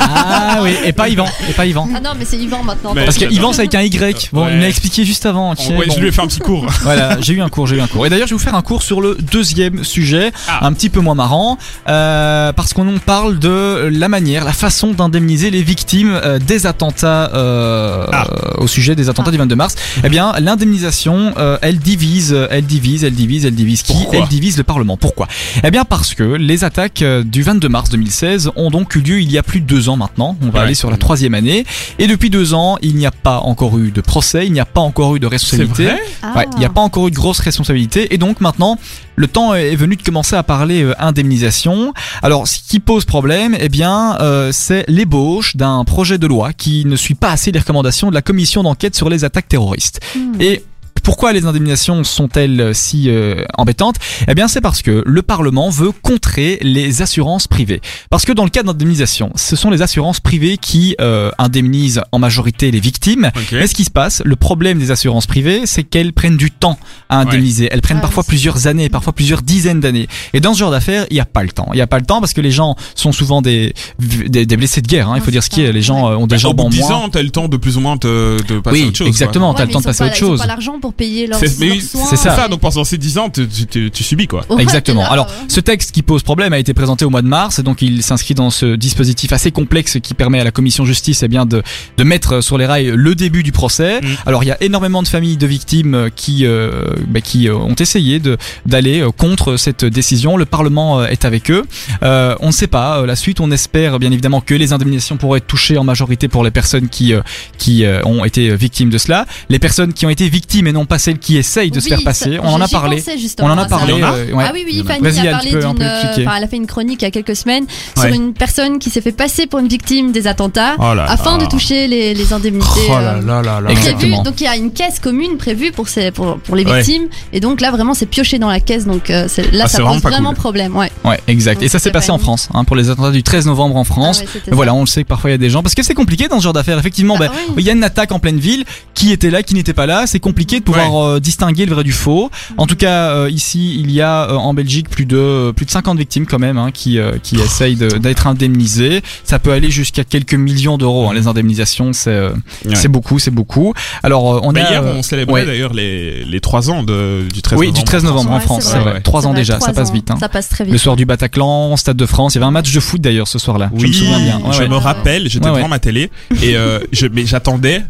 Ah 0.00 0.60
oui, 0.62 0.70
et 0.84 0.92
pas 0.92 1.08
Yvan, 1.08 1.26
et 1.48 1.52
pas 1.52 1.66
Yvan. 1.66 1.88
Ah 1.94 2.00
non, 2.00 2.10
mais 2.18 2.24
c'est 2.24 2.36
Yvan 2.38 2.62
maintenant. 2.62 2.94
Mais- 2.94 3.04
Parce 3.04 3.18
que. 3.18 3.24
Yvan 3.26 3.52
c'est 3.52 3.60
avec 3.62 3.74
un 3.74 3.82
Y. 3.82 4.30
Bon, 4.32 4.44
Ouais. 4.46 4.52
il 4.54 4.60
m'a 4.60 4.68
expliqué 4.68 5.04
juste 5.04 5.26
avant. 5.26 5.54
tu 5.54 5.64
sais, 5.66 5.76
Ouais, 5.76 5.86
bon. 5.86 5.94
Je 5.94 6.00
lui 6.00 6.08
ai 6.08 6.12
fait 6.12 6.22
un 6.22 6.26
petit 6.26 6.38
cours. 6.40 6.66
Voilà, 6.82 7.16
j'ai 7.20 7.34
eu 7.34 7.42
un 7.42 7.48
cours, 7.48 7.66
j'ai 7.66 7.76
eu 7.76 7.80
un 7.80 7.86
cours. 7.86 8.06
Et 8.06 8.10
d'ailleurs, 8.10 8.26
je 8.26 8.34
vais 8.34 8.38
vous 8.38 8.42
faire 8.44 8.54
un 8.54 8.62
cours 8.62 8.82
sur 8.82 9.00
le 9.00 9.16
deuxième 9.32 9.84
sujet, 9.84 10.32
Ah. 10.48 10.66
un 10.66 10.72
petit 10.72 10.88
peu 10.90 11.00
moins 11.00 11.14
marrant, 11.14 11.58
euh, 11.88 12.52
parce 12.52 12.72
qu'on 12.72 12.84
nous 12.84 12.98
parle 12.98 13.38
de 13.38 13.88
la 13.92 14.08
manière, 14.08 14.44
la 14.44 14.52
façon 14.52 14.92
d'indemniser 14.92 15.50
les 15.50 15.62
victimes 15.62 16.18
euh, 16.24 16.38
des 16.38 16.66
attentats 16.66 17.23
euh, 17.32 18.06
Ah. 18.12 18.26
euh, 18.30 18.62
au 18.62 18.66
sujet 18.66 18.94
des 18.94 19.08
attentats 19.08 19.30
du 19.30 19.38
22 19.38 19.54
mars. 19.56 19.74
Eh 20.04 20.08
bien, 20.08 20.32
l'indemnisation, 20.40 21.34
euh, 21.38 21.58
elle 21.62 21.78
divise, 21.78 22.36
elle 22.50 22.64
divise, 22.66 23.04
elle 23.04 23.14
divise, 23.14 23.44
elle 23.46 23.54
divise 23.54 23.82
qui 23.82 23.92
Pourquoi 23.92 24.18
Elle 24.20 24.28
divise 24.28 24.56
le 24.58 24.64
Parlement. 24.64 24.96
Pourquoi 24.96 25.28
Eh 25.62 25.70
bien, 25.70 25.84
parce 25.84 26.14
que 26.14 26.22
les 26.22 26.64
attaques 26.64 27.04
du 27.24 27.42
22 27.42 27.68
mars 27.68 27.90
2016 27.90 28.50
ont 28.56 28.70
donc 28.70 28.94
eu 28.96 29.00
lieu 29.00 29.20
il 29.20 29.30
y 29.30 29.38
a 29.38 29.42
plus 29.42 29.60
de 29.60 29.66
deux 29.66 29.88
ans 29.88 29.96
maintenant. 29.96 30.36
On 30.42 30.46
va 30.50 30.60
Ouais. 30.60 30.64
aller 30.66 30.74
sur 30.74 30.90
la 30.90 30.96
troisième 30.96 31.34
année. 31.34 31.64
Et 31.98 32.06
depuis 32.06 32.30
deux 32.30 32.54
ans, 32.54 32.76
il 32.82 32.96
n'y 32.96 33.06
a 33.06 33.10
pas 33.10 33.38
encore 33.40 33.78
eu 33.78 33.90
de 33.90 34.00
procès, 34.00 34.46
il 34.46 34.52
n'y 34.52 34.60
a 34.60 34.64
pas 34.64 34.80
encore 34.80 35.16
eu 35.16 35.20
de 35.20 35.26
responsabilité. 35.26 35.84
vrai 35.84 36.00
Ah. 36.22 36.32
Ouais, 36.36 36.46
il 36.54 36.58
n'y 36.58 36.64
a 36.64 36.68
pas 36.70 36.80
encore 36.80 37.08
eu 37.08 37.10
de 37.10 37.16
grosse 37.16 37.40
responsabilité 37.40 38.12
et 38.14 38.18
donc 38.18 38.40
maintenant 38.40 38.78
le 39.16 39.28
temps 39.28 39.54
est 39.54 39.76
venu 39.76 39.96
de 39.96 40.02
commencer 40.02 40.36
à 40.36 40.42
parler 40.42 40.82
euh, 40.82 40.94
indemnisation. 40.98 41.92
Alors 42.22 42.46
ce 42.48 42.58
qui 42.58 42.80
pose 42.80 43.04
problème, 43.04 43.56
eh 43.58 43.68
bien, 43.68 44.16
euh, 44.20 44.50
c'est 44.52 44.84
l'ébauche 44.88 45.56
d'un 45.56 45.84
projet 45.84 46.18
de 46.18 46.26
loi 46.26 46.52
qui 46.52 46.84
ne 46.84 46.96
suit 46.96 47.14
pas 47.14 47.30
assez 47.30 47.52
les 47.52 47.58
recommandations 47.58 48.10
de 48.10 48.14
la 48.14 48.22
commission 48.22 48.62
d'enquête 48.62 48.94
sur 48.94 49.08
les 49.08 49.24
attaques 49.24 49.48
terroristes. 49.48 50.00
Hmm. 50.16 50.40
Et 50.40 50.64
pourquoi 51.04 51.32
les 51.32 51.46
indemnisations 51.46 52.02
sont-elles 52.02 52.74
si 52.74 53.08
euh, 53.08 53.44
embêtantes? 53.56 53.96
Eh 54.26 54.34
bien, 54.34 54.48
c'est 54.48 54.60
parce 54.60 54.82
que 54.82 55.02
le 55.06 55.22
Parlement 55.22 55.70
veut 55.70 55.92
contrer 55.92 56.58
les 56.62 57.02
assurances 57.02 57.46
privées. 57.46 57.80
Parce 58.10 58.24
que 58.24 58.32
dans 58.32 58.44
le 58.44 58.50
cas 58.50 58.62
d'indemnisation, 58.62 59.30
ce 59.36 59.54
sont 59.56 59.70
les 59.70 59.82
assurances 59.82 60.18
privées 60.20 60.56
qui 60.58 60.96
euh, 61.00 61.30
indemnisent 61.38 62.02
en 62.12 62.18
majorité 62.18 62.70
les 62.70 62.80
victimes. 62.80 63.30
Ok. 63.36 63.52
Mais 63.52 63.66
ce 63.66 63.74
qui 63.74 63.84
se 63.84 63.90
passe, 63.90 64.22
le 64.24 64.34
problème 64.36 64.78
des 64.78 64.90
assurances 64.90 65.26
privées, 65.26 65.62
c'est 65.66 65.84
qu'elles 65.84 66.12
prennent 66.12 66.36
du 66.36 66.50
temps 66.50 66.78
à 67.08 67.18
indemniser. 67.20 67.68
Elles 67.70 67.80
prennent 67.82 67.94
Ouais, 67.98 68.00
parfois 68.02 68.24
plusieurs 68.24 68.66
années, 68.66 68.88
parfois 68.88 69.12
plusieurs 69.12 69.42
dizaines 69.42 69.78
d'années. 69.80 70.08
Et 70.32 70.40
dans 70.40 70.52
ce 70.54 70.58
genre 70.58 70.70
d'affaires, 70.72 71.06
il 71.10 71.14
n'y 71.14 71.20
a 71.20 71.24
pas 71.26 71.42
le 71.44 71.50
temps. 71.50 71.68
Il 71.72 71.76
n'y 71.76 71.80
a 71.82 71.86
pas 71.86 71.98
le 72.00 72.04
temps 72.06 72.18
parce 72.20 72.32
que 72.32 72.40
les 72.40 72.50
gens 72.50 72.74
sont 72.96 73.12
souvent 73.12 73.40
des, 73.42 73.72
des, 74.00 74.46
des 74.46 74.56
blessés 74.56 74.80
de 74.80 74.88
guerre. 74.88 75.08
Hein, 75.10 75.14
il 75.16 75.20
faut 75.20 75.26
Ouais, 75.26 75.32
dire 75.32 75.42
ce 75.44 75.50
qui 75.50 75.62
est. 75.62 75.72
Les 75.72 75.82
gens 75.82 76.10
euh, 76.10 76.16
ont 76.16 76.26
des 76.26 76.34
Bah, 76.36 76.38
jambes 76.40 76.60
en 76.60 76.68
de 76.70 76.74
10 76.74 76.80
moins. 76.80 76.90
ans, 76.94 77.08
t'as 77.10 77.22
le 77.22 77.30
temps 77.30 77.48
de 77.48 77.56
plus 77.56 77.76
ou 77.76 77.80
moins 77.80 77.96
te, 77.98 78.42
de 78.42 78.58
passer 78.60 78.76
Oui, 78.78 78.84
à 78.84 78.88
autre 78.88 78.96
chose. 78.98 79.06
exactement. 79.08 79.50
Ouais, 79.50 79.56
t'as 79.58 79.64
le 79.66 79.70
temps 79.72 79.80
de 79.80 79.84
passer 79.84 80.02
à 80.02 80.06
autre 80.06 80.16
Ils 80.16 80.18
chose. 80.18 80.40
ont 80.40 80.42
pas 80.42 80.48
l'argent 80.48 80.78
pour 80.80 80.92
payer 80.94 81.26
leurs, 81.26 81.38
C'est 81.38 81.58
mais 81.60 81.66
leurs 81.66 81.76
oui, 81.76 81.82
soins. 81.82 82.06
c'est 82.08 82.16
ça. 82.16 82.34
ça. 82.36 82.48
Donc 82.48 82.60
pendant 82.60 82.84
ces 82.84 82.98
10 82.98 83.18
ans, 83.18 83.30
tu, 83.30 83.46
tu, 83.48 83.66
tu- 83.66 83.90
tu 83.90 84.02
subis 84.04 84.26
quoi. 84.26 84.44
Ouais, 84.50 84.62
Exactement. 84.62 85.02
là, 85.02 85.08
Alors, 85.10 85.26
ce 85.48 85.60
texte 85.60 85.92
qui 85.92 86.02
pose 86.02 86.22
problème 86.22 86.52
a 86.52 86.58
été 86.58 86.74
présenté 86.74 87.04
au 87.04 87.10
mois 87.10 87.22
de 87.22 87.28
mars, 87.28 87.58
et 87.58 87.62
donc 87.62 87.82
il 87.82 88.02
s'inscrit 88.02 88.34
dans 88.34 88.50
ce 88.50 88.76
dispositif 88.76 89.32
assez 89.32 89.50
complexe 89.50 89.98
qui 90.02 90.14
permet 90.14 90.40
à 90.40 90.44
la 90.44 90.50
commission 90.50 90.84
justice 90.84 91.22
eh 91.22 91.28
bien 91.28 91.46
de, 91.46 91.62
de 91.96 92.04
mettre 92.04 92.40
sur 92.40 92.58
les 92.58 92.66
rails 92.66 92.92
le 92.94 93.14
début 93.14 93.42
du 93.42 93.52
procès. 93.52 94.00
Mm. 94.00 94.06
Alors, 94.26 94.44
il 94.44 94.46
y 94.46 94.52
a 94.52 94.62
énormément 94.62 95.02
de 95.02 95.08
familles 95.08 95.36
de 95.36 95.46
victimes 95.46 96.10
qui 96.16 96.46
euh, 96.46 96.84
bah, 97.08 97.20
qui 97.20 97.48
euh, 97.48 97.54
ont 97.56 97.74
essayé 97.74 98.18
de 98.20 98.36
d'aller 98.66 99.00
euh, 99.00 99.10
contre 99.10 99.56
cette 99.56 99.84
décision. 99.84 100.36
Le 100.36 100.44
Parlement 100.46 101.00
euh, 101.00 101.06
est 101.06 101.24
avec 101.24 101.50
eux. 101.50 101.64
Euh, 102.02 102.34
on 102.40 102.48
ne 102.48 102.52
sait 102.52 102.66
pas 102.66 103.04
la 103.06 103.16
suite. 103.16 103.40
On 103.40 103.50
espère 103.50 103.98
bien 103.98 104.10
évidemment 104.12 104.40
que 104.40 104.54
les 104.54 104.72
indemnisations 104.72 105.16
pourraient 105.16 105.38
être 105.38 105.46
touchées 105.46 105.78
en 105.78 105.84
majorité 105.84 106.28
pour 106.28 106.44
les 106.44 106.50
personnes 106.50 106.88
qui 106.88 107.12
euh, 107.12 107.20
qui 107.58 107.84
euh, 107.84 108.00
ont 108.04 108.24
été 108.24 108.54
victimes 108.56 108.90
de 108.90 108.98
cela. 108.98 109.26
Les 109.48 109.58
personnes 109.58 109.92
qui 109.92 110.06
ont 110.06 110.10
été 110.10 110.28
victimes 110.28 110.66
et 110.66 110.72
non 110.72 110.83
celles 110.98 111.18
qui 111.18 111.36
essayent 111.36 111.70
de 111.70 111.80
se 111.80 111.88
faire 111.88 111.98
ça- 111.98 112.04
passer. 112.04 112.38
On 112.42 112.48
en 112.52 112.60
a 112.60 112.68
parlé. 112.68 113.02
On 113.40 113.46
en 113.50 113.58
a 113.58 113.64
parlé. 113.66 113.94
Il 113.94 113.98
y 114.00 114.04
en 114.04 114.08
a 114.08 114.12
euh, 114.12 114.32
ouais. 114.32 114.44
Ah 114.46 114.50
oui, 114.54 114.64
oui, 114.66 114.80
a. 114.80 114.92
Fanny 114.94 115.28
a 115.28 115.30
parlé 115.32 115.50
d'une, 115.50 115.82
euh, 115.82 116.02
enfin, 116.10 116.34
elle 116.36 116.44
a 116.44 116.48
fait 116.48 116.56
une 116.56 116.66
chronique 116.66 117.02
il 117.02 117.04
y 117.04 117.08
a 117.08 117.10
quelques 117.10 117.36
semaines 117.36 117.64
Ouais. 117.96 118.06
sur 118.10 118.14
une 118.14 118.32
personne 118.34 118.78
qui 118.78 118.90
s'est 118.90 119.00
fait 119.00 119.12
passer 119.12 119.46
pour 119.46 119.60
une 119.60 119.68
victime 119.68 120.12
des 120.12 120.26
attentats 120.26 120.74
Oh 120.78 120.94
là 120.94 121.04
afin 121.08 121.38
là. 121.38 121.44
de 121.44 121.50
toucher 121.50 121.86
les, 121.88 122.14
les 122.14 122.32
indemnités. 122.32 122.66
Oh 122.88 122.92
là 122.92 123.14
euh, 123.14 123.22
là 123.22 123.42
là 123.42 123.60
là. 123.60 123.70
Exactement. 123.70 123.96
prévues. 124.22 124.22
Donc 124.24 124.40
il 124.40 124.44
y 124.44 124.48
a 124.48 124.56
une 124.56 124.72
caisse 124.72 124.98
commune 125.00 125.36
prévue 125.36 125.72
pour 125.72 125.88
ces, 125.88 126.10
pour, 126.10 126.38
pour 126.38 126.56
les 126.56 126.64
Ouais. 126.64 126.78
victimes 126.82 127.08
et 127.32 127.40
donc 127.40 127.60
là 127.60 127.70
vraiment 127.70 127.94
c'est 127.94 128.06
pioché 128.06 128.38
dans 128.38 128.48
la 128.48 128.60
caisse 128.60 128.86
donc 128.86 129.10
euh, 129.10 129.28
là 129.52 129.64
Ah, 129.64 129.68
ça 129.68 129.78
c'est 129.78 129.82
pose 129.82 129.86
vraiment 129.86 130.00
pas 130.00 130.10
vraiment 130.10 130.28
cool. 130.30 130.38
problème 130.38 130.76
ouais. 130.76 130.90
Ouais, 131.04 131.20
exact. 131.28 131.62
Et 131.62 131.68
ça 131.68 131.78
s'est 131.78 131.90
passé 131.90 132.08
pas 132.08 132.14
en 132.14 132.18
France, 132.18 132.48
hein, 132.54 132.64
pour 132.64 132.76
les 132.76 132.90
attentats 132.90 133.10
du 133.10 133.22
13 133.22 133.46
novembre 133.46 133.76
en 133.76 133.84
France. 133.84 134.22
Ah 134.24 134.40
voilà, 134.52 134.74
on 134.74 134.80
le 134.80 134.86
sait 134.86 135.02
que 135.02 135.08
parfois 135.08 135.30
il 135.30 135.32
y 135.32 135.34
a 135.34 135.38
des 135.38 135.50
gens 135.50 135.62
parce 135.62 135.74
que 135.74 135.82
c'est 135.82 135.94
compliqué 135.94 136.28
dans 136.28 136.38
ce 136.38 136.44
genre 136.44 136.52
d'affaires. 136.52 136.78
Effectivement, 136.78 137.16
Bah 137.16 137.28
bah, 137.28 137.34
il 137.58 137.64
y 137.64 137.70
a 137.70 137.72
une 137.72 137.84
attaque 137.84 138.12
en 138.12 138.18
pleine 138.18 138.38
ville, 138.38 138.64
qui 138.94 139.12
était 139.12 139.30
là, 139.30 139.42
qui 139.42 139.54
n'était 139.54 139.72
pas 139.72 139.86
là. 139.86 140.06
C'est 140.06 140.20
compliqué 140.20 140.60
de 140.60 140.64
pouvoir 140.82 141.04
euh, 141.04 141.20
distinguer 141.20 141.66
le 141.66 141.74
vrai 141.74 141.84
du 141.84 141.92
faux. 141.92 142.30
En 142.58 142.66
tout 142.66 142.76
cas, 142.76 143.10
euh, 143.10 143.30
ici, 143.30 143.76
il 143.80 143.90
y 143.90 144.00
a 144.00 144.30
euh, 144.30 144.34
en 144.34 144.54
Belgique 144.54 144.88
plus 144.90 145.06
de 145.06 145.52
plus 145.56 145.66
de 145.66 145.70
50 145.70 145.98
victimes 145.98 146.26
quand 146.26 146.38
même 146.38 146.58
hein, 146.58 146.70
qui 146.72 146.98
euh, 146.98 147.18
qui 147.22 147.36
essayent 147.36 147.76
d'être 147.76 148.26
indemnisées. 148.26 149.02
Ça 149.24 149.38
peut 149.38 149.52
aller 149.52 149.70
jusqu'à 149.70 150.04
quelques 150.04 150.34
millions 150.34 150.78
d'euros. 150.78 151.08
hein, 151.08 151.14
les 151.14 151.26
indemnisations, 151.26 151.92
c'est 151.92 152.10
euh, 152.10 152.30
Ouais. 152.64 152.74
c'est 152.74 152.88
beaucoup, 152.88 153.18
c'est 153.18 153.30
beaucoup. 153.30 153.74
Alors, 154.02 154.34
euh, 154.36 154.40
on 154.42 154.52
Bah, 154.52 154.64
a 154.64 154.70
hier, 154.70 154.84
on 154.84 155.02
célébrait 155.02 155.40
ouais. 155.42 155.46
d'ailleurs 155.46 155.72
les, 155.72 156.24
les 156.24 156.40
3 156.40 156.70
ans 156.70 156.82
de, 156.82 157.22
du 157.32 157.42
13 157.42 157.58
oui 157.58 157.66
novembre. 157.66 157.78
du 157.78 157.84
13 157.84 158.04
novembre 158.04 158.30
en 158.32 158.40
France, 158.40 158.64
vrai. 158.70 158.80
vrai. 158.80 159.00
Trois 159.00 159.26
ans 159.26 159.30
vrai, 159.30 159.40
déjà, 159.40 159.54
ça 159.54 159.58
trois 159.60 159.72
passe 159.72 159.90
ans. 159.90 159.92
vite. 159.92 160.10
Hein. 160.10 160.16
Ça 160.20 160.28
passe 160.28 160.48
très 160.48 160.64
Le 160.64 160.72
vite. 160.72 160.80
soir 160.80 160.96
du 160.96 161.04
Bataclan, 161.06 161.76
Stade 161.76 161.96
de 161.96 162.06
France, 162.06 162.34
il 162.34 162.38
y 162.38 162.38
avait 162.38 162.46
un 162.48 162.52
match 162.52 162.72
de 162.72 162.80
foot 162.80 163.00
d'ailleurs 163.00 163.28
ce 163.28 163.38
soir-là. 163.38 163.70
je 163.76 163.82
me 163.82 163.88
Oui, 163.88 163.94
souviens 163.94 164.18
bien. 164.20 164.38
Ouais, 164.40 164.52
je 164.52 164.58
ouais. 164.60 164.68
me 164.68 164.76
rappelle, 164.76 165.28
j'étais 165.28 165.44
Ouais, 165.46 165.50
ouais. 165.52 165.56
devant 165.58 165.68
ma 165.68 165.78
télé 165.78 166.10
et 166.42 166.56
euh, 166.56 166.78
je, 166.92 167.06
mais 167.06 167.26
j'attendais 167.26 167.82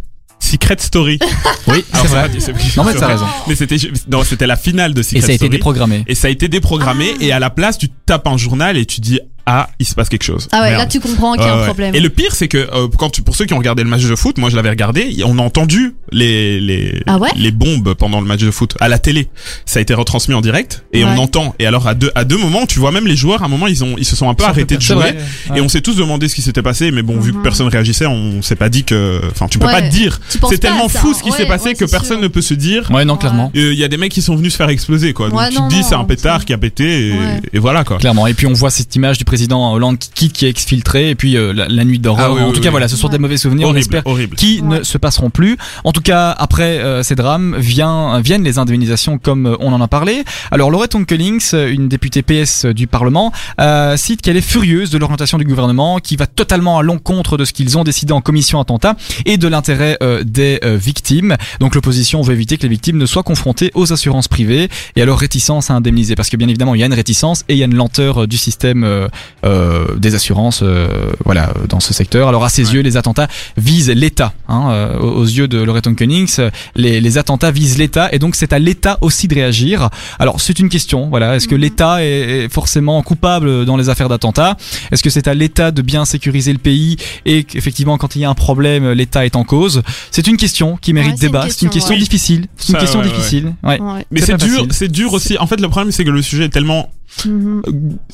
Secret 0.54 0.76
Story. 0.78 1.18
Oui, 1.66 1.82
c'est 1.94 2.06
vrai. 2.08 2.28
pas- 2.28 2.58
Non 2.76 2.84
mais 2.84 2.94
t'as 2.94 3.06
raison. 3.06 3.24
Mais 3.48 3.54
c'était 3.54 3.76
non, 4.10 4.22
c'était 4.22 4.46
la 4.46 4.56
finale 4.56 4.92
de 4.92 5.02
Secret 5.02 5.18
Et 5.18 5.20
ça 5.22 5.26
a 5.28 5.30
été 5.30 5.36
Story. 5.46 5.50
déprogrammé. 5.50 6.04
Et 6.06 6.14
ça 6.14 6.28
a 6.28 6.30
été 6.30 6.46
déprogrammé 6.48 7.14
et 7.20 7.32
à 7.32 7.38
la 7.38 7.48
place 7.48 7.78
tu 7.78 7.88
tapes 7.88 8.26
un 8.26 8.36
journal 8.36 8.76
et 8.76 8.84
tu 8.84 9.00
dis 9.00 9.18
ah 9.46 9.68
il 9.78 9.86
se 9.86 9.94
passe 9.94 10.08
quelque 10.08 10.22
chose. 10.22 10.48
Ah 10.52 10.60
ouais, 10.62 10.68
Merde. 10.70 10.80
là 10.82 10.86
tu 10.86 11.00
comprends 11.00 11.34
qu'il 11.34 11.42
y 11.44 11.48
a 11.48 11.54
un 11.54 11.64
problème. 11.64 11.94
Et 11.94 12.00
le 12.00 12.08
pire, 12.08 12.34
c'est 12.34 12.48
que 12.48 12.58
euh, 12.58 12.88
quand 12.98 13.10
tu, 13.10 13.22
pour 13.22 13.36
ceux 13.36 13.44
qui 13.44 13.54
ont 13.54 13.58
regardé 13.58 13.82
le 13.82 13.88
match 13.90 14.02
de 14.04 14.16
foot, 14.16 14.38
moi 14.38 14.48
je 14.50 14.56
l'avais 14.56 14.70
regardé, 14.70 15.16
on 15.26 15.38
a 15.38 15.42
entendu 15.42 15.94
les 16.12 16.60
les 16.60 17.02
Ah 17.06 17.18
ouais 17.18 17.28
les 17.36 17.50
bombes 17.50 17.94
pendant 17.94 18.20
le 18.20 18.26
match 18.26 18.40
de 18.40 18.50
foot 18.50 18.74
à 18.80 18.88
la 18.88 18.98
télé. 18.98 19.28
Ça 19.66 19.78
a 19.78 19.82
été 19.82 19.92
retransmis 19.94 20.34
en 20.34 20.40
direct 20.40 20.84
et 20.92 21.04
Ouais. 21.04 21.10
on 21.14 21.18
entend. 21.18 21.54
Et 21.58 21.66
alors 21.66 21.86
à 21.88 21.94
deux 21.94 22.10
à 22.14 22.24
deux 22.24 22.38
moments, 22.38 22.66
tu 22.66 22.78
vois 22.78 22.92
même 22.92 23.06
les 23.06 23.16
joueurs 23.16 23.42
à 23.42 23.46
un 23.46 23.48
moment 23.48 23.66
ils 23.66 23.84
ont 23.84 23.96
ils 23.98 24.04
se 24.06 24.16
sont 24.16 24.28
un 24.30 24.34
peu 24.34 24.44
arrêtés 24.44 24.76
de 24.76 24.80
jouer. 24.82 24.94
vrai. 24.96 25.16
Et 25.56 25.60
on 25.60 25.68
s'est 25.68 25.80
tous 25.82 25.96
demandé 25.96 26.28
ce 26.28 26.34
qui 26.34 26.42
s'était 26.42 26.62
passé, 26.62 26.90
mais 26.90 27.02
bon, 27.02 27.18
vu 27.20 27.32
que 27.32 27.36
Mhm. 27.38 27.42
personne 27.42 27.68
réagissait, 27.68 28.06
on 28.06 28.40
s'est 28.42 28.56
pas 28.56 28.68
dit 28.68 28.84
que, 28.84 29.20
enfin, 29.30 29.46
tu 29.48 29.58
peux 29.58 29.66
Ouais. 29.66 29.72
pas 29.72 29.82
te 29.82 29.90
dire. 29.90 30.20
C'est 30.48 30.58
tellement 30.58 30.88
fou 30.88 31.12
ce 31.14 31.22
qui 31.22 31.30
Ouais, 31.30 31.36
s'est 31.36 31.46
passé 31.46 31.68
ouais, 31.70 31.74
que 31.74 31.84
personne 31.84 32.18
sûr. 32.18 32.22
ne 32.22 32.28
peut 32.28 32.40
se 32.42 32.54
dire. 32.54 32.90
Ouais, 32.90 33.04
non, 33.04 33.16
clairement. 33.16 33.50
Il 33.54 33.74
y 33.74 33.84
a 33.84 33.88
des 33.88 33.96
mecs 33.96 34.12
qui 34.12 34.22
sont 34.22 34.36
venus 34.36 34.52
se 34.52 34.56
faire 34.56 34.68
exploser, 34.68 35.12
quoi. 35.12 35.28
Donc 35.28 35.38
Ouais, 35.38 35.48
tu 35.50 35.56
non, 35.56 35.68
te 35.68 35.74
dis 35.74 35.82
c'est 35.82 35.94
un 35.94 36.04
pétard 36.04 36.44
qui 36.44 36.52
a 36.52 36.58
pété 36.58 37.12
et 37.52 37.58
voilà 37.58 37.84
quoi. 37.84 37.98
Clairement. 37.98 38.26
Et 38.26 38.34
puis 38.34 38.46
on 38.46 38.52
voit 38.52 38.70
cette 38.70 38.94
image 38.96 39.18
du 39.18 39.24
président 39.34 39.72
Hollande 39.72 39.98
qui 39.98 40.10
quitte, 40.10 40.32
qui 40.32 40.46
est 40.46 40.48
exfiltré, 40.48 41.10
et 41.10 41.16
puis 41.16 41.36
euh, 41.36 41.52
la, 41.52 41.66
la 41.66 41.84
nuit 41.84 41.98
d'horreur. 41.98 42.26
Ah 42.30 42.32
oui, 42.32 42.40
en 42.40 42.46
oui, 42.46 42.52
tout 42.52 42.58
oui. 42.58 42.64
cas, 42.64 42.70
voilà, 42.70 42.86
ce 42.86 42.96
sont 42.96 43.08
des 43.08 43.18
mauvais 43.18 43.36
souvenirs. 43.36 43.66
On 43.68 43.74
espère 43.74 44.02
horrible. 44.04 44.36
qui 44.36 44.62
ne 44.62 44.84
se 44.84 44.96
passeront 44.96 45.30
plus. 45.30 45.56
En 45.82 45.90
tout 45.90 46.02
cas, 46.02 46.30
après 46.30 46.78
euh, 46.78 47.02
ces 47.02 47.16
drames, 47.16 47.56
vient, 47.58 48.20
viennent 48.20 48.44
les 48.44 48.60
indemnisations 48.60 49.18
comme 49.18 49.46
euh, 49.46 49.56
on 49.58 49.72
en 49.72 49.80
a 49.80 49.88
parlé. 49.88 50.22
Alors, 50.52 50.70
Laurette 50.70 50.94
Onkelings, 50.94 51.52
une 51.52 51.88
députée 51.88 52.22
PS 52.22 52.66
du 52.66 52.86
Parlement, 52.86 53.32
euh, 53.60 53.96
cite 53.96 54.22
qu'elle 54.22 54.36
est 54.36 54.40
furieuse 54.40 54.90
de 54.90 54.98
l'orientation 54.98 55.36
du 55.36 55.44
gouvernement 55.44 55.98
qui 55.98 56.14
va 56.14 56.28
totalement 56.28 56.78
à 56.78 56.82
l'encontre 56.84 57.36
de 57.36 57.44
ce 57.44 57.52
qu'ils 57.52 57.76
ont 57.76 57.82
décidé 57.82 58.12
en 58.12 58.20
commission 58.20 58.60
attentat 58.60 58.94
et 59.26 59.36
de 59.36 59.48
l'intérêt 59.48 59.98
euh, 60.02 60.22
des 60.24 60.60
euh, 60.64 60.76
victimes. 60.76 61.36
Donc, 61.58 61.74
l'opposition 61.74 62.22
veut 62.22 62.34
éviter 62.34 62.56
que 62.56 62.62
les 62.62 62.68
victimes 62.68 62.98
ne 62.98 63.06
soient 63.06 63.24
confrontées 63.24 63.72
aux 63.74 63.92
assurances 63.92 64.28
privées 64.28 64.68
et 64.94 65.02
à 65.02 65.04
leur 65.04 65.18
réticence 65.18 65.70
à 65.70 65.74
indemniser. 65.74 66.14
Parce 66.14 66.30
que 66.30 66.36
bien 66.36 66.48
évidemment, 66.48 66.74
il 66.74 66.80
y 66.80 66.84
a 66.84 66.86
une 66.86 66.94
réticence 66.94 67.44
et 67.48 67.54
il 67.54 67.58
y 67.58 67.62
a 67.62 67.66
une 67.66 67.74
lenteur 67.74 68.28
du 68.28 68.36
système 68.36 69.08
euh, 69.44 69.86
des 69.96 70.14
assurances 70.14 70.60
euh, 70.62 70.88
voilà, 71.24 71.50
euh, 71.50 71.66
dans 71.68 71.80
ce 71.80 71.92
secteur. 71.94 72.28
Alors, 72.28 72.44
à 72.44 72.48
ses 72.48 72.74
yeux, 72.74 72.80
les 72.80 72.96
attentats 72.96 73.28
visent 73.56 73.90
l'État. 73.90 74.32
Hein, 74.48 74.70
euh, 74.70 74.98
aux 74.98 75.24
yeux 75.24 75.48
de 75.48 75.58
Loreton 75.62 75.94
Cunnings, 75.94 76.38
les, 76.76 77.00
les 77.00 77.18
attentats 77.18 77.50
visent 77.50 77.78
l'État 77.78 78.08
et 78.12 78.18
donc 78.18 78.34
c'est 78.34 78.52
à 78.52 78.58
l'État 78.58 78.98
aussi 79.00 79.28
de 79.28 79.34
réagir. 79.34 79.88
Alors 80.18 80.40
c'est 80.40 80.58
une 80.58 80.68
question, 80.68 81.08
voilà, 81.08 81.36
est-ce 81.36 81.48
que 81.48 81.54
Mhm. 81.54 81.60
l'État 81.60 82.04
est, 82.04 82.44
est 82.44 82.48
forcément 82.52 83.02
coupable 83.02 83.64
dans 83.64 83.76
les 83.76 83.88
affaires 83.88 84.08
d'attentats? 84.08 84.56
Est-ce 84.92 85.02
que 85.02 85.10
c'est 85.10 85.28
à 85.28 85.34
l'État 85.34 85.70
de 85.70 85.82
bien 85.82 86.04
sécuriser 86.04 86.52
le 86.52 86.58
pays 86.58 86.96
et 87.24 87.44
qu'effectivement 87.44 87.96
quand 87.98 88.16
il 88.16 88.22
y 88.22 88.24
a 88.24 88.30
un 88.30 88.34
problème, 88.34 88.90
l'État 88.92 89.24
est 89.24 89.36
en 89.36 89.44
cause? 89.44 89.82
C'est 90.10 90.26
une 90.26 90.36
question 90.36 90.76
qui 90.80 90.92
mérite 90.92 91.12
Ouais, 91.14 91.18
débat, 91.18 91.42
c'est 91.42 91.62
une 91.62 91.68
question, 91.68 91.70
question 91.70 91.94
ouais. 91.94 91.98
difficile, 92.00 92.46
c'est 92.56 92.72
une 92.72 92.78
question 92.78 93.02
difficile. 93.02 93.54
Ouais. 93.62 93.80
Ouais. 93.80 94.04
Mais 94.10 94.20
C'est 94.20 94.36
dur, 94.36 94.66
c'est 94.70 94.88
dur 94.90 95.12
aussi. 95.12 95.38
En 95.38 95.46
fait, 95.46 95.60
le 95.60 95.68
problème 95.68 95.92
c'est 95.92 96.04
que 96.04 96.10
le 96.10 96.22
sujet 96.22 96.44
est 96.44 96.48
tellement 96.48 96.90
Euh, 97.26 97.62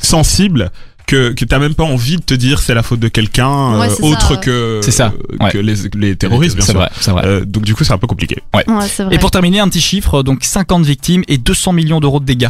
sensible 0.00 0.70
que 1.06 1.32
que 1.32 1.44
t'as 1.44 1.58
même 1.58 1.74
pas 1.74 1.84
envie 1.84 2.16
de 2.16 2.22
te 2.22 2.34
dire 2.34 2.60
c'est 2.60 2.74
la 2.74 2.82
faute 2.82 3.00
de 3.00 3.08
quelqu'un 3.08 3.78
Ouais, 3.80 3.86
euh, 3.86 3.90
ça, 3.90 4.04
autre 4.04 4.40
que 4.40 4.80
C'est 4.82 4.90
ça, 4.90 5.12
euh, 5.32 5.44
ouais. 5.44 5.50
que 5.50 5.58
les, 5.58 5.74
les 5.96 6.16
terroristes 6.16 6.54
bien 6.56 6.64
C'est 6.64 6.72
sûr. 6.72 6.80
vrai, 6.80 6.90
c'est 7.00 7.10
vrai. 7.10 7.22
Euh, 7.26 7.44
donc 7.44 7.64
du 7.64 7.74
coup 7.74 7.82
c'est 7.84 7.92
un 7.92 7.98
peu 7.98 8.06
compliqué. 8.06 8.42
Ouais, 8.54 8.64
c'est 8.88 9.04
vrai. 9.04 9.14
Et 9.14 9.18
pour 9.18 9.30
terminer, 9.30 9.60
un 9.60 9.68
petit 9.68 9.80
chiffre, 9.80 10.22
donc 10.22 10.44
50 10.44 10.84
victimes 10.84 11.22
et 11.28 11.38
200 11.38 11.72
millions 11.72 12.00
d'euros 12.00 12.20
de 12.20 12.24
dégâts. 12.26 12.48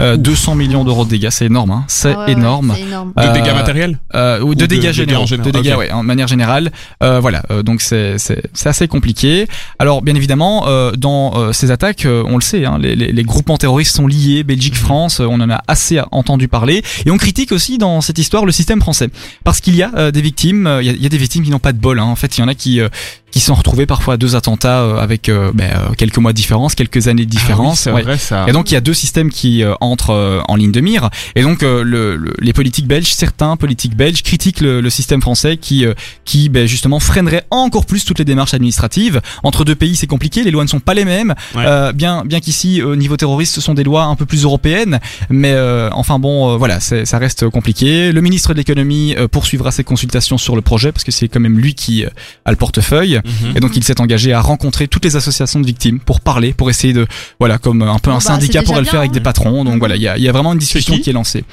Euh, 0.00 0.16
200 0.16 0.54
millions 0.56 0.84
d'euros 0.84 1.04
de 1.04 1.10
dégâts, 1.10 1.30
c'est 1.30 1.46
énorme, 1.46 1.70
hein. 1.70 1.84
c'est 1.88 2.12
Ah 2.12 2.18
ouais, 2.20 2.24
ouais, 2.26 2.32
énorme. 2.32 2.72
c'est 2.76 2.82
énorme. 2.82 3.12
De 3.16 3.22
Euh, 3.22 3.32
dégâts 3.32 3.54
matériels. 3.54 3.98
Euh, 4.14 4.40
ou 4.40 4.48
Ou 4.50 4.54
de, 4.54 4.60
de 4.60 4.66
dégâts 4.66 4.80
dégâts 4.82 4.92
généraux, 4.92 5.22
en 5.22 5.26
général, 5.26 5.52
de 5.52 5.58
dégâts, 5.58 5.72
ok. 5.72 5.78
ouais, 5.78 5.92
en 5.92 6.02
manière 6.02 6.28
générale. 6.28 6.70
Euh, 7.02 7.18
voilà, 7.20 7.42
euh, 7.50 7.62
donc 7.62 7.80
c'est 7.80 8.18
c'est 8.18 8.42
c'est 8.52 8.68
assez 8.68 8.88
compliqué. 8.88 9.46
Alors 9.78 10.02
bien 10.02 10.14
évidemment, 10.14 10.64
euh, 10.68 10.92
dans 10.92 11.32
euh, 11.36 11.52
ces 11.52 11.70
attaques, 11.70 12.04
euh, 12.06 12.22
on 12.26 12.36
le 12.36 12.42
sait, 12.42 12.64
hein, 12.64 12.78
les, 12.80 12.94
les, 12.94 13.12
les 13.12 13.22
groupements 13.24 13.56
terroristes 13.58 13.96
sont 13.96 14.06
liés. 14.06 14.44
Belgique, 14.44 14.76
France, 14.76 15.20
euh, 15.20 15.26
on 15.28 15.40
en 15.40 15.50
a 15.50 15.62
assez 15.66 16.00
entendu 16.12 16.48
parler. 16.48 16.82
Et 17.06 17.10
on 17.10 17.16
critique 17.16 17.52
aussi 17.52 17.78
dans 17.78 18.00
cette 18.00 18.18
histoire 18.18 18.44
le 18.44 18.52
système 18.52 18.80
français, 18.80 19.08
parce 19.44 19.60
qu'il 19.60 19.76
y 19.76 19.82
a 19.82 19.90
euh, 19.96 20.10
des 20.10 20.20
victimes, 20.20 20.66
euh, 20.66 20.82
il 20.82 20.86
y, 20.86 20.90
a, 20.90 20.92
il 20.92 21.02
y 21.02 21.06
a 21.06 21.08
des 21.08 21.18
victimes 21.18 21.42
qui 21.44 21.50
n'ont 21.50 21.58
pas 21.58 21.72
de 21.72 21.78
bol. 21.78 21.98
Hein. 21.98 22.04
En 22.04 22.16
fait, 22.16 22.36
il 22.36 22.40
y 22.40 22.44
en 22.44 22.48
a 22.48 22.54
qui 22.54 22.80
euh, 22.80 22.88
qui 23.32 23.40
sont 23.40 23.54
retrouvés 23.54 23.84
parfois 23.86 24.14
à 24.14 24.16
deux 24.16 24.34
attentats 24.34 24.80
euh, 24.82 24.98
avec 24.98 25.28
euh, 25.28 25.50
ben, 25.52 25.70
euh, 25.70 25.94
quelques 25.98 26.16
mois 26.18 26.32
de 26.32 26.36
différence, 26.36 26.74
quelques 26.74 27.08
années 27.08 27.26
de 27.26 27.30
différence. 27.30 27.86
Ah 27.86 27.90
oui, 27.90 27.96
Ouais. 27.96 28.02
c'est 28.02 28.06
vrai 28.08 28.18
ça. 28.18 28.44
Et 28.48 28.52
donc 28.52 28.70
il 28.70 28.74
y 28.74 28.76
a 28.76 28.80
deux 28.80 28.94
systèmes 28.94 29.30
qui 29.30 29.62
euh, 29.62 29.74
entrent 29.80 30.10
euh, 30.14 30.40
en 30.48 30.56
ligne 30.56 30.72
de 30.72 30.80
mire. 30.80 31.10
Et 31.34 31.42
donc 31.42 31.62
euh, 31.62 31.82
le, 31.82 32.16
le- 32.16 32.34
les 32.40 32.52
politiques 32.54 32.86
belges, 32.86 33.12
certains 33.12 33.56
politiques 33.56 33.94
belges 33.96 34.22
critiquent 34.22 34.60
le, 34.60 34.80
le 34.80 34.90
système 34.90 35.20
français 35.20 35.56
qui 35.58 35.84
euh, 35.84 35.92
qui 36.24 36.48
ben, 36.48 36.66
justement 36.66 36.98
freinerait 37.00 37.44
encore 37.50 37.84
plus 37.84 38.04
toutes 38.04 38.18
les 38.18 38.24
démarches 38.24 38.54
administratives. 38.54 39.20
Entre 39.42 39.64
deux 39.64 39.74
pays, 39.74 39.96
c'est 39.96 40.06
compliqué, 40.06 40.42
les 40.42 40.50
lois 40.50 40.64
ne 40.64 40.68
sont 40.68 40.80
pas 40.80 40.94
les 40.94 41.04
mêmes. 41.04 41.34
Ouais. 41.54 41.64
Euh, 41.66 41.92
bien 41.92 42.24
bien 42.24 42.40
qu'ici 42.40 42.80
au 42.80 42.96
niveau 42.96 43.16
terroriste, 43.18 43.54
ce 43.54 43.60
sont 43.60 43.74
des 43.74 43.84
lois 43.84 44.04
un 44.04 44.14
peu 44.16 44.24
plus 44.24 44.44
européennes, 44.44 44.98
mais 45.28 45.52
euh, 45.52 45.90
enfin 45.92 46.18
bon, 46.18 46.54
euh, 46.54 46.56
voilà, 46.56 46.80
ça 46.80 47.18
reste 47.18 47.48
compliqué. 47.50 48.12
Le 48.12 48.20
ministre 48.22 48.52
de 48.54 48.58
l'économie 48.58 49.14
euh, 49.18 49.28
poursuivra 49.28 49.72
ses 49.72 49.84
consultations 49.84 50.38
sur 50.38 50.56
le 50.56 50.62
projet 50.62 50.90
parce 50.92 51.04
que 51.04 51.12
c'est 51.12 51.28
quand 51.28 51.40
même 51.40 51.58
lui 51.58 51.74
qui 51.74 52.04
euh, 52.04 52.08
a 52.46 52.50
le 52.50 52.56
portefeuille. 52.56 53.20
Mhm. 53.26 53.56
Et 53.56 53.60
donc 53.60 53.76
il 53.76 53.84
s'est 53.84 54.00
engagé 54.00 54.32
à 54.32 54.40
rencontrer 54.40 54.88
toutes 54.88 55.04
les 55.04 55.16
associations 55.16 55.60
de 55.60 55.66
victimes 55.66 55.98
pour 56.00 56.20
parler, 56.20 56.52
pour 56.54 56.70
essayer 56.70 56.92
de, 56.92 57.06
voilà, 57.38 57.58
comme 57.58 57.82
un 57.82 57.98
peu 57.98 58.10
Bon, 58.10 58.16
un 58.16 58.18
bah, 58.18 58.24
syndicat 58.24 58.62
pourrait 58.62 58.80
le 58.80 58.86
faire 58.86 59.00
avec 59.00 59.12
des 59.12 59.20
patrons. 59.20 59.64
Donc 59.64 59.74
Mhm. 59.74 59.78
voilà, 59.80 59.96
il 59.96 60.02
y 60.02 60.08
a, 60.08 60.16
il 60.16 60.22
y 60.24 60.28
a 60.28 60.32
vraiment 60.32 60.52
une 60.52 60.58
discussion 60.58 60.94
qui 60.94 61.00
qui 61.02 61.10
est 61.10 61.12
lancée. 61.12 61.44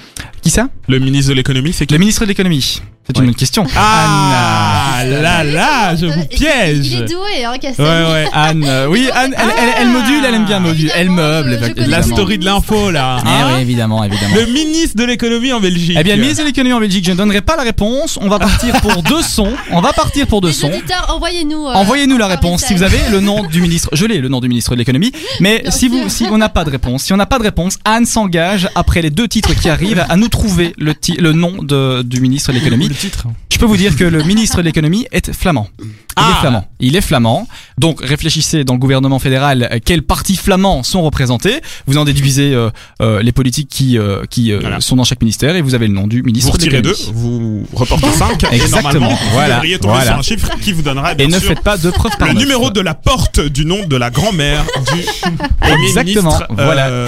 Qui 0.42 0.50
ça? 0.50 0.70
Le 0.88 1.00
ministre 1.00 1.30
de 1.30 1.36
l'économie 1.36 1.74
c'est 1.74 1.86
qui? 1.86 1.94
Le 1.94 2.00
ministre 2.00 2.22
de 2.22 2.28
l'économie. 2.28 2.82
C'est 3.06 3.18
une 3.20 3.26
bonne 3.26 3.36
question. 3.36 3.66
Ah 3.76 5.04
là 5.06 5.44
là, 5.44 5.96
je 5.96 6.06
vous 6.06 6.26
piège. 6.26 6.88
Il 6.88 7.02
est 7.02 7.06
doué, 7.06 7.44
hein, 7.46 7.56
Cassel. 7.62 7.84
Ouais 7.86 8.12
ouais. 8.14 8.28
Anne, 8.32 8.64
euh, 8.66 8.88
oui, 8.90 9.10
Anne, 9.14 9.36
elle, 9.38 9.50
elle, 9.58 9.70
elle 9.82 9.88
module, 9.90 10.24
elle 10.26 10.34
aime 10.36 10.46
bien 10.46 10.60
module, 10.62 10.90
elle 10.96 11.08
Évidemment, 11.08 11.16
meuble. 11.22 11.50
je- 11.50 11.52
je 11.52 11.56
évidemment. 11.58 11.74
connais 11.76 11.88
La 11.88 11.98
Évidemment. 12.00 12.16
story 12.16 12.38
de 12.38 12.46
l'info 12.46 12.92
là. 12.92 13.18
Eh 13.22 13.28
hein 13.28 13.48
oui, 13.56 13.62
évidemment, 13.62 14.04
évidemment. 14.06 14.36
le 14.36 14.46
ministre 14.46 14.96
de 14.98 15.04
l'économie 15.04 15.52
en 15.52 15.60
Belgique. 15.60 15.98
Eh 16.00 16.04
bien, 16.04 16.16
le 16.16 16.22
ministre 16.22 16.44
de 16.44 16.48
l'économie 16.48 16.74
en 16.74 16.80
Belgique, 16.80 17.04
je 17.06 17.12
ne 17.12 17.18
donnerai 17.18 17.42
pas 17.42 17.58
la 17.58 17.64
réponse. 17.64 18.18
On 18.22 18.30
va 18.30 18.40
partir 18.40 18.80
pour 18.82 19.04
deux 19.04 19.22
sons. 19.22 19.52
On 19.72 19.82
va 19.82 19.92
partir 19.92 20.26
pour 20.28 20.40
deux 20.42 20.48
Les 20.50 20.54
sons. 20.54 20.68
auditeurs, 20.68 21.14
envoyez-nous. 21.14 21.68
euh, 21.68 21.74
Envoyez-nous 21.74 22.18
la 22.18 22.26
un 22.26 22.30
réponse 22.30 22.62
si 22.64 22.74
message. 22.74 22.90
vous 22.90 22.96
avez 22.96 23.12
le 23.12 23.20
nom 23.20 23.44
du 23.44 23.62
ministre. 23.62 23.90
Je 23.92 24.06
l'ai 24.06 24.20
le 24.20 24.30
nom 24.30 24.40
du 24.40 24.48
ministre 24.48 24.72
de 24.72 24.76
l'économie. 24.78 25.12
Mais 25.42 25.60
Bien 25.60 25.72
si 25.72 25.90
vous, 25.90 26.04
sûr. 26.04 26.12
si 26.12 26.26
on 26.32 26.38
n'a 26.38 26.50
pas 26.50 26.64
de 26.64 26.70
réponse, 26.70 27.04
si 27.04 27.12
on 27.14 27.18
n'a 27.18 27.26
pas 27.26 27.38
de 27.38 27.44
réponse, 27.44 27.78
Anne 27.84 28.06
s'engage 28.06 28.70
après 28.76 29.02
les 29.02 29.10
deux 29.10 29.28
titres 29.28 29.54
qui 29.54 29.70
arrivent 29.70 30.06
à 30.08 30.16
nous 30.16 30.30
trouver 30.30 30.74
le, 30.78 30.96
ti- 30.96 31.18
le 31.20 31.34
nom 31.34 31.52
de, 31.62 32.02
du 32.04 32.22
ministre 32.22 32.52
de 32.54 32.58
l'économie. 32.60 32.90
Le 32.94 33.00
titre. 33.00 33.26
Je 33.52 33.58
peux 33.58 33.66
vous 33.66 33.78
dire 33.78 33.96
que 33.96 34.04
le 34.04 34.24
ministre 34.32 34.58
de 34.58 34.62
l'économie 34.64 35.06
est 35.12 35.32
flamand. 35.34 35.68
Il 35.80 35.86
Ah. 36.16 36.34
est 36.38 36.42
flamand. 36.42 36.68
Il 36.80 36.96
est 36.96 37.02
flamand. 37.02 37.48
Donc 37.80 38.00
réfléchissez 38.04 38.64
dans 38.64 38.74
le 38.74 38.80
gouvernement 38.80 39.18
fédéral 39.20 39.68
euh, 39.72 39.80
quels 39.84 40.04
partis 40.04 40.36
flamands 40.36 40.84
sont 40.84 41.02
représentés. 41.02 41.62
Vous 41.88 41.98
en 41.98 42.06
déduisez 42.06 42.54
euh, 42.54 42.70
euh, 43.02 43.22
les 43.24 43.32
politiques 43.32 43.70
qui 43.70 43.84
qui, 43.84 43.98
qui 44.30 44.52
euh, 44.52 44.60
Voilà. 44.62 44.80
sont 44.82 44.96
dans 44.96 45.04
chaque 45.04 45.22
ministère 45.22 45.56
et 45.56 45.62
vous 45.62 45.74
avez 45.76 45.88
le 45.88 45.94
nom 45.94 46.08
du 46.08 46.20
Vous 46.22 46.26
ministre 46.28 46.50
de 46.50 46.54
retirez 46.54 46.82
deux, 46.82 46.92
l'économie. 46.92 47.12
vous 47.16 47.68
reportez 47.74 48.12
5 48.12 48.44
et 48.44 48.48
Exactement, 48.56 49.18
voilà, 49.34 49.56
vous 49.56 49.62
devriez 49.62 49.80
tomber 49.80 49.94
voilà. 49.96 50.12
sur 50.12 50.20
un 50.20 50.22
chiffre 50.22 50.50
qui 50.62 50.72
vous 50.72 50.82
donnera 50.84 51.14
bien 51.16 51.26
Et 51.26 51.30
ne 51.30 51.40
sûr 51.40 51.50
faites 51.50 51.62
pas 51.62 51.78
de 51.78 51.90
preuves 51.90 52.16
par 52.18 52.28
le 52.28 52.34
neuf. 52.36 52.44
numéro 52.44 52.70
de 52.70 52.80
la 52.82 52.94
porte 52.94 53.40
du 53.40 53.66
nom 53.66 53.86
de 53.86 53.96
la 53.96 54.10
grand-mère 54.12 54.64
du 54.94 55.00
Exactement, 55.86 56.32
ministre 56.32 56.48
voilà. 56.52 56.90
De 56.90 57.08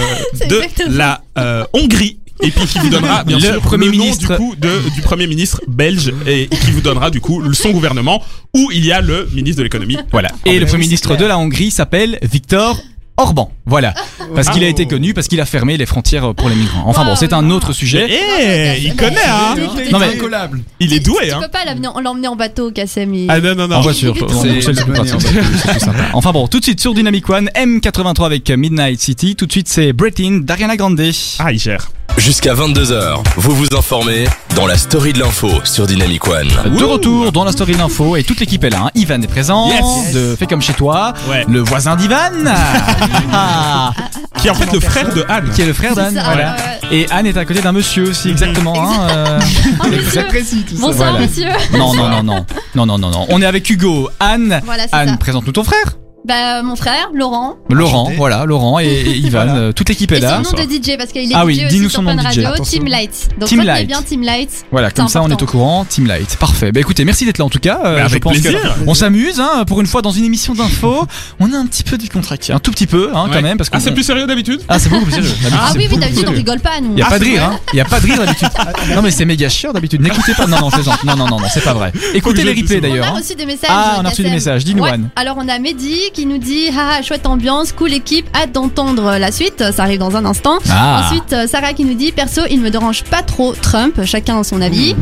exactement. 0.62 0.88
la 0.96 1.20
euh, 1.38 1.64
Hongrie. 1.72 2.18
Et 2.42 2.50
puis 2.50 2.66
qui 2.66 2.78
vous 2.78 2.88
donnera 2.90 3.24
bien 3.24 3.36
Le 3.38 3.42
sûr 3.42 3.60
premier 3.62 3.86
le 3.86 3.92
nom 3.92 3.98
ministre. 4.04 4.32
du 4.32 4.36
coup 4.36 4.54
de, 4.58 4.90
du 4.94 5.00
premier 5.00 5.26
ministre 5.26 5.60
belge 5.68 6.12
et 6.26 6.48
qui 6.48 6.70
vous 6.70 6.80
donnera 6.82 7.10
du 7.10 7.20
coup 7.20 7.42
son 7.54 7.70
gouvernement 7.70 8.22
où 8.54 8.70
il 8.72 8.84
y 8.84 8.92
a 8.92 9.00
le 9.00 9.28
ministre 9.32 9.58
de 9.58 9.62
l'économie. 9.64 9.96
Voilà. 10.12 10.28
Ah, 10.32 10.36
Et 10.44 10.50
mais 10.52 10.58
le 10.58 10.64
oui, 10.64 10.70
premier 10.70 10.84
ministre 10.84 11.08
clair. 11.08 11.20
de 11.20 11.24
la 11.26 11.38
Hongrie 11.38 11.70
s'appelle 11.70 12.18
Viktor 12.22 12.78
Orban. 13.18 13.50
Voilà. 13.64 13.94
Parce 14.34 14.50
qu'il 14.50 14.62
a 14.62 14.66
Ah. 14.66 14.70
été 14.70 14.84
connu, 14.86 15.14
parce 15.14 15.26
qu'il 15.28 15.40
a 15.40 15.46
fermé 15.46 15.78
les 15.78 15.86
frontières 15.86 16.34
pour 16.34 16.50
les 16.50 16.54
migrants. 16.54 16.82
Enfin 16.84 17.02
bon, 17.06 17.16
c'est 17.16 17.32
un 17.32 17.48
autre 17.48 17.72
sujet. 17.72 18.06
Eh, 18.10 18.82
il 18.84 18.94
connaît 18.94 19.16
hein. 19.26 19.54
Non, 19.90 19.98
mais- 19.98 20.18
Il 20.80 20.92
est 20.92 21.00
doué 21.00 21.28
Tu 21.28 21.32
hein. 21.32 21.40
peux 21.40 21.48
pas 21.48 21.64
l'emmener 22.02 22.28
en 22.28 22.36
bateau, 22.36 22.70
Kassem. 22.70 23.14
il- 23.14 23.30
Ah 23.30 23.40
non 23.40 23.54
non 23.54 23.68
non. 23.68 23.76
En 23.76 23.80
voiture. 23.80 24.14
Enfin 26.12 26.32
bon, 26.32 26.46
tout 26.46 26.58
de 26.58 26.64
suite 26.64 26.80
sur 26.80 26.92
Dynamic 26.92 27.28
One, 27.30 27.48
M83 27.54 28.26
avec 28.26 28.50
Midnight 28.50 29.00
City. 29.00 29.34
Tout 29.36 29.46
de 29.46 29.52
suite, 29.52 29.68
c'est 29.68 29.94
Bretin 29.94 30.40
d'Ariana 30.42 30.76
Grande. 30.76 31.00
Ah 31.38 31.52
il 31.52 31.58
gère. 31.58 31.88
Jusqu'à 32.16 32.54
22h, 32.54 33.22
vous 33.36 33.54
vous 33.54 33.66
informez 33.76 34.24
dans 34.56 34.66
la 34.66 34.76
story 34.78 35.12
de 35.12 35.18
l'info 35.20 35.48
sur 35.64 35.86
Dynamic 35.86 36.26
One. 36.26 36.48
De 36.78 36.82
retour 36.84 37.30
dans 37.30 37.44
la 37.44 37.52
story 37.52 37.74
de 37.74 37.78
l'info 37.78 38.16
et 38.16 38.24
toute 38.24 38.40
l'équipe 38.40 38.64
est 38.64 38.70
là. 38.70 38.84
hein. 38.86 38.90
Ivan 38.94 39.20
est 39.20 39.26
présent, 39.28 39.68
Yes. 39.68 40.14
de 40.14 40.34
Fais 40.36 40.46
comme 40.46 40.62
chez 40.62 40.72
toi, 40.72 41.12
Ouais. 41.28 41.44
le 41.46 41.60
voisin 41.60 41.94
d'Ivan, 41.94 42.16
ah, 43.32 43.92
Qui 44.40 44.48
est 44.48 44.50
en 44.50 44.54
fait 44.54 44.72
le 44.72 44.80
frère 44.80 45.12
de 45.14 45.24
Anne. 45.28 45.50
qui 45.54 45.60
est 45.62 45.66
le 45.66 45.72
frère 45.74 45.94
d'Anne. 45.94 46.14
ça, 46.14 46.22
Voilà. 46.24 46.56
Et 46.90 47.06
Anne 47.10 47.26
est 47.26 47.36
à 47.36 47.44
côté 47.44 47.60
d'un 47.60 47.72
monsieur 47.72 48.08
aussi, 48.08 48.30
exactement. 48.30 48.74
hein, 48.76 49.08
euh, 49.10 49.40
Oh. 49.84 49.86
Bonsoir, 50.80 51.10
Voilà. 51.12 51.26
monsieur. 51.26 51.48
Non, 51.76 51.94
non, 51.94 52.08
non, 52.08 52.22
non, 52.22 52.44
non, 52.74 52.86
non, 52.86 52.98
non, 52.98 53.10
non. 53.10 53.26
On 53.28 53.42
est 53.42 53.46
avec 53.46 53.68
Hugo, 53.68 54.08
Anne. 54.18 54.62
Voilà, 54.64 54.84
c'est 54.84 54.94
Anne, 54.94 55.18
présente-nous 55.18 55.52
ton 55.52 55.64
frère. 55.64 55.96
Bah, 56.26 56.60
mon 56.62 56.74
frère, 56.74 57.10
Laurent. 57.14 57.54
Laurent, 57.70 58.02
Enchanté. 58.02 58.16
voilà, 58.16 58.44
Laurent 58.46 58.80
et, 58.80 58.86
et 58.86 59.10
Ivan, 59.18 59.30
Voilà. 59.44 59.54
euh, 59.56 59.72
toute 59.72 59.88
l'équipe 59.88 60.10
est 60.10 60.16
Et 60.16 60.20
là. 60.20 60.42
son 60.42 60.56
nom 60.56 60.64
de 60.64 60.68
DJ, 60.68 60.96
parce 60.98 61.12
qu'il 61.12 61.30
est 61.30 61.34
Ah 61.36 61.42
DJ 61.42 61.46
oui, 61.46 61.54
aussi 61.64 61.66
dis-nous 61.76 61.88
sur 61.88 61.98
son 61.98 62.02
nom 62.02 62.10
Fun 62.10 62.16
de 62.16 62.20
DJ. 62.22 62.24
Radio, 62.26 62.46
Attention. 62.48 62.64
Team 62.80 62.86
Light. 62.88 63.28
Donc, 63.38 63.48
Team 63.48 63.60
retenez 63.60 63.72
Light. 63.74 63.86
bien 63.86 64.02
Team 64.02 64.22
Light. 64.22 64.50
Voilà, 64.72 64.90
comme 64.90 65.06
ça 65.06 65.20
on 65.22 65.28
est 65.28 65.34
important. 65.34 65.44
au 65.44 65.48
courant. 65.48 65.84
Team 65.84 66.06
Light, 66.06 66.36
parfait. 66.36 66.72
Bah 66.72 66.80
écoutez, 66.80 67.04
merci 67.04 67.24
d'être 67.26 67.38
là 67.38 67.44
en 67.44 67.48
tout 67.48 67.60
cas. 67.60 67.78
Euh, 67.84 67.96
Bah, 67.98 68.04
avec 68.06 68.14
je 68.14 68.18
pense 68.18 68.36
que 68.38 68.40
plaisir. 68.48 68.74
on 68.88 68.94
s'amuse, 68.94 69.38
hein, 69.38 69.64
pour 69.68 69.80
une 69.80 69.86
fois 69.86 70.02
dans 70.02 70.10
une 70.10 70.24
émission 70.24 70.52
d'info. 70.54 71.06
on 71.38 71.52
est 71.52 71.56
un 71.56 71.66
petit 71.66 71.84
peu 71.84 71.96
décontracté, 71.96 72.52
un 72.52 72.58
tout 72.58 72.72
petit 72.72 72.88
peu, 72.88 73.10
hein, 73.14 73.26
quand 73.28 73.34
Ouais. 73.36 73.42
même, 73.42 73.56
parce 73.56 73.70
que 73.70 73.76
Ah, 73.76 73.80
c'est 73.80 73.92
plus 73.92 74.02
sérieux 74.02 74.26
d'habitude 74.26 74.60
ah 74.68 74.80
c'est 74.80 74.88
beaucoup 74.88 75.04
plus 75.04 75.12
sérieux. 75.14 75.28
D'habitude, 75.30 75.58
Ah 75.62 75.68
c'est 75.72 75.78
oui, 75.78 75.84
beaucoup 75.88 76.00
d'habitude, 76.00 76.22
plus 76.24 76.28
on 76.28 76.32
sérieux. 76.32 76.38
rigole 76.38 76.60
pas, 76.60 76.80
nous. 76.82 76.92
Il 76.94 76.98
y 76.98 77.02
a 77.02 77.06
Ah, 77.06 77.10
pas 77.10 77.18
de 77.20 77.24
c'est 77.24 77.30
rire, 77.30 77.46
vrai 77.46 77.54
hein. 77.54 77.60
Il 77.72 77.76
y 77.76 77.80
a 77.80 77.84
pas 77.84 78.00
de 78.00 78.04
rire 78.06 78.18
d'habitude. 78.18 78.48
Non 78.96 79.02
mais 79.02 79.10
c'est 79.12 79.24
méga 79.24 79.48
chiant 79.48 79.72
d'habitude. 79.72 80.00
N'écoutez 80.00 80.34
pas. 80.34 80.46
Non 80.48 80.58
non, 80.60 80.70
je 80.70 80.74
plaisante. 80.76 81.04
Non 81.04 81.14
non 81.14 81.28
non 81.28 81.38
non, 81.38 81.46
c'est 81.52 81.62
pas 81.62 81.74
vrai. 81.74 81.92
Écoutez 82.14 82.42
les 82.42 82.52
replays 82.52 82.80
d'ailleurs. 82.80 83.06
On 83.12 83.14
a 83.14 83.18
hein. 83.18 83.20
reçu 83.20 83.34
des 83.36 83.46
messages. 83.46 83.70
Ah, 83.72 83.96
on 84.00 84.04
a 84.04 84.08
reçu 84.08 84.22
des 84.22 84.28
Kassem. 84.30 84.34
messages. 84.34 84.64
Dis-nous, 84.64 84.82
Ouais. 84.82 84.90
Anne. 84.90 85.08
Alors, 85.16 85.36
on 85.38 85.48
a 85.48 85.58
Mehdi 85.58 85.96
qui 86.16 86.24
nous 86.24 86.38
dit 86.38 86.70
Ah, 86.74 87.02
chouette 87.02 87.26
ambiance, 87.26 87.72
cool 87.72 87.92
équipe, 87.92 88.26
hâte 88.34 88.52
d'entendre 88.52 89.18
la 89.18 89.30
suite. 89.30 89.62
Ça 89.70 89.82
arrive 89.82 89.98
dans 89.98 90.16
un 90.16 90.24
instant. 90.24 90.58
Ah. 90.70 91.02
Ensuite, 91.04 91.30
euh, 91.34 91.46
Sarah 91.46 91.74
qui 91.74 91.84
nous 91.84 91.92
dit 91.92 92.10
Perso, 92.10 92.40
il 92.50 92.62
me 92.62 92.70
dérange 92.70 93.04
pas 93.04 93.22
trop 93.22 93.52
Trump, 93.52 94.02
chacun 94.04 94.40
a 94.40 94.42
son 94.42 94.62
avis. 94.62 94.96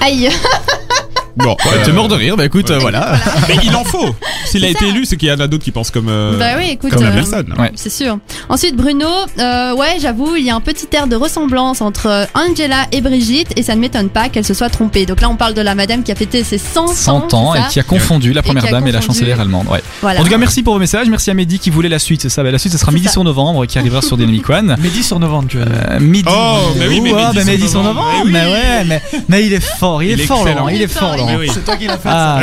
Aïe, 0.00 0.28
Bon, 1.38 1.56
Ouais, 1.66 1.82
T'es 1.84 1.92
mort 1.92 2.08
de 2.08 2.14
rire. 2.14 2.36
Bah 2.36 2.44
écoute, 2.44 2.70
euh, 2.70 2.78
voilà. 2.78 3.16
Mais 3.48 3.56
il 3.62 3.74
en 3.76 3.84
faut. 3.84 4.14
S'il 4.44 4.64
a 4.64 4.68
été 4.68 4.86
élu, 4.88 5.04
c'est 5.04 5.16
qu'il 5.16 5.28
y 5.28 5.32
en 5.32 5.40
a 5.40 5.46
d'autres 5.46 5.64
qui 5.64 5.70
pensent 5.70 5.90
comme. 5.90 6.08
euh, 6.08 6.36
bah 6.38 6.52
oui, 6.58 6.70
écoute. 6.72 6.90
Comme 6.90 7.02
la 7.02 7.10
euh, 7.10 7.14
personne. 7.14 7.54
Ouais. 7.58 7.70
C'est 7.74 7.90
sûr. 7.90 8.18
Ensuite, 8.48 8.76
Bruno, 8.76 9.06
euh, 9.38 9.74
ouais, 9.74 9.96
j'avoue, 10.00 10.36
il 10.36 10.44
y 10.44 10.50
a 10.50 10.54
un 10.56 10.60
petit 10.60 10.86
air 10.92 11.06
de 11.06 11.16
ressemblance 11.16 11.80
entre 11.80 12.06
euh, 12.06 12.24
Angela 12.34 12.86
et 12.92 13.00
Brigitte, 13.00 13.48
et 13.56 13.62
ça 13.62 13.74
ne 13.74 13.80
m'étonne 13.80 14.08
pas 14.08 14.28
qu'elle 14.28 14.44
se 14.44 14.54
soit 14.54 14.70
trompée. 14.70 15.06
Donc 15.06 15.20
là, 15.20 15.28
on 15.28 15.36
parle 15.36 15.54
de 15.54 15.60
la 15.60 15.74
madame 15.74 16.02
qui 16.02 16.12
a 16.12 16.14
fêté 16.14 16.42
ses 16.44 16.58
100, 16.58 16.88
100 16.88 17.34
ans 17.34 17.54
et 17.54 17.60
qui 17.70 17.78
a 17.78 17.82
confondu 17.82 18.32
la 18.32 18.42
première 18.42 18.68
dame 18.70 18.86
et 18.86 18.92
la 18.92 19.00
chancelière 19.00 19.40
allemande. 19.40 19.66
Ouais. 19.68 19.82
Voilà. 20.00 20.20
En 20.20 20.24
tout 20.24 20.30
cas, 20.30 20.38
merci 20.38 20.62
pour 20.62 20.74
vos 20.74 20.80
messages. 20.80 21.08
Merci 21.08 21.30
à 21.30 21.34
Mehdi 21.34 21.58
qui 21.58 21.70
voulait 21.70 21.88
la 21.88 21.98
suite. 21.98 22.22
C'est 22.22 22.28
ça. 22.28 22.42
Bah, 22.42 22.50
la 22.50 22.58
suite, 22.58 22.72
ce 22.72 22.78
sera 22.78 22.92
midi 22.92 23.06
ça. 23.06 23.12
sur 23.12 23.24
novembre 23.24 23.66
qui 23.66 23.78
arrivera 23.78 24.02
sur 24.02 24.16
Dynamic 24.16 24.48
One. 24.50 24.76
Midi 24.80 25.02
sur 25.02 25.18
novembre, 25.18 25.48
tu. 25.48 25.58
Euh, 25.58 26.00
midi. 26.00 26.28
Oh, 26.30 26.58
mais 26.78 26.86
oui, 26.88 27.00
mais 27.00 27.12
midi 27.12 27.62
bah, 27.62 27.68
sur 27.68 27.82
novembre. 27.82 28.02
novembre. 28.02 28.24
Mais 28.26 28.32
Mais 28.32 28.46
oui. 28.46 28.88
ouais, 28.92 29.00
mais, 29.28 29.46
il 29.46 29.52
est 29.52 29.60
fort. 29.60 30.02
Il, 30.02 30.12
est 30.20 30.26
fort. 30.26 30.46
Il 30.70 30.82
est 30.82 30.86
fort, 30.88 31.16
Laurent. 31.32 31.40
Oui. 31.40 31.50
C'est 31.52 31.64
toi 31.64 31.76
qui 31.76 31.86
l'as 31.86 31.98
fait. 31.98 32.08
Ah, 32.10 32.40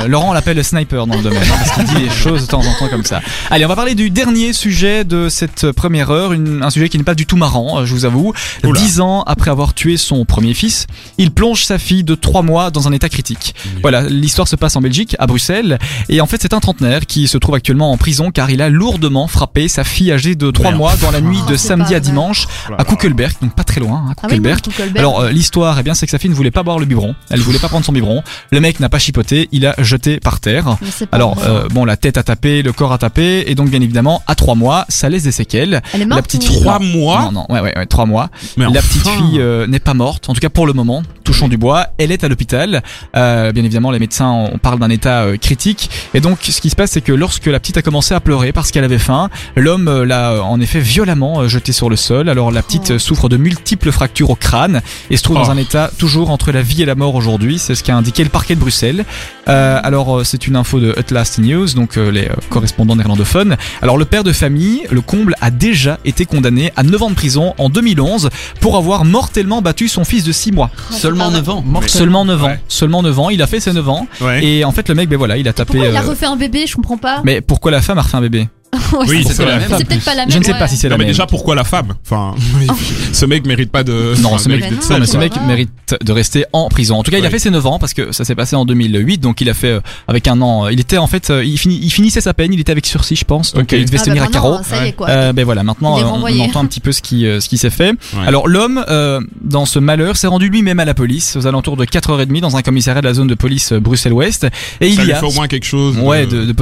euh, 0.00 0.08
Laurent 0.08 0.30
on 0.30 0.32
l'appelle 0.32 0.56
le 0.56 0.62
sniper 0.62 1.06
dans 1.06 1.16
le 1.16 1.22
domaine 1.22 1.42
hein, 1.42 1.54
parce 1.58 1.70
qu'il 1.72 1.84
dit 1.84 2.02
les 2.04 2.10
choses 2.10 2.42
de 2.42 2.46
temps 2.46 2.60
en 2.60 2.74
temps 2.78 2.88
comme 2.88 3.04
ça. 3.04 3.20
Allez, 3.50 3.64
on 3.64 3.68
va 3.68 3.76
parler 3.76 3.94
du 3.94 4.10
dernier 4.10 4.52
sujet 4.52 5.04
de 5.04 5.28
cette 5.28 5.72
première 5.72 6.10
heure, 6.10 6.32
une- 6.32 6.62
un 6.62 6.70
sujet 6.70 6.88
qui 6.88 6.98
n'est 6.98 7.04
pas 7.04 7.14
du 7.14 7.26
tout 7.26 7.36
marrant, 7.36 7.80
euh, 7.80 7.84
je 7.86 7.92
vous 7.94 8.04
avoue. 8.04 8.32
Oula. 8.64 8.80
Dix 8.80 9.00
ans 9.00 9.22
après 9.26 9.50
avoir 9.50 9.74
tué 9.74 9.96
son 9.96 10.24
premier 10.24 10.54
fils, 10.54 10.86
il 11.18 11.30
plonge 11.30 11.64
sa 11.64 11.78
fille 11.78 12.04
de 12.04 12.14
trois 12.14 12.42
mois 12.42 12.70
dans 12.70 12.88
un 12.88 12.92
état 12.92 13.08
critique. 13.08 13.54
Voilà, 13.82 14.02
l'histoire 14.02 14.48
se 14.48 14.56
passe 14.56 14.76
en 14.76 14.80
Belgique, 14.80 15.16
à 15.18 15.26
Bruxelles, 15.26 15.78
et 16.08 16.20
en 16.20 16.26
fait 16.26 16.40
c'est 16.42 16.54
un 16.54 16.60
trentenaire 16.60 17.06
qui 17.06 17.28
se 17.28 17.38
trouve 17.38 17.54
actuellement 17.54 17.92
en 17.92 17.96
prison 17.96 18.30
car 18.30 18.50
il 18.50 18.62
a 18.62 18.68
lourdement 18.68 19.26
frappé 19.26 19.68
sa 19.68 19.84
fille 19.84 20.12
âgée 20.12 20.34
de 20.34 20.50
trois 20.50 20.72
mois 20.72 20.94
dans 20.96 21.10
la 21.10 21.20
nuit 21.20 21.38
Oh, 21.46 21.50
de 21.50 21.56
c'est 21.56 21.68
samedi 21.68 21.94
à 21.94 22.00
dimanche 22.00 22.46
à. 22.78 22.84
Kuckelberg, 22.84 23.32
donc 23.40 23.54
pas 23.54 23.64
très 23.64 23.80
loin, 23.80 24.04
hein, 24.08 24.12
Ah 24.18 24.22
oui, 24.24 24.36
Kuckelberg. 24.36 24.56
non, 24.58 24.70
Kuckelberg. 24.70 24.98
Alors 24.98 25.20
euh, 25.20 25.30
l'histoire, 25.30 25.78
eh 25.78 25.82
bien, 25.82 25.94
c'est 25.94 26.06
que 26.06 26.10
sa 26.10 26.18
fille 26.18 26.28
ne 26.30 26.34
voulait 26.34 26.50
pas 26.50 26.62
boire 26.62 26.78
le 26.78 26.84
biberon. 26.84 27.14
Elle 27.30 27.40
voulait 27.40 27.58
pas 27.58 27.68
prendre 27.68 27.84
son 27.84 27.92
biberon. 27.92 28.11
Le 28.50 28.60
mec 28.60 28.80
n'a 28.80 28.88
pas 28.88 28.98
chipoté, 28.98 29.48
il 29.52 29.66
a 29.66 29.74
jeté 29.78 30.20
par 30.20 30.40
terre. 30.40 30.76
Alors 31.12 31.36
euh, 31.44 31.68
bon, 31.70 31.84
la 31.84 31.96
tête 31.96 32.16
a 32.18 32.22
tapé, 32.22 32.62
le 32.62 32.72
corps 32.72 32.92
a 32.92 32.98
tapé, 32.98 33.44
et 33.50 33.54
donc 33.54 33.70
bien 33.70 33.80
évidemment 33.80 34.22
à 34.26 34.34
trois 34.34 34.54
mois, 34.54 34.84
ça 34.88 35.08
laisse 35.08 35.22
des 35.24 35.32
séquelles. 35.32 35.82
elle 35.94 36.02
est 36.02 36.06
morte 36.06 36.16
la 36.18 36.22
petite 36.22 36.44
fille. 36.44 36.60
Trois 36.60 36.78
mois. 36.78 37.22
Non, 37.24 37.32
non, 37.32 37.46
ouais, 37.48 37.60
ouais, 37.60 37.76
ouais, 37.76 37.86
trois 37.86 38.06
mois. 38.06 38.28
Mais 38.56 38.66
la 38.70 38.82
petite 38.82 39.06
fille 39.08 39.40
euh, 39.40 39.66
n'est 39.66 39.80
pas 39.80 39.94
morte, 39.94 40.28
en 40.28 40.34
tout 40.34 40.40
cas 40.40 40.48
pour 40.50 40.66
le 40.66 40.72
moment. 40.72 41.02
Touchons 41.24 41.48
du 41.48 41.56
bois. 41.56 41.86
Elle 41.98 42.10
est 42.12 42.24
à 42.24 42.28
l'hôpital. 42.28 42.82
Euh, 43.16 43.52
bien 43.52 43.62
évidemment, 43.64 43.90
les 43.92 43.98
médecins, 44.00 44.30
on 44.30 44.58
parle 44.58 44.78
d'un 44.80 44.90
état 44.90 45.22
euh, 45.22 45.36
critique. 45.36 45.88
Et 46.14 46.20
donc, 46.20 46.38
ce 46.42 46.60
qui 46.60 46.68
se 46.70 46.76
passe, 46.76 46.90
c'est 46.92 47.00
que 47.00 47.12
lorsque 47.12 47.46
la 47.46 47.60
petite 47.60 47.76
a 47.76 47.82
commencé 47.82 48.12
à 48.14 48.20
pleurer 48.20 48.52
parce 48.52 48.70
qu'elle 48.70 48.84
avait 48.84 48.98
faim, 48.98 49.30
l'homme 49.56 49.88
euh, 49.88 50.04
l'a 50.04 50.32
euh, 50.32 50.40
en 50.40 50.60
effet 50.60 50.80
violemment 50.80 51.40
euh, 51.42 51.48
jetée 51.48 51.72
sur 51.72 51.88
le 51.90 51.96
sol. 51.96 52.28
Alors 52.28 52.50
la 52.50 52.62
petite 52.62 52.92
Oh. 52.94 52.98
souffre 52.98 53.28
de 53.28 53.36
multiples 53.36 53.92
fractures 53.92 54.30
au 54.30 54.34
crâne 54.34 54.82
et 55.10 55.16
se 55.16 55.22
trouve 55.22 55.36
Oh. 55.38 55.44
dans 55.44 55.50
un 55.50 55.56
état 55.56 55.90
toujours 55.98 56.30
entre 56.30 56.50
la 56.52 56.62
vie 56.62 56.82
et 56.82 56.86
la 56.86 56.94
mort 56.96 57.14
aujourd'hui. 57.14 57.58
C'est 57.58 57.74
ce 57.76 57.84
qu'a 57.84 57.94
indiqué 58.02 58.24
le 58.24 58.30
parquet 58.30 58.56
de 58.56 58.60
Bruxelles. 58.60 59.04
Euh, 59.48 59.80
alors 59.82 60.18
euh, 60.18 60.24
c'est 60.24 60.48
une 60.48 60.56
info 60.56 60.80
de 60.80 60.92
Atlas 60.98 61.38
News, 61.38 61.68
donc 61.74 61.96
euh, 61.96 62.10
les 62.10 62.26
euh, 62.26 62.34
correspondants 62.50 62.96
néerlandophones. 62.96 63.56
Alors 63.80 63.96
le 63.96 64.04
père 64.04 64.24
de 64.24 64.32
famille, 64.32 64.82
le 64.90 65.00
comble, 65.00 65.36
a 65.40 65.52
déjà 65.52 66.00
été 66.04 66.24
condamné 66.26 66.72
à 66.74 66.82
9 66.82 67.02
ans 67.04 67.10
de 67.10 67.14
prison 67.14 67.54
en 67.58 67.68
2011 67.68 68.28
pour 68.60 68.76
avoir 68.76 69.04
mortellement 69.04 69.62
battu 69.62 69.86
son 69.86 70.04
fils 70.04 70.24
de 70.24 70.32
6 70.32 70.50
mois. 70.50 70.70
Oh, 70.74 70.94
Seulement 70.94 71.26
pas 71.26 71.30
vrai. 71.30 71.38
9 71.38 71.48
ans. 71.50 71.64
Seulement 71.86 72.24
9 72.24 72.42
ans. 72.42 72.46
Ouais. 72.48 72.60
Seulement 72.66 73.02
9 73.04 73.18
ans. 73.20 73.30
Il 73.30 73.40
a 73.40 73.46
fait 73.46 73.60
ses 73.60 73.72
9 73.72 73.88
ans. 73.88 74.08
Ouais. 74.20 74.44
Et 74.44 74.64
en 74.64 74.72
fait 74.72 74.88
le 74.88 74.96
mec, 74.96 75.08
ben 75.08 75.16
voilà, 75.16 75.36
il 75.36 75.46
a 75.46 75.52
tapé... 75.52 75.74
Pourquoi 75.74 75.88
il 75.88 75.96
a 75.96 76.02
refait 76.02 76.26
un 76.26 76.36
bébé? 76.36 76.66
Je 76.66 76.74
comprends 76.74 76.98
pas. 76.98 77.20
Mais 77.24 77.40
pourquoi 77.40 77.70
la 77.70 77.82
femme 77.82 77.98
a 77.98 78.02
refait 78.02 78.16
un 78.16 78.22
bébé? 78.22 78.48
Oui, 79.08 79.24
c'est 79.26 79.44
la 79.44 79.58
même. 79.58 79.68
peut-être 79.68 80.04
pas 80.04 80.14
la 80.14 80.22
même. 80.22 80.30
Je 80.32 80.38
ne 80.38 80.44
sais 80.44 80.52
pas 80.54 80.68
si 80.68 80.76
c'est 80.76 80.88
la 80.88 80.94
Non, 80.94 80.98
mais 80.98 81.04
même. 81.04 81.12
déjà, 81.12 81.26
pourquoi 81.26 81.54
la 81.54 81.64
femme? 81.64 81.94
Enfin, 82.04 82.34
ce 83.12 83.24
mec 83.26 83.46
mérite 83.46 83.70
pas 83.70 83.84
de. 83.84 84.14
Non, 84.20 84.38
ce 84.38 84.48
mec, 84.48 84.64
ce 84.80 85.16
mec 85.16 85.32
mérite 85.46 85.70
de 86.02 86.12
rester 86.12 86.44
en 86.52 86.68
prison. 86.68 86.96
En 86.98 87.02
tout 87.02 87.10
cas, 87.10 87.18
il 87.18 87.26
a 87.26 87.30
fait 87.30 87.38
ses 87.38 87.50
9 87.50 87.66
ans 87.66 87.78
parce 87.78 87.94
que 87.94 88.12
ça 88.12 88.24
s'est 88.24 88.34
passé 88.34 88.56
en 88.56 88.64
2008. 88.64 89.18
Donc, 89.18 89.40
il 89.40 89.48
a 89.50 89.54
fait 89.54 89.68
euh, 89.72 89.80
avec 90.08 90.26
un 90.28 90.40
an. 90.40 90.68
Il 90.68 90.80
était 90.80 90.98
en 90.98 91.06
fait, 91.06 91.30
euh, 91.30 91.44
il, 91.44 91.58
fini- 91.58 91.78
il 91.82 91.90
finissait 91.90 92.20
sa 92.20 92.34
peine. 92.34 92.52
Il 92.52 92.60
était 92.60 92.72
avec 92.72 92.86
sursis, 92.86 93.16
je 93.16 93.24
pense. 93.24 93.52
Donc, 93.54 93.72
euh, 93.72 93.78
il 93.78 93.84
devait 93.86 93.98
se 93.98 94.04
Ah, 94.04 94.06
bah, 94.06 94.10
tenir 94.12 94.22
à 94.24 94.26
carreau. 94.28 94.56
Ça 94.62 94.84
y 94.84 94.88
est 94.88 94.92
quoi. 94.92 95.08
Euh, 95.08 95.32
ben 95.32 95.44
voilà, 95.44 95.62
maintenant 95.62 95.98
euh, 95.98 96.04
on, 96.04 96.40
entend 96.40 96.60
un 96.60 96.66
petit 96.66 96.80
peu 96.80 96.92
ce 96.92 97.02
qui 97.02 97.26
euh, 97.26 97.40
ce 97.40 97.48
qui 97.48 97.58
s'est 97.58 97.70
fait. 97.70 97.90
Ouais. 97.90 98.26
Alors 98.26 98.48
l'homme 98.48 98.84
euh, 98.88 99.20
dans 99.42 99.66
ce 99.66 99.78
malheur 99.78 100.16
s'est 100.16 100.26
rendu 100.26 100.48
lui-même 100.48 100.80
à 100.80 100.84
la 100.84 100.94
police 100.94 101.36
aux 101.36 101.46
alentours 101.46 101.76
de 101.76 101.84
4h30 101.84 102.40
dans 102.40 102.56
un 102.56 102.62
commissariat 102.62 103.00
de 103.00 103.06
la 103.06 103.14
zone 103.14 103.28
de 103.28 103.34
police 103.34 103.72
euh, 103.72 103.80
Bruxelles-Ouest 103.80 104.46
et 104.80 104.88
il 104.88 105.04
y 105.04 105.12
a 105.12 105.16
fait 105.16 105.26
au 105.26 105.32
moins 105.32 105.48
quelque 105.48 105.66
chose. 105.66 105.98
Ouais, 105.98 106.26
de, 106.26 106.54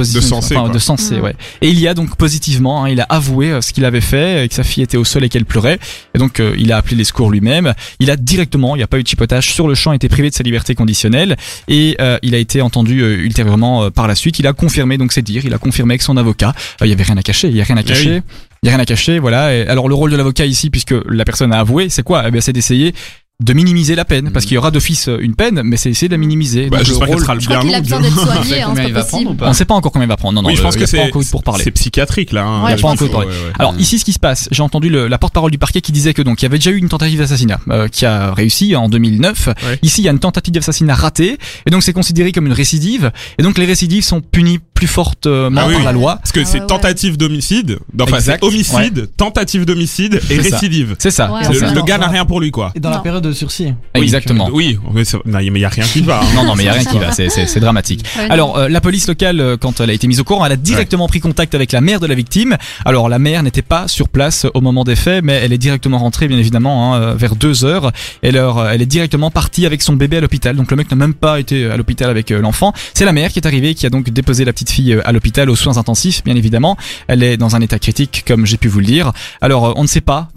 sensé, 0.79 1.19
ouais. 1.19 1.35
Et 1.61 1.69
il 1.69 1.79
y 1.79 1.87
a 1.87 1.93
donc 2.01 2.15
positivement, 2.15 2.83
hein, 2.83 2.89
il 2.89 2.99
a 2.99 3.05
avoué 3.09 3.51
euh, 3.51 3.61
ce 3.61 3.73
qu'il 3.73 3.85
avait 3.85 4.01
fait, 4.01 4.49
que 4.49 4.55
sa 4.55 4.63
fille 4.63 4.83
était 4.83 4.97
au 4.97 5.03
sol 5.03 5.23
et 5.23 5.29
qu'elle 5.29 5.45
pleurait. 5.45 5.79
Et 6.15 6.19
donc 6.19 6.39
euh, 6.39 6.55
il 6.57 6.71
a 6.71 6.77
appelé 6.77 6.95
les 6.95 7.03
secours 7.03 7.29
lui-même. 7.31 7.73
Il 7.99 8.09
a 8.09 8.15
directement, 8.15 8.75
il 8.75 8.79
n'y 8.79 8.83
a 8.83 8.87
pas 8.87 8.99
eu 8.99 9.03
de 9.03 9.07
chipotage 9.07 9.51
sur 9.53 9.67
le 9.67 9.75
champ, 9.75 9.93
été 9.93 10.09
privé 10.09 10.29
de 10.29 10.35
sa 10.35 10.43
liberté 10.43 10.75
conditionnelle 10.75 11.37
et 11.67 11.95
euh, 12.01 12.17
il 12.23 12.33
a 12.33 12.37
été 12.37 12.61
entendu 12.61 13.01
euh, 13.01 13.17
ultérieurement 13.17 13.83
euh, 13.83 13.89
par 13.89 14.07
la 14.07 14.15
suite. 14.15 14.39
Il 14.39 14.47
a 14.47 14.53
confirmé 14.53 14.97
donc 14.97 15.11
c'est 15.13 15.21
dire, 15.21 15.45
il 15.45 15.53
a 15.53 15.57
confirmé 15.57 15.93
avec 15.93 16.01
son 16.01 16.17
avocat. 16.17 16.53
Euh, 16.81 16.87
Il 16.87 16.89
y 16.89 16.93
avait 16.93 17.03
rien 17.03 17.17
à 17.17 17.23
cacher, 17.23 17.47
il 17.49 17.55
y 17.55 17.61
a 17.61 17.63
rien 17.63 17.77
à 17.77 17.81
Eh 17.81 17.85
cacher. 17.85 18.21
Il 18.63 18.67
y 18.67 18.69
a 18.69 18.73
rien 18.75 18.83
à 18.83 18.85
cacher, 18.85 19.17
voilà. 19.17 19.55
Et 19.55 19.65
alors 19.67 19.89
le 19.89 19.95
rôle 19.95 20.11
de 20.11 20.15
l'avocat 20.15 20.45
ici, 20.45 20.69
puisque 20.69 20.93
la 21.09 21.25
personne 21.25 21.51
a 21.51 21.59
avoué, 21.59 21.89
c'est 21.89 22.03
quoi? 22.03 22.23
Eh 22.27 22.31
bien, 22.31 22.41
c'est 22.41 22.53
d'essayer 22.53 22.93
de 23.41 23.53
minimiser 23.53 23.95
la 23.95 24.05
peine, 24.05 24.31
parce 24.31 24.45
qu'il 24.45 24.55
y 24.55 24.57
aura 24.57 24.71
d'office 24.71 25.07
euh, 25.07 25.17
une 25.19 25.35
peine, 25.35 25.61
mais 25.63 25.75
c'est 25.77 25.89
essayer 25.89 26.07
de 26.07 26.13
la 26.13 26.17
minimiser. 26.17 26.69
Bah, 26.69 26.77
le 26.79 26.85
J'espère 26.85 27.07
qu'elle 27.07 27.19
sera 27.19 27.39
Je 27.39 27.45
crois 27.47 27.57
bien 27.63 27.65
qu'il 27.65 27.73
a 27.73 27.77
longue. 27.77 27.83
besoin 27.83 27.99
d'être 28.01 28.17
On 28.21 28.25
soigné, 28.25 28.43
sait 28.49 28.61
hein, 28.61 28.65
combien 28.67 28.83
c'est 28.83 28.89
il 28.89 28.93
pas 28.93 28.99
va 28.99 29.05
prendre 29.05 29.21
ou 29.23 29.25
possible. 29.29 29.37
pas 29.39 29.49
on 29.49 29.53
sait 29.53 29.65
pas 29.65 29.73
encore 29.75 29.91
combien 29.91 30.05
il 30.05 30.09
va 30.09 30.17
prendre. 30.17 30.35
Non, 30.35 30.41
non, 30.43 30.47
Oui, 30.49 30.55
je 30.55 30.61
euh, 30.61 30.63
pense 30.63 30.75
que 30.77 30.85
c'est 30.85 31.09
pour 31.31 31.43
parler. 31.43 31.63
c'est 31.63 31.71
psychiatrique 31.71 32.31
là. 32.31 32.43
hein. 32.45 32.63
Ouais, 32.63 32.69
Il 32.69 32.71
y 32.71 32.73
a 32.73 32.77
je 32.77 32.81
pas 32.81 32.87
encore 32.89 33.09
Ouais, 33.09 33.25
ouais, 33.25 33.25
ouais. 33.25 33.53
Alors 33.59 33.73
ici, 33.79 33.99
ce 33.99 34.05
qui 34.05 34.13
se 34.13 34.19
passe, 34.19 34.47
j'ai 34.51 34.61
entendu 34.63 34.89
le- 34.89 35.07
la 35.07 35.17
porte-parole 35.17 35.51
du 35.51 35.57
parquet 35.57 35.81
qui 35.81 35.91
disait 35.91 36.13
que 36.13 36.21
donc 36.21 36.41
il 36.41 36.45
y 36.45 36.47
avait 36.47 36.57
déjà 36.59 36.71
eu 36.71 36.77
une 36.77 36.89
tentative 36.89 37.19
d'assassinat 37.19 37.59
euh, 37.69 37.87
qui 37.87 38.05
a 38.05 38.33
réussi 38.33 38.75
en 38.75 38.89
2009. 38.89 39.47
Ouais. 39.47 39.79
Ici, 39.81 40.01
il 40.01 40.05
y 40.05 40.07
a 40.07 40.11
une 40.11 40.19
tentative 40.19 40.53
d'assassinat 40.53 40.93
ratée, 40.93 41.37
et 41.65 41.69
donc 41.71 41.83
c'est 41.83 41.93
considéré 41.93 42.31
comme 42.31 42.45
une 42.45 42.53
récidive. 42.53 43.11
Et 43.39 43.43
donc 43.43 43.57
les 43.57 43.65
récidives 43.65 44.03
sont 44.03 44.21
punies 44.21 44.59
plus 44.73 44.87
fortement 44.87 45.61
Ah 45.63 45.67
oui, 45.67 45.75
par 45.75 45.83
la 45.83 45.91
loi. 45.91 46.15
Parce 46.17 46.31
que 46.31 46.41
Ah 46.41 46.45
c'est 46.45 46.65
tentative 46.67 47.17
d'homicide, 47.17 47.79
enfin 47.99 48.19
c'est 48.19 48.43
homicide, 48.43 49.09
tentative 49.17 49.65
d'homicide 49.65 50.19
et 50.29 50.37
récidive. 50.37 50.95
C'est 50.99 51.11
ça. 51.11 51.31
Le, 51.49 51.73
le 51.73 51.81
gars 51.83 51.97
n'a 51.97 52.07
rien 52.07 52.25
pour 52.25 52.39
lui 52.39 52.51
quoi. 52.51 52.71
Et 52.75 52.79
dans 52.79 52.89
la 52.89 52.97
Non. 52.97 53.01
période 53.03 53.30
de 53.31 53.35
sursis. 53.35 53.73
Exactement. 53.93 54.49
Oui, 54.51 54.77
mais 54.93 55.03
il 55.43 55.57
y 55.59 55.65
a 55.65 55.69
rien 55.69 55.83
qui 55.85 56.01
va. 56.01 56.19
hein. 56.21 56.25
Non, 56.35 56.43
non, 56.45 56.55
mais 56.55 56.63
il 56.63 56.65
y 56.67 56.69
a 56.69 56.73
rien 56.73 56.83
qui 56.83 56.97
va. 56.99 57.11
C'est, 57.11 57.59
dramatique. 57.59 58.03
Alors, 58.29 58.57
euh, 58.57 58.67
la 58.69 58.81
police 58.81 59.07
locale, 59.07 59.39
euh, 59.39 59.57
quand 59.57 59.79
elle 59.81 59.89
a 59.89 59.93
été 59.93 60.07
mise 60.07 60.19
au 60.19 60.23
courant, 60.23 60.45
elle 60.45 60.51
a 60.51 60.55
directement 60.57 61.07
pris 61.07 61.19
contact 61.19 61.55
avec 61.55 61.71
la 61.71 61.81
mère 61.81 61.99
de 61.99 62.07
la 62.07 62.15
victime. 62.15 62.57
Alors, 62.85 63.09
la 63.09 63.19
mère 63.19 63.43
n'était 63.43 63.61
pas 63.61 63.87
sur 63.87 64.09
place 64.09 64.45
au 64.53 64.61
moment 64.61 64.83
des 64.83 64.95
faits, 64.95 65.23
mais 65.23 65.33
elle 65.33 65.53
est 65.53 65.57
directement 65.57 65.97
rentrée, 65.99 66.27
bien 66.27 66.37
évidemment, 66.37 66.93
hein, 66.95 67.01
euh, 67.01 67.13
vers 67.15 67.35
deux 67.35 67.65
heures. 67.65 67.91
Et 68.23 68.31
leur, 68.31 68.57
euh, 68.57 68.69
elle 68.71 68.81
est 68.81 68.85
directement 68.85 69.31
partie 69.31 69.65
avec 69.65 69.81
son 69.81 69.93
bébé 69.93 70.17
à 70.17 70.21
l'hôpital. 70.21 70.55
Donc, 70.55 70.71
le 70.71 70.77
mec 70.77 70.89
n'a 70.89 70.97
même 70.97 71.13
pas 71.13 71.39
été 71.39 71.65
à 71.65 71.77
l'hôpital 71.77 72.09
avec 72.09 72.31
euh, 72.31 72.41
l'enfant. 72.41 72.73
C'est 72.93 73.05
la 73.05 73.11
mère 73.13 73.31
qui 73.31 73.39
est 73.39 73.45
arrivée, 73.47 73.73
qui 73.75 73.85
a 73.85 73.89
donc 73.89 74.09
déposé 74.09 74.45
la 74.45 74.53
petite 74.53 74.71
fille 74.71 74.93
euh, 74.93 75.01
à 75.07 75.11
l'hôpital 75.11 75.49
aux 75.49 75.55
soins 75.55 75.77
intensifs, 75.77 76.23
bien 76.23 76.35
évidemment. 76.35 76.77
Elle 77.07 77.23
est 77.23 77.37
dans 77.37 77.55
un 77.55 77.61
état 77.61 77.79
critique, 77.79 78.23
comme 78.27 78.45
j'ai 78.45 78.57
pu 78.57 78.67
vous 78.67 78.79
le 78.79 78.85
dire. 78.85 79.11
Alors, 79.41 79.65
euh, 79.67 79.73
on 79.75 79.83
ne 79.83 79.87
sait 79.87 80.01
pas 80.01 80.29